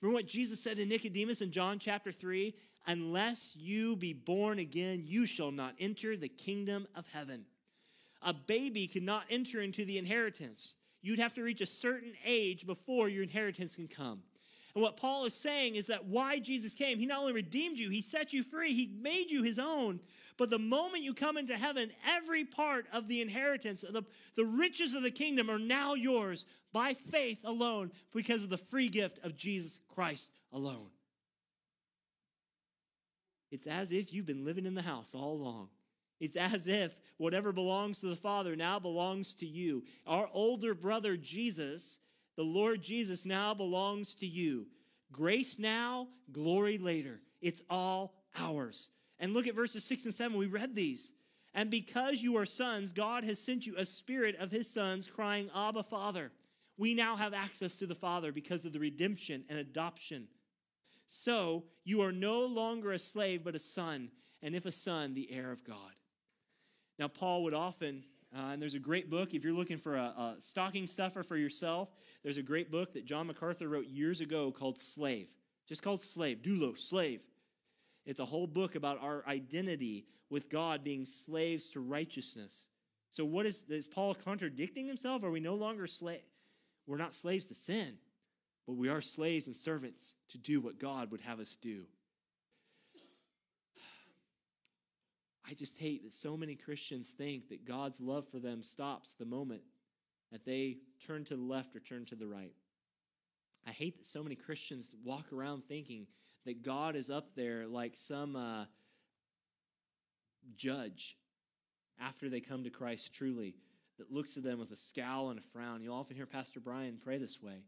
Remember 0.00 0.16
what 0.16 0.26
Jesus 0.26 0.62
said 0.62 0.76
to 0.76 0.86
Nicodemus 0.86 1.42
in 1.42 1.50
John 1.50 1.78
chapter 1.78 2.12
3? 2.12 2.54
Unless 2.86 3.56
you 3.56 3.96
be 3.96 4.12
born 4.14 4.58
again, 4.58 5.02
you 5.04 5.26
shall 5.26 5.50
not 5.50 5.74
enter 5.78 6.16
the 6.16 6.28
kingdom 6.28 6.86
of 6.94 7.06
heaven. 7.12 7.44
A 8.22 8.32
baby 8.32 8.86
cannot 8.86 9.24
enter 9.30 9.60
into 9.60 9.84
the 9.84 9.98
inheritance. 9.98 10.74
You'd 11.02 11.18
have 11.18 11.34
to 11.34 11.42
reach 11.42 11.60
a 11.60 11.66
certain 11.66 12.12
age 12.24 12.66
before 12.66 13.08
your 13.08 13.22
inheritance 13.22 13.76
can 13.76 13.88
come. 13.88 14.22
And 14.74 14.82
what 14.82 14.96
Paul 14.96 15.24
is 15.24 15.34
saying 15.34 15.74
is 15.74 15.88
that 15.88 16.06
why 16.06 16.38
Jesus 16.38 16.74
came, 16.74 16.98
he 16.98 17.06
not 17.06 17.20
only 17.20 17.32
redeemed 17.32 17.78
you, 17.78 17.90
he 17.90 18.00
set 18.00 18.32
you 18.32 18.42
free, 18.42 18.72
he 18.72 18.86
made 19.00 19.30
you 19.30 19.42
his 19.42 19.58
own. 19.58 20.00
But 20.40 20.48
the 20.48 20.58
moment 20.58 21.02
you 21.02 21.12
come 21.12 21.36
into 21.36 21.54
heaven, 21.54 21.90
every 22.08 22.46
part 22.46 22.86
of 22.94 23.08
the 23.08 23.20
inheritance, 23.20 23.82
the, 23.82 24.02
the 24.36 24.46
riches 24.46 24.94
of 24.94 25.02
the 25.02 25.10
kingdom 25.10 25.50
are 25.50 25.58
now 25.58 25.92
yours 25.92 26.46
by 26.72 26.94
faith 26.94 27.40
alone 27.44 27.92
because 28.14 28.42
of 28.42 28.48
the 28.48 28.56
free 28.56 28.88
gift 28.88 29.18
of 29.22 29.36
Jesus 29.36 29.80
Christ 29.94 30.32
alone. 30.50 30.88
It's 33.50 33.66
as 33.66 33.92
if 33.92 34.14
you've 34.14 34.24
been 34.24 34.46
living 34.46 34.64
in 34.64 34.74
the 34.74 34.80
house 34.80 35.14
all 35.14 35.34
along. 35.34 35.68
It's 36.20 36.36
as 36.36 36.66
if 36.68 36.96
whatever 37.18 37.52
belongs 37.52 38.00
to 38.00 38.06
the 38.06 38.16
Father 38.16 38.56
now 38.56 38.78
belongs 38.78 39.34
to 39.34 39.46
you. 39.46 39.84
Our 40.06 40.26
older 40.32 40.72
brother 40.72 41.18
Jesus 41.18 41.98
the 42.36 42.44
Lord 42.44 42.80
Jesus 42.80 43.26
now 43.26 43.52
belongs 43.52 44.14
to 44.14 44.26
you. 44.26 44.66
Grace 45.12 45.58
now, 45.58 46.08
glory 46.32 46.78
later. 46.78 47.20
It's 47.42 47.60
all 47.68 48.14
ours. 48.38 48.88
And 49.20 49.32
look 49.32 49.46
at 49.46 49.54
verses 49.54 49.84
6 49.84 50.06
and 50.06 50.14
7. 50.14 50.36
We 50.36 50.46
read 50.46 50.74
these. 50.74 51.12
And 51.54 51.70
because 51.70 52.22
you 52.22 52.36
are 52.36 52.46
sons, 52.46 52.92
God 52.92 53.22
has 53.24 53.38
sent 53.38 53.66
you 53.66 53.74
a 53.76 53.84
spirit 53.84 54.36
of 54.36 54.50
his 54.50 54.68
sons 54.68 55.06
crying, 55.06 55.50
Abba, 55.54 55.84
Father. 55.84 56.32
We 56.76 56.94
now 56.94 57.16
have 57.16 57.34
access 57.34 57.76
to 57.76 57.86
the 57.86 57.94
Father 57.94 58.32
because 58.32 58.64
of 58.64 58.72
the 58.72 58.78
redemption 58.78 59.44
and 59.48 59.58
adoption. 59.58 60.26
So 61.06 61.64
you 61.84 62.02
are 62.02 62.12
no 62.12 62.40
longer 62.46 62.92
a 62.92 62.98
slave, 62.98 63.44
but 63.44 63.54
a 63.54 63.58
son, 63.58 64.10
and 64.42 64.54
if 64.54 64.64
a 64.64 64.72
son, 64.72 65.14
the 65.14 65.30
heir 65.30 65.52
of 65.52 65.64
God. 65.64 65.76
Now, 66.98 67.08
Paul 67.08 67.44
would 67.44 67.54
often 67.54 68.04
uh, 68.34 68.50
and 68.52 68.62
there's 68.62 68.76
a 68.76 68.80
great 68.80 69.10
book, 69.10 69.34
if 69.34 69.42
you're 69.42 69.52
looking 69.52 69.78
for 69.78 69.96
a, 69.96 70.02
a, 70.02 70.36
stocking 70.38 70.86
stuffer 70.86 71.22
for 71.22 71.36
yourself, 71.36 71.88
there's 72.22 72.36
a 72.36 72.42
great 72.42 72.70
book 72.70 72.92
that 72.92 73.04
John 73.04 73.26
MacArthur 73.26 73.68
wrote 73.68 73.86
years 73.86 74.20
ago 74.20 74.52
called 74.52 74.78
Slave. 74.78 75.28
Just 75.66 75.82
called 75.82 76.00
Slave, 76.00 76.38
Doulos, 76.42 76.78
Slave. 76.78 77.22
It's 78.06 78.20
a 78.20 78.24
whole 78.24 78.46
book 78.46 78.74
about 78.74 79.02
our 79.02 79.24
identity 79.26 80.06
with 80.30 80.48
God 80.48 80.82
being 80.84 81.04
slaves 81.04 81.70
to 81.70 81.80
righteousness. 81.80 82.66
So, 83.10 83.24
what 83.24 83.46
is, 83.46 83.64
is 83.68 83.88
Paul 83.88 84.14
contradicting 84.14 84.86
himself? 84.86 85.24
Are 85.24 85.30
we 85.30 85.40
no 85.40 85.54
longer 85.54 85.86
slave? 85.86 86.20
We're 86.86 86.96
not 86.96 87.14
slaves 87.14 87.46
to 87.46 87.54
sin, 87.54 87.94
but 88.66 88.76
we 88.76 88.88
are 88.88 89.00
slaves 89.00 89.46
and 89.46 89.54
servants 89.54 90.14
to 90.30 90.38
do 90.38 90.60
what 90.60 90.78
God 90.78 91.10
would 91.10 91.20
have 91.20 91.40
us 91.40 91.56
do. 91.56 91.84
I 95.48 95.54
just 95.54 95.78
hate 95.78 96.04
that 96.04 96.14
so 96.14 96.36
many 96.36 96.54
Christians 96.54 97.10
think 97.12 97.48
that 97.48 97.64
God's 97.64 98.00
love 98.00 98.28
for 98.28 98.38
them 98.38 98.62
stops 98.62 99.14
the 99.14 99.26
moment 99.26 99.62
that 100.32 100.44
they 100.44 100.78
turn 101.04 101.24
to 101.24 101.36
the 101.36 101.42
left 101.42 101.74
or 101.74 101.80
turn 101.80 102.04
to 102.06 102.14
the 102.14 102.26
right. 102.26 102.54
I 103.66 103.70
hate 103.70 103.98
that 103.98 104.06
so 104.06 104.22
many 104.22 104.34
Christians 104.34 104.94
walk 105.04 105.32
around 105.32 105.64
thinking 105.68 106.06
that 106.46 106.62
God 106.62 106.96
is 106.96 107.10
up 107.10 107.34
there 107.34 107.66
like 107.66 107.96
some 107.96 108.36
uh, 108.36 108.64
judge 110.56 111.16
after 112.00 112.28
they 112.28 112.40
come 112.40 112.64
to 112.64 112.70
Christ 112.70 113.14
truly, 113.14 113.54
that 113.98 114.10
looks 114.10 114.36
at 114.36 114.42
them 114.42 114.58
with 114.58 114.70
a 114.72 114.76
scowl 114.76 115.28
and 115.28 115.38
a 115.38 115.42
frown. 115.42 115.82
You'll 115.82 115.96
often 115.96 116.16
hear 116.16 116.26
Pastor 116.26 116.58
Brian 116.58 116.98
pray 117.02 117.18
this 117.18 117.42
way. 117.42 117.64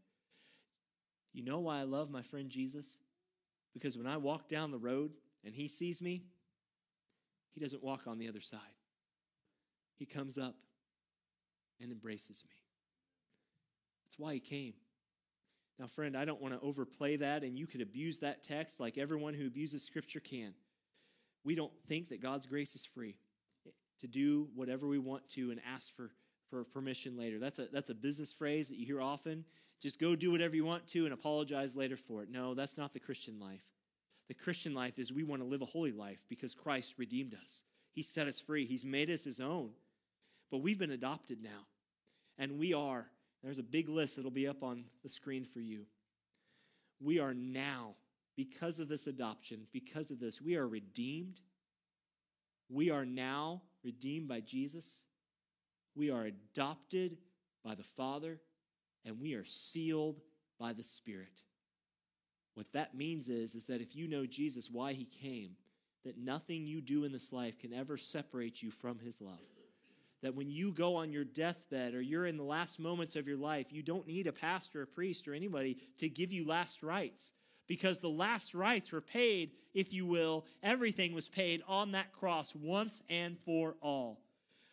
You 1.31 1.43
know 1.43 1.59
why 1.59 1.79
I 1.79 1.83
love 1.83 2.09
my 2.09 2.23
friend 2.23 2.49
Jesus? 2.49 2.97
Because 3.73 3.97
when 3.97 4.07
I 4.07 4.17
walk 4.17 4.47
down 4.47 4.71
the 4.71 4.79
road 4.79 5.11
and 5.45 5.53
he 5.53 5.67
sees 5.67 6.01
me, 6.01 6.23
he 7.53 7.59
doesn't 7.59 7.83
walk 7.83 8.07
on 8.07 8.17
the 8.17 8.27
other 8.27 8.41
side. 8.41 8.59
He 9.95 10.05
comes 10.05 10.37
up 10.37 10.55
and 11.79 11.91
embraces 11.91 12.43
me. 12.47 12.55
That's 14.05 14.17
why 14.17 14.33
he 14.33 14.39
came. 14.39 14.73
Now, 15.79 15.87
friend, 15.87 16.15
I 16.15 16.25
don't 16.25 16.41
want 16.41 16.53
to 16.53 16.65
overplay 16.65 17.17
that, 17.17 17.43
and 17.43 17.57
you 17.57 17.65
could 17.65 17.81
abuse 17.81 18.19
that 18.19 18.43
text 18.43 18.79
like 18.79 18.97
everyone 18.97 19.33
who 19.33 19.47
abuses 19.47 19.83
Scripture 19.83 20.19
can. 20.19 20.53
We 21.43 21.55
don't 21.55 21.73
think 21.87 22.09
that 22.09 22.21
God's 22.21 22.45
grace 22.45 22.75
is 22.75 22.85
free 22.85 23.15
to 23.99 24.07
do 24.07 24.47
whatever 24.55 24.87
we 24.87 24.99
want 24.99 25.27
to 25.29 25.51
and 25.51 25.59
ask 25.65 25.95
for, 25.95 26.11
for 26.49 26.63
permission 26.63 27.17
later. 27.17 27.39
That's 27.39 27.59
a, 27.59 27.67
that's 27.71 27.89
a 27.89 27.95
business 27.95 28.31
phrase 28.31 28.69
that 28.69 28.77
you 28.77 28.85
hear 28.85 29.01
often. 29.01 29.45
Just 29.81 29.99
go 29.99 30.15
do 30.15 30.31
whatever 30.31 30.55
you 30.55 30.63
want 30.63 30.87
to 30.89 31.05
and 31.05 31.13
apologize 31.13 31.75
later 31.75 31.97
for 31.97 32.23
it. 32.23 32.29
No, 32.29 32.53
that's 32.53 32.77
not 32.77 32.93
the 32.93 32.99
Christian 32.99 33.39
life. 33.39 33.63
The 34.29 34.33
Christian 34.33 34.73
life 34.73 34.99
is 34.99 35.11
we 35.11 35.23
want 35.23 35.41
to 35.41 35.47
live 35.47 35.61
a 35.61 35.65
holy 35.65 35.91
life 35.91 36.25
because 36.29 36.55
Christ 36.55 36.95
redeemed 36.97 37.35
us. 37.41 37.63
He 37.91 38.01
set 38.01 38.27
us 38.27 38.39
free, 38.39 38.65
He's 38.65 38.85
made 38.85 39.09
us 39.09 39.23
His 39.23 39.39
own. 39.39 39.71
But 40.51 40.59
we've 40.59 40.79
been 40.79 40.91
adopted 40.91 41.41
now. 41.41 41.67
And 42.37 42.57
we 42.57 42.73
are, 42.73 43.07
there's 43.43 43.59
a 43.59 43.63
big 43.63 43.89
list 43.89 44.15
that'll 44.15 44.31
be 44.31 44.47
up 44.47 44.63
on 44.63 44.85
the 45.03 45.09
screen 45.09 45.43
for 45.43 45.59
you. 45.59 45.85
We 47.01 47.19
are 47.19 47.33
now, 47.33 47.95
because 48.37 48.79
of 48.79 48.87
this 48.87 49.07
adoption, 49.07 49.67
because 49.73 50.11
of 50.11 50.19
this, 50.19 50.41
we 50.41 50.55
are 50.55 50.67
redeemed. 50.67 51.41
We 52.69 52.89
are 52.89 53.05
now 53.05 53.63
redeemed 53.83 54.29
by 54.29 54.39
Jesus. 54.39 55.03
We 55.95 56.09
are 56.09 56.23
adopted 56.23 57.17
by 57.63 57.75
the 57.75 57.83
Father, 57.83 58.39
and 59.05 59.19
we 59.19 59.33
are 59.33 59.43
sealed 59.43 60.21
by 60.59 60.73
the 60.73 60.83
Spirit. 60.83 61.43
What 62.55 62.71
that 62.73 62.95
means 62.95 63.29
is, 63.29 63.55
is 63.55 63.65
that 63.67 63.81
if 63.81 63.95
you 63.95 64.07
know 64.07 64.25
Jesus, 64.25 64.69
why 64.69 64.93
he 64.93 65.05
came, 65.05 65.51
that 66.05 66.17
nothing 66.17 66.65
you 66.65 66.81
do 66.81 67.03
in 67.03 67.11
this 67.11 67.33
life 67.33 67.59
can 67.59 67.73
ever 67.73 67.97
separate 67.97 68.61
you 68.61 68.71
from 68.71 68.99
his 68.99 69.21
love. 69.21 69.39
That 70.23 70.35
when 70.35 70.49
you 70.49 70.71
go 70.71 70.95
on 70.95 71.11
your 71.11 71.25
deathbed 71.25 71.93
or 71.93 72.01
you're 72.01 72.25
in 72.25 72.37
the 72.37 72.43
last 72.43 72.79
moments 72.79 73.15
of 73.15 73.27
your 73.27 73.37
life, 73.37 73.67
you 73.71 73.83
don't 73.83 74.07
need 74.07 74.25
a 74.25 74.33
pastor, 74.33 74.81
a 74.81 74.87
priest, 74.87 75.27
or 75.27 75.33
anybody 75.33 75.77
to 75.97 76.09
give 76.09 76.31
you 76.31 76.47
last 76.47 76.81
rites 76.81 77.33
because 77.67 77.99
the 77.99 78.09
last 78.09 78.53
rites 78.53 78.91
were 78.91 79.01
paid, 79.01 79.51
if 79.73 79.93
you 79.93 80.05
will. 80.05 80.45
Everything 80.61 81.13
was 81.13 81.27
paid 81.27 81.61
on 81.67 81.91
that 81.91 82.13
cross 82.13 82.55
once 82.55 83.03
and 83.09 83.37
for 83.37 83.75
all. 83.81 84.21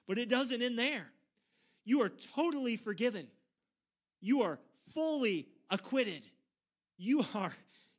But 0.07 0.19
it 0.19 0.29
doesn't 0.29 0.63
end 0.63 0.79
there. 0.79 1.11
You 1.85 2.03
are 2.03 2.11
totally 2.35 2.77
forgiven. 2.77 3.27
You 4.21 4.43
are 4.43 4.59
fully 4.93 5.49
acquitted. 5.71 6.23
You 6.97 7.25
are, 7.35 7.53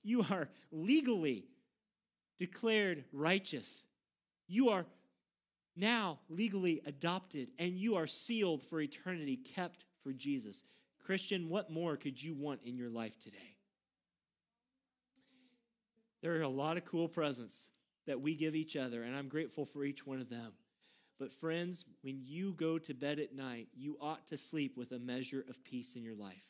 you 0.04 0.26
are 0.30 0.48
legally 0.72 1.46
declared 2.38 3.04
righteous. 3.12 3.86
You 4.48 4.70
are 4.70 4.86
now 5.82 6.20
legally 6.30 6.82
adopted, 6.86 7.50
and 7.60 7.74
you 7.74 7.96
are 7.96 8.08
sealed 8.08 8.64
for 8.64 8.80
eternity, 8.80 9.36
kept 9.36 9.86
for 10.04 10.14
Jesus. 10.14 10.64
Christian, 11.04 11.50
what 11.50 11.72
more 11.72 11.98
could 11.98 12.22
you 12.22 12.34
want 12.34 12.62
in 12.64 12.78
your 12.78 12.90
life 12.90 13.20
today? 13.20 13.58
There 16.22 16.38
are 16.38 16.44
a 16.44 16.48
lot 16.48 16.78
of 16.78 16.86
cool 16.86 17.08
presents 17.08 17.72
that 18.06 18.22
we 18.22 18.36
give 18.36 18.56
each 18.56 18.78
other, 18.78 19.04
and 19.04 19.16
I'm 19.16 19.28
grateful 19.28 19.66
for 19.66 19.84
each 19.84 20.06
one 20.06 20.22
of 20.22 20.30
them. 20.30 20.54
But, 21.20 21.34
friends, 21.34 21.86
when 22.02 22.22
you 22.24 22.54
go 22.54 22.78
to 22.80 22.94
bed 22.94 23.20
at 23.20 23.36
night, 23.36 23.68
you 23.76 23.98
ought 24.00 24.28
to 24.28 24.38
sleep 24.38 24.78
with 24.78 24.92
a 24.92 25.00
measure 25.00 25.44
of 25.50 25.64
peace 25.64 25.96
in 25.96 26.04
your 26.04 26.16
life. 26.16 26.46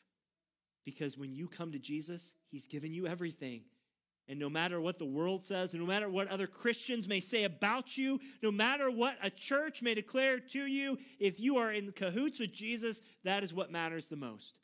Because 0.84 1.18
when 1.18 1.34
you 1.34 1.48
come 1.48 1.72
to 1.72 1.78
Jesus, 1.78 2.34
He's 2.50 2.66
given 2.66 2.92
you 2.92 3.06
everything. 3.06 3.62
And 4.28 4.38
no 4.38 4.48
matter 4.48 4.80
what 4.80 4.98
the 4.98 5.04
world 5.04 5.42
says, 5.42 5.74
and 5.74 5.82
no 5.82 5.88
matter 5.88 6.08
what 6.08 6.28
other 6.28 6.46
Christians 6.46 7.08
may 7.08 7.20
say 7.20 7.44
about 7.44 7.98
you, 7.98 8.20
no 8.42 8.50
matter 8.50 8.90
what 8.90 9.16
a 9.22 9.30
church 9.30 9.82
may 9.82 9.94
declare 9.94 10.38
to 10.38 10.64
you, 10.66 10.98
if 11.18 11.40
you 11.40 11.56
are 11.56 11.72
in 11.72 11.92
cahoots 11.92 12.38
with 12.38 12.52
Jesus, 12.52 13.02
that 13.24 13.42
is 13.42 13.52
what 13.52 13.72
matters 13.72 14.06
the 14.06 14.16
most. 14.16 14.60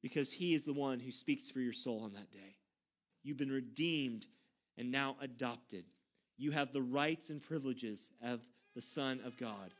Because 0.00 0.32
He 0.32 0.54
is 0.54 0.64
the 0.64 0.72
one 0.72 1.00
who 1.00 1.10
speaks 1.10 1.50
for 1.50 1.60
your 1.60 1.72
soul 1.72 2.02
on 2.04 2.12
that 2.12 2.30
day. 2.30 2.56
You've 3.24 3.36
been 3.36 3.50
redeemed 3.50 4.26
and 4.76 4.92
now 4.92 5.16
adopted. 5.20 5.84
You 6.36 6.52
have 6.52 6.72
the 6.72 6.82
rights 6.82 7.30
and 7.30 7.42
privileges 7.42 8.12
of 8.22 8.46
the 8.76 8.80
Son 8.80 9.20
of 9.24 9.36
God. 9.36 9.74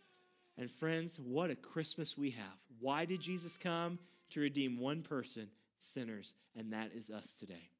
And 0.58 0.68
friends, 0.68 1.20
what 1.20 1.50
a 1.50 1.54
Christmas 1.54 2.18
we 2.18 2.30
have. 2.30 2.58
Why 2.80 3.04
did 3.04 3.20
Jesus 3.20 3.56
come? 3.56 4.00
To 4.30 4.40
redeem 4.40 4.78
one 4.78 5.02
person, 5.02 5.48
sinners, 5.78 6.34
and 6.56 6.72
that 6.72 6.90
is 6.94 7.10
us 7.10 7.36
today. 7.38 7.70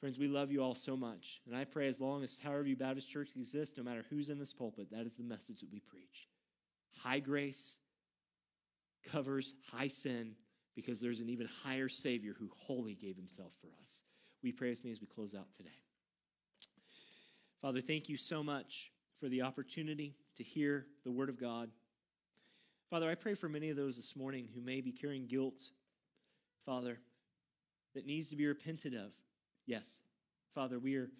Friends, 0.00 0.18
we 0.18 0.28
love 0.28 0.50
you 0.52 0.62
all 0.62 0.74
so 0.74 0.96
much. 0.96 1.40
And 1.46 1.56
I 1.56 1.64
pray 1.64 1.88
as 1.88 2.00
long 2.00 2.22
as 2.22 2.36
Tower 2.36 2.62
View 2.62 2.76
Baptist 2.76 3.10
Church 3.10 3.30
exists, 3.34 3.78
no 3.78 3.84
matter 3.84 4.04
who's 4.10 4.28
in 4.28 4.38
this 4.38 4.52
pulpit, 4.52 4.90
that 4.90 5.06
is 5.06 5.16
the 5.16 5.24
message 5.24 5.60
that 5.60 5.72
we 5.72 5.80
preach. 5.80 6.28
High 6.98 7.20
grace 7.20 7.78
covers 9.10 9.54
high 9.72 9.88
sin 9.88 10.34
because 10.74 11.00
there's 11.00 11.20
an 11.20 11.30
even 11.30 11.48
higher 11.64 11.88
Savior 11.88 12.34
who 12.38 12.50
wholly 12.54 12.94
gave 12.94 13.16
himself 13.16 13.52
for 13.60 13.68
us. 13.82 14.02
We 14.42 14.52
pray 14.52 14.68
with 14.70 14.84
me 14.84 14.90
as 14.90 15.00
we 15.00 15.06
close 15.06 15.34
out 15.34 15.52
today? 15.54 15.70
Father, 17.62 17.80
thank 17.80 18.08
you 18.08 18.16
so 18.16 18.42
much 18.42 18.92
for 19.18 19.28
the 19.28 19.42
opportunity 19.42 20.14
to 20.36 20.42
hear 20.42 20.86
the 21.04 21.10
Word 21.10 21.30
of 21.30 21.40
God. 21.40 21.70
Father, 22.90 23.10
I 23.10 23.14
pray 23.14 23.34
for 23.34 23.48
many 23.48 23.70
of 23.70 23.76
those 23.76 23.96
this 23.96 24.14
morning 24.14 24.48
who 24.54 24.60
may 24.60 24.82
be 24.82 24.92
carrying 24.92 25.26
guilt, 25.26 25.70
Father, 26.64 27.00
that 27.94 28.06
needs 28.06 28.30
to 28.30 28.36
be 28.36 28.46
repented 28.46 28.94
of. 28.94 29.12
Yes, 29.66 30.00
Father, 30.54 30.78
we 30.78 30.96
are 30.96 31.10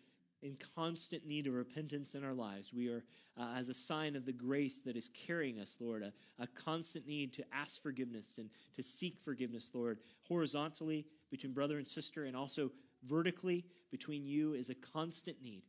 in 0.42 0.57
constant 0.76 1.26
need 1.26 1.47
of 1.47 1.55
repentance 1.55 2.14
in 2.14 2.24
our 2.24 2.34
lives. 2.34 2.72
We 2.72 2.88
are, 2.88 3.05
uh, 3.38 3.55
as 3.57 3.68
a 3.68 3.74
sign 3.74 4.14
of 4.14 4.24
the 4.24 4.32
grace 4.32 4.82
that 4.82 4.97
is 4.97 5.09
carrying 5.09 5.59
us, 5.59 5.76
Lord, 5.80 6.03
a, 6.03 6.12
a 6.38 6.47
constant 6.47 7.07
need 7.07 7.32
to 7.34 7.44
ask 7.53 7.82
forgiveness 7.82 8.38
and 8.38 8.49
to 8.74 8.82
seek 8.82 9.18
forgiveness, 9.18 9.72
Lord, 9.74 9.99
horizontally 10.28 11.07
between 11.30 11.53
brother 11.53 11.78
and 11.78 11.88
sister, 11.88 12.26
and 12.26 12.36
also 12.36 12.70
vertically 13.05 13.64
between 13.90 14.24
you 14.24 14.55
is 14.55 14.70
a 14.70 14.74
constant 14.74 15.42
need. 15.42 15.62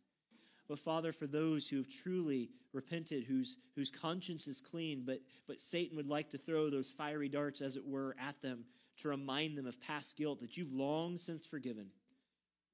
But 0.67 0.80
Father, 0.80 1.13
for 1.13 1.28
those 1.28 1.69
who 1.69 1.78
have 1.78 1.89
truly 1.89 2.49
repented, 2.73 3.23
whose, 3.23 3.57
whose 3.73 3.89
conscience 3.89 4.47
is 4.47 4.61
clean, 4.61 5.03
but, 5.05 5.21
but 5.47 5.61
Satan 5.61 5.95
would 5.95 6.07
like 6.07 6.30
to 6.32 6.38
throw 6.38 6.69
those 6.69 6.91
fiery 6.91 7.30
darts, 7.30 7.61
as 7.61 7.78
it 7.78 7.88
were, 7.88 8.15
at 8.19 8.41
them 8.41 8.65
to 8.97 9.09
remind 9.09 9.57
them 9.57 9.65
of 9.65 9.80
past 9.82 10.17
guilt 10.17 10.41
that 10.41 10.57
you've 10.57 10.73
long 10.73 11.17
since 11.17 11.47
forgiven, 11.47 11.88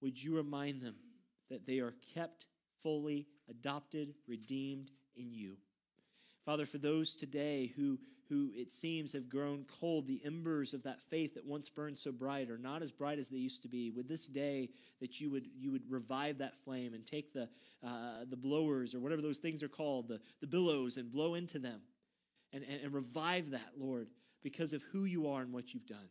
would 0.03 0.21
you 0.21 0.35
remind 0.35 0.81
them 0.81 0.95
that 1.49 1.65
they 1.65 1.79
are 1.79 1.95
kept 2.13 2.47
fully 2.83 3.25
adopted, 3.49 4.13
redeemed 4.27 4.91
in 5.15 5.31
you? 5.31 5.55
Father, 6.45 6.65
for 6.65 6.77
those 6.77 7.15
today 7.15 7.71
who, 7.77 7.97
who 8.27 8.51
it 8.53 8.69
seems 8.69 9.13
have 9.13 9.29
grown 9.29 9.65
cold, 9.79 10.05
the 10.05 10.21
embers 10.25 10.73
of 10.73 10.83
that 10.83 11.01
faith 11.01 11.35
that 11.35 11.45
once 11.45 11.69
burned 11.69 11.97
so 11.97 12.11
bright 12.11 12.49
are 12.49 12.57
not 12.57 12.81
as 12.81 12.91
bright 12.91 13.17
as 13.17 13.29
they 13.29 13.37
used 13.37 13.61
to 13.61 13.69
be. 13.69 13.91
With 13.91 14.09
this 14.09 14.27
day, 14.27 14.69
that 14.99 15.21
you 15.21 15.31
would, 15.31 15.45
you 15.57 15.71
would 15.71 15.89
revive 15.89 16.39
that 16.39 16.61
flame 16.65 16.93
and 16.93 17.05
take 17.05 17.31
the, 17.31 17.47
uh, 17.81 18.25
the 18.29 18.35
blowers 18.35 18.93
or 18.93 18.99
whatever 18.99 19.21
those 19.21 19.37
things 19.37 19.63
are 19.63 19.69
called, 19.69 20.09
the, 20.09 20.19
the 20.41 20.47
billows, 20.47 20.97
and 20.97 21.11
blow 21.11 21.35
into 21.35 21.59
them 21.59 21.79
and, 22.51 22.65
and, 22.69 22.81
and 22.83 22.93
revive 22.93 23.51
that, 23.51 23.71
Lord, 23.77 24.09
because 24.41 24.73
of 24.73 24.83
who 24.91 25.05
you 25.05 25.29
are 25.29 25.41
and 25.41 25.53
what 25.53 25.73
you've 25.73 25.87
done. 25.87 26.09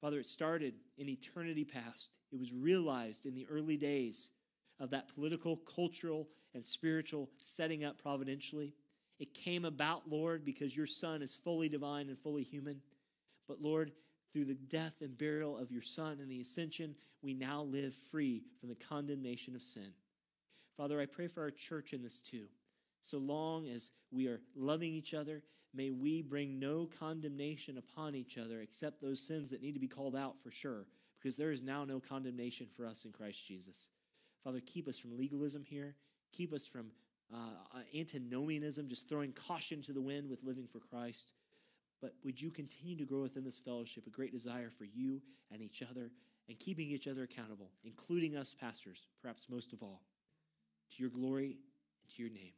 Father, 0.00 0.18
it 0.18 0.26
started 0.26 0.74
in 0.96 1.08
eternity 1.08 1.64
past. 1.64 2.18
It 2.32 2.38
was 2.38 2.52
realized 2.52 3.26
in 3.26 3.34
the 3.34 3.46
early 3.50 3.76
days 3.76 4.30
of 4.78 4.90
that 4.90 5.14
political, 5.14 5.56
cultural, 5.56 6.28
and 6.54 6.64
spiritual 6.64 7.28
setting 7.38 7.84
up 7.84 8.00
providentially. 8.02 8.74
It 9.18 9.34
came 9.34 9.66
about, 9.66 10.08
Lord, 10.08 10.44
because 10.44 10.76
your 10.76 10.86
Son 10.86 11.20
is 11.20 11.36
fully 11.36 11.68
divine 11.68 12.08
and 12.08 12.18
fully 12.18 12.42
human. 12.42 12.80
But, 13.46 13.60
Lord, 13.60 13.92
through 14.32 14.46
the 14.46 14.54
death 14.54 14.94
and 15.02 15.18
burial 15.18 15.58
of 15.58 15.70
your 15.70 15.82
Son 15.82 16.18
and 16.20 16.30
the 16.30 16.40
ascension, 16.40 16.94
we 17.20 17.34
now 17.34 17.62
live 17.62 17.94
free 17.94 18.44
from 18.58 18.70
the 18.70 18.74
condemnation 18.76 19.54
of 19.54 19.62
sin. 19.62 19.92
Father, 20.78 20.98
I 20.98 21.04
pray 21.04 21.28
for 21.28 21.42
our 21.42 21.50
church 21.50 21.92
in 21.92 22.02
this 22.02 22.22
too. 22.22 22.46
So 23.02 23.18
long 23.18 23.68
as 23.68 23.92
we 24.10 24.28
are 24.28 24.40
loving 24.56 24.94
each 24.94 25.12
other, 25.12 25.42
may 25.74 25.90
we 25.90 26.22
bring 26.22 26.58
no 26.58 26.88
condemnation 26.98 27.78
upon 27.78 28.14
each 28.14 28.38
other 28.38 28.60
except 28.60 29.00
those 29.00 29.20
sins 29.20 29.50
that 29.50 29.62
need 29.62 29.74
to 29.74 29.80
be 29.80 29.88
called 29.88 30.16
out 30.16 30.34
for 30.42 30.50
sure, 30.50 30.86
because 31.18 31.36
there 31.36 31.50
is 31.50 31.62
now 31.62 31.84
no 31.84 32.00
condemnation 32.00 32.66
for 32.76 32.86
us 32.86 33.04
in 33.04 33.12
Christ 33.12 33.46
Jesus. 33.46 33.88
Father, 34.42 34.60
keep 34.64 34.88
us 34.88 34.98
from 34.98 35.16
legalism 35.16 35.64
here. 35.64 35.94
Keep 36.32 36.52
us 36.52 36.66
from 36.66 36.86
uh, 37.32 37.36
uh, 37.74 37.80
antinomianism, 37.96 38.88
just 38.88 39.08
throwing 39.08 39.32
caution 39.32 39.82
to 39.82 39.92
the 39.92 40.00
wind 40.00 40.28
with 40.28 40.42
living 40.42 40.66
for 40.66 40.78
Christ. 40.78 41.32
But 42.00 42.14
would 42.24 42.40
you 42.40 42.50
continue 42.50 42.96
to 42.96 43.04
grow 43.04 43.22
within 43.22 43.44
this 43.44 43.58
fellowship 43.58 44.06
a 44.06 44.10
great 44.10 44.32
desire 44.32 44.70
for 44.70 44.84
you 44.84 45.20
and 45.52 45.60
each 45.60 45.82
other 45.82 46.10
and 46.48 46.58
keeping 46.58 46.90
each 46.90 47.06
other 47.06 47.22
accountable, 47.22 47.70
including 47.84 48.36
us 48.36 48.54
pastors, 48.58 49.06
perhaps 49.22 49.48
most 49.48 49.72
of 49.72 49.82
all, 49.82 50.02
to 50.96 51.02
your 51.02 51.10
glory 51.10 51.58
and 52.02 52.14
to 52.16 52.22
your 52.22 52.32
name. 52.32 52.52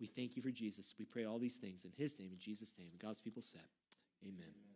We 0.00 0.06
thank 0.06 0.36
you 0.36 0.42
for 0.42 0.50
Jesus. 0.50 0.94
We 0.98 1.04
pray 1.04 1.24
all 1.24 1.38
these 1.38 1.56
things 1.56 1.84
in 1.84 1.92
his 1.96 2.18
name, 2.18 2.30
in 2.32 2.38
Jesus' 2.38 2.74
name. 2.78 2.90
God's 3.00 3.20
people 3.20 3.42
said, 3.42 3.62
Amen. 4.24 4.38
Amen. 4.38 4.67